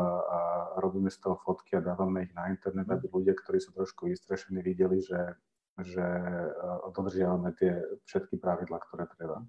robíme 0.71 1.11
z 1.11 1.19
toho 1.19 1.35
fotky 1.43 1.75
a 1.75 1.83
dávame 1.83 2.31
ich 2.31 2.31
na 2.31 2.47
internet, 2.47 2.87
aby 2.87 3.11
ľudia, 3.11 3.35
ktorí 3.35 3.59
sú 3.59 3.75
trošku 3.75 4.07
vystrašení, 4.07 4.63
videli, 4.63 5.03
že, 5.03 5.35
že 5.83 6.05
dodržiavame 6.95 7.51
tie 7.59 7.75
všetky 8.07 8.39
pravidla, 8.39 8.79
ktoré 8.79 9.03
treba. 9.11 9.43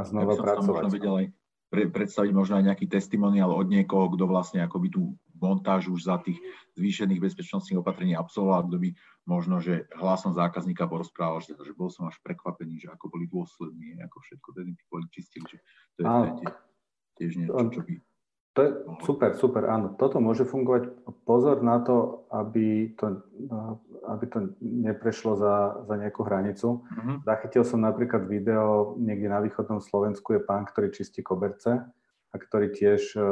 A 0.00 0.02
znova 0.08 0.32
pracovať. 0.32 0.82
Možno 0.88 1.20
aj 1.20 1.43
pre, 1.74 1.90
predstaviť 1.90 2.30
možno 2.30 2.54
aj 2.62 2.70
nejaký 2.70 2.86
testimoniál 2.86 3.50
od 3.50 3.66
niekoho, 3.66 4.14
kto 4.14 4.30
vlastne 4.30 4.62
akoby 4.62 4.94
tú 4.94 5.18
montáž 5.42 5.90
už 5.90 6.06
za 6.06 6.22
tých 6.22 6.38
zvýšených 6.78 7.18
bezpečnostných 7.18 7.82
opatrení 7.82 8.14
absolvoval, 8.14 8.70
kto 8.70 8.78
by 8.78 8.88
možno, 9.26 9.58
že 9.58 9.90
hlasom 9.98 10.30
zákazníka 10.38 10.86
porozprával, 10.86 11.42
že, 11.42 11.58
že 11.58 11.74
bol 11.74 11.90
som 11.90 12.06
až 12.06 12.14
prekvapený, 12.22 12.86
že 12.86 12.88
ako 12.94 13.10
boli 13.10 13.26
dôslední, 13.26 13.98
ako 14.06 14.22
všetko 14.22 14.48
dezinfikovali, 14.54 15.06
čistili, 15.10 15.46
že 15.50 15.58
to 15.98 15.98
je, 15.98 16.06
to 16.06 16.42
je 16.46 16.50
tiež 17.18 17.32
niečo, 17.42 17.58
čo 17.74 17.82
by 17.82 17.94
to 18.54 18.62
je 18.62 18.70
super, 19.02 19.34
super, 19.34 19.66
áno. 19.66 19.98
Toto 19.98 20.22
môže 20.22 20.46
fungovať. 20.46 20.86
Pozor 21.26 21.58
na 21.66 21.82
to, 21.82 22.22
aby 22.30 22.94
to, 22.94 23.18
aby 24.06 24.24
to 24.30 24.54
neprešlo 24.62 25.34
za, 25.34 25.82
za 25.82 25.94
nejakú 25.98 26.22
hranicu. 26.22 26.78
Uh-huh. 26.78 27.18
Zachytil 27.26 27.66
som 27.66 27.82
napríklad 27.82 28.30
video, 28.30 28.94
niekde 28.94 29.26
na 29.26 29.42
východnom 29.42 29.82
Slovensku 29.82 30.38
je 30.38 30.40
pán, 30.46 30.70
ktorý 30.70 30.94
čistí 30.94 31.18
koberce 31.18 31.82
a 32.30 32.34
ktorý 32.38 32.70
tiež 32.70 33.18
uh, 33.18 33.26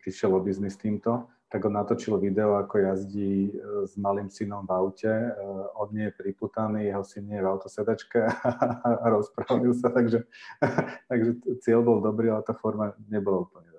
prišiel 0.00 0.32
o 0.32 0.40
biznis 0.40 0.80
týmto. 0.80 1.28
Tak 1.52 1.68
on 1.68 1.76
natočil 1.76 2.16
video, 2.16 2.56
ako 2.56 2.88
jazdí 2.88 3.52
uh, 3.52 3.84
s 3.84 4.00
malým 4.00 4.32
synom 4.32 4.64
v 4.64 4.72
aute. 4.80 5.12
Uh, 5.12 5.68
od 5.76 5.92
nie 5.92 6.08
je 6.08 6.16
priputaný, 6.16 6.88
jeho 6.88 7.04
syn 7.04 7.28
nie 7.28 7.36
je 7.36 7.44
v 7.44 7.52
autosedačke 7.52 8.20
a 9.04 9.04
rozprávajú 9.12 9.76
sa. 9.76 9.92
Takže, 9.92 10.24
takže 11.12 11.30
cieľ 11.60 11.84
bol 11.84 12.00
dobrý, 12.00 12.32
ale 12.32 12.40
tá 12.48 12.56
forma 12.56 12.96
nebola 13.12 13.44
úplne 13.44 13.75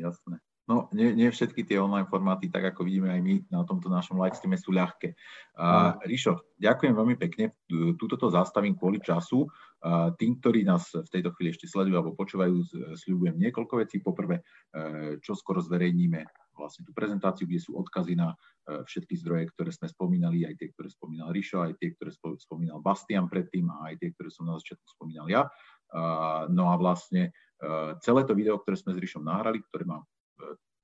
jasné. 0.00 0.36
No, 0.66 0.90
nie, 0.90 1.14
nie 1.14 1.30
všetky 1.30 1.62
tie 1.62 1.78
online 1.78 2.10
formáty, 2.10 2.50
tak 2.50 2.74
ako 2.74 2.82
vidíme 2.82 3.06
aj 3.06 3.22
my 3.22 3.34
na 3.54 3.62
tomto 3.62 3.86
našom 3.86 4.18
live 4.18 4.34
streame, 4.34 4.58
sú 4.58 4.74
ľahké. 4.74 5.14
Uh, 5.54 5.94
Ríšo, 6.02 6.42
ďakujem 6.58 6.90
veľmi 6.90 7.14
pekne. 7.14 7.54
Túto 7.70 8.18
to 8.18 8.26
zastavím 8.34 8.74
kvôli 8.74 8.98
času. 8.98 9.46
Uh, 9.78 10.10
tým, 10.18 10.42
ktorí 10.42 10.66
nás 10.66 10.90
v 10.90 11.06
tejto 11.06 11.30
chvíli 11.38 11.54
ešte 11.54 11.70
sledujú 11.70 11.94
alebo 11.94 12.18
počúvajú, 12.18 12.66
sľubujem 12.98 13.38
niekoľko 13.38 13.78
vecí. 13.78 14.02
Poprvé, 14.02 14.42
uh, 14.42 15.14
čo 15.22 15.38
skoro 15.38 15.62
zverejníme 15.62 16.26
vlastne 16.58 16.82
tú 16.82 16.90
prezentáciu, 16.90 17.46
kde 17.46 17.62
sú 17.62 17.78
odkazy 17.78 18.18
na 18.18 18.34
uh, 18.34 18.82
všetky 18.82 19.14
zdroje, 19.22 19.54
ktoré 19.54 19.70
sme 19.70 19.86
spomínali, 19.86 20.50
aj 20.50 20.58
tie, 20.58 20.74
ktoré 20.74 20.90
spomínal 20.90 21.30
Ríšo, 21.30 21.62
aj 21.62 21.78
tie, 21.78 21.94
ktoré 21.94 22.10
spomínal 22.42 22.82
Bastian 22.82 23.30
predtým 23.30 23.70
a 23.70 23.94
aj 23.94 24.02
tie, 24.02 24.10
ktoré 24.18 24.34
som 24.34 24.50
na 24.50 24.58
začiatku 24.58 24.98
spomínal 24.98 25.30
ja. 25.30 25.46
Uh, 25.94 26.50
no 26.50 26.74
a 26.74 26.76
vlastne 26.80 27.30
celé 28.04 28.20
to 28.28 28.32
video, 28.36 28.60
ktoré 28.60 28.76
sme 28.76 28.92
s 28.92 29.00
Ríšom 29.00 29.24
nahrali, 29.24 29.64
ktoré 29.68 29.88
má 29.88 30.04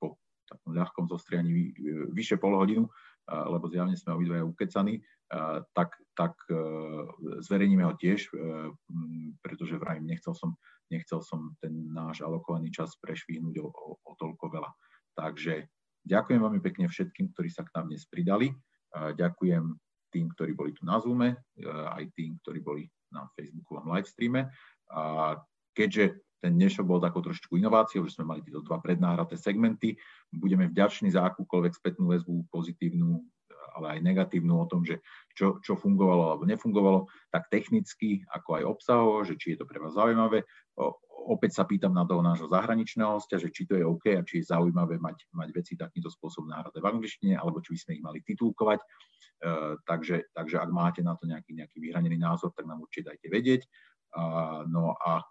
po 0.01 0.17
takom 0.49 0.73
ľahkom 0.73 1.05
zostrianí 1.05 1.73
vyše 2.11 2.41
pol 2.41 2.57
hodinu, 2.57 2.89
lebo 3.29 3.71
zjavne 3.71 3.95
sme 3.95 4.17
obidvaja 4.17 4.43
ukecaní, 4.43 4.99
tak, 5.71 5.95
tak 6.17 6.35
zverejníme 7.45 7.85
ho 7.87 7.93
tiež, 7.95 8.27
pretože 9.39 9.79
vrajím, 9.79 10.11
nechcel 10.11 10.35
som, 10.35 10.57
nechcel 10.91 11.23
som 11.23 11.55
ten 11.63 11.71
náš 11.93 12.25
alokovaný 12.25 12.73
čas 12.73 12.97
prešvihnúť 12.99 13.55
o, 13.63 13.67
o, 13.71 13.89
o 14.03 14.11
toľko 14.19 14.45
veľa. 14.51 14.71
Takže 15.13 15.69
ďakujem 16.03 16.41
veľmi 16.41 16.61
pekne 16.61 16.85
všetkým, 16.89 17.31
ktorí 17.31 17.49
sa 17.53 17.63
k 17.63 17.73
nám 17.79 17.93
dnes 17.93 18.03
pridali. 18.09 18.51
Ďakujem 18.93 19.73
tým, 20.13 20.25
ktorí 20.37 20.51
boli 20.53 20.75
tu 20.77 20.85
na 20.85 21.01
Zoome, 21.01 21.33
aj 21.65 22.03
tým, 22.13 22.37
ktorí 22.45 22.59
boli 22.61 22.83
na 23.09 23.25
Facebookovom 23.33 23.89
livestreame. 23.89 24.51
A 24.93 25.37
keďže 25.73 26.21
ten 26.43 26.59
dnešok 26.59 26.83
bol 26.83 26.99
takou 26.99 27.23
trošku 27.23 27.55
inováciou, 27.55 28.03
že 28.03 28.19
sme 28.19 28.27
mali 28.27 28.43
tieto 28.43 28.59
dva 28.59 28.83
prednáhraté 28.83 29.39
segmenty. 29.39 29.95
Budeme 30.27 30.67
vďační 30.67 31.15
za 31.15 31.23
akúkoľvek 31.31 31.71
spätnú 31.71 32.11
väzbu, 32.11 32.51
pozitívnu, 32.51 33.23
ale 33.79 33.95
aj 33.95 33.99
negatívnu 34.03 34.51
o 34.59 34.67
tom, 34.67 34.83
že 34.83 34.99
čo, 35.31 35.63
čo 35.63 35.79
fungovalo 35.79 36.35
alebo 36.35 36.43
nefungovalo, 36.43 37.07
tak 37.31 37.47
technicky, 37.47 38.27
ako 38.27 38.59
aj 38.59 38.63
obsahovo, 38.67 39.23
že 39.23 39.39
či 39.39 39.55
je 39.55 39.63
to 39.63 39.65
pre 39.65 39.79
vás 39.79 39.95
zaujímavé. 39.95 40.43
O, 40.75 40.91
opäť 41.31 41.55
sa 41.55 41.63
pýtam 41.63 41.95
na 41.95 42.03
toho 42.03 42.19
nášho 42.19 42.51
zahraničného 42.51 43.15
hostia, 43.15 43.39
že 43.39 43.47
či 43.47 43.63
to 43.63 43.79
je 43.79 43.87
OK 43.87 44.11
a 44.11 44.27
či 44.27 44.43
je 44.43 44.51
zaujímavé 44.51 44.99
mať, 44.99 45.31
mať 45.31 45.49
veci 45.55 45.73
takýmto 45.79 46.11
spôsobom 46.11 46.51
náhrade 46.51 46.75
v 46.75 46.89
angličtine, 46.91 47.39
alebo 47.39 47.63
či 47.63 47.71
by 47.71 47.79
sme 47.79 47.91
ich 47.95 48.03
mali 48.03 48.19
titulkovať. 48.19 48.79
E, 48.83 48.87
takže, 49.87 50.27
takže 50.35 50.59
ak 50.59 50.69
máte 50.75 50.99
na 50.99 51.15
to 51.15 51.23
nejaký, 51.23 51.55
nejaký 51.55 51.79
vyhranený 51.79 52.19
názor, 52.19 52.51
tak 52.51 52.67
nám 52.67 52.83
určite 52.83 53.15
dajte 53.15 53.31
vedieť. 53.31 53.63
Uh, 54.13 54.61
no 54.69 54.93
a 54.93 55.25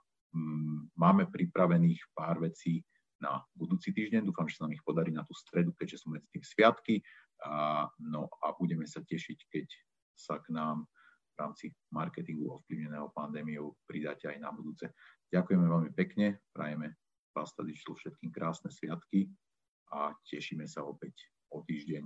máme 0.97 1.29
pripravených 1.29 2.01
pár 2.17 2.41
vecí 2.41 2.81
na 3.23 3.39
budúci 3.55 3.95
týždeň. 3.95 4.27
Dúfam, 4.27 4.49
že 4.51 4.59
sa 4.59 4.67
nám 4.67 4.75
ich 4.75 4.83
podarí 4.83 5.15
na 5.15 5.23
tú 5.23 5.37
stredu, 5.37 5.71
keďže 5.79 6.03
sú 6.03 6.11
medzi 6.11 6.27
tým 6.33 6.43
sviatky. 6.43 6.99
A, 7.47 7.87
no 8.03 8.27
a 8.43 8.55
budeme 8.59 8.87
sa 8.87 9.03
tešiť, 9.03 9.39
keď 9.51 9.67
sa 10.15 10.43
k 10.43 10.51
nám 10.55 10.87
v 11.33 11.37
rámci 11.39 11.67
marketingu 11.91 12.61
ovplyvneného 12.61 13.09
pandémiou 13.17 13.79
pridáte 13.89 14.29
aj 14.29 14.39
na 14.43 14.53
budúce. 14.53 14.91
Ďakujeme 15.33 15.65
veľmi 15.65 15.91
pekne, 15.97 16.45
prajeme 16.53 16.99
Pasta 17.33 17.65
Digital 17.65 17.97
všetkým 17.97 18.29
krásne 18.29 18.69
sviatky 18.69 19.33
a 19.97 20.13
tešíme 20.29 20.69
sa 20.69 20.85
opäť 20.85 21.17
o 21.49 21.65
týždeň 21.65 22.05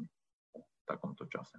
v 0.55 0.83
takomto 0.87 1.27
čase. 1.27 1.59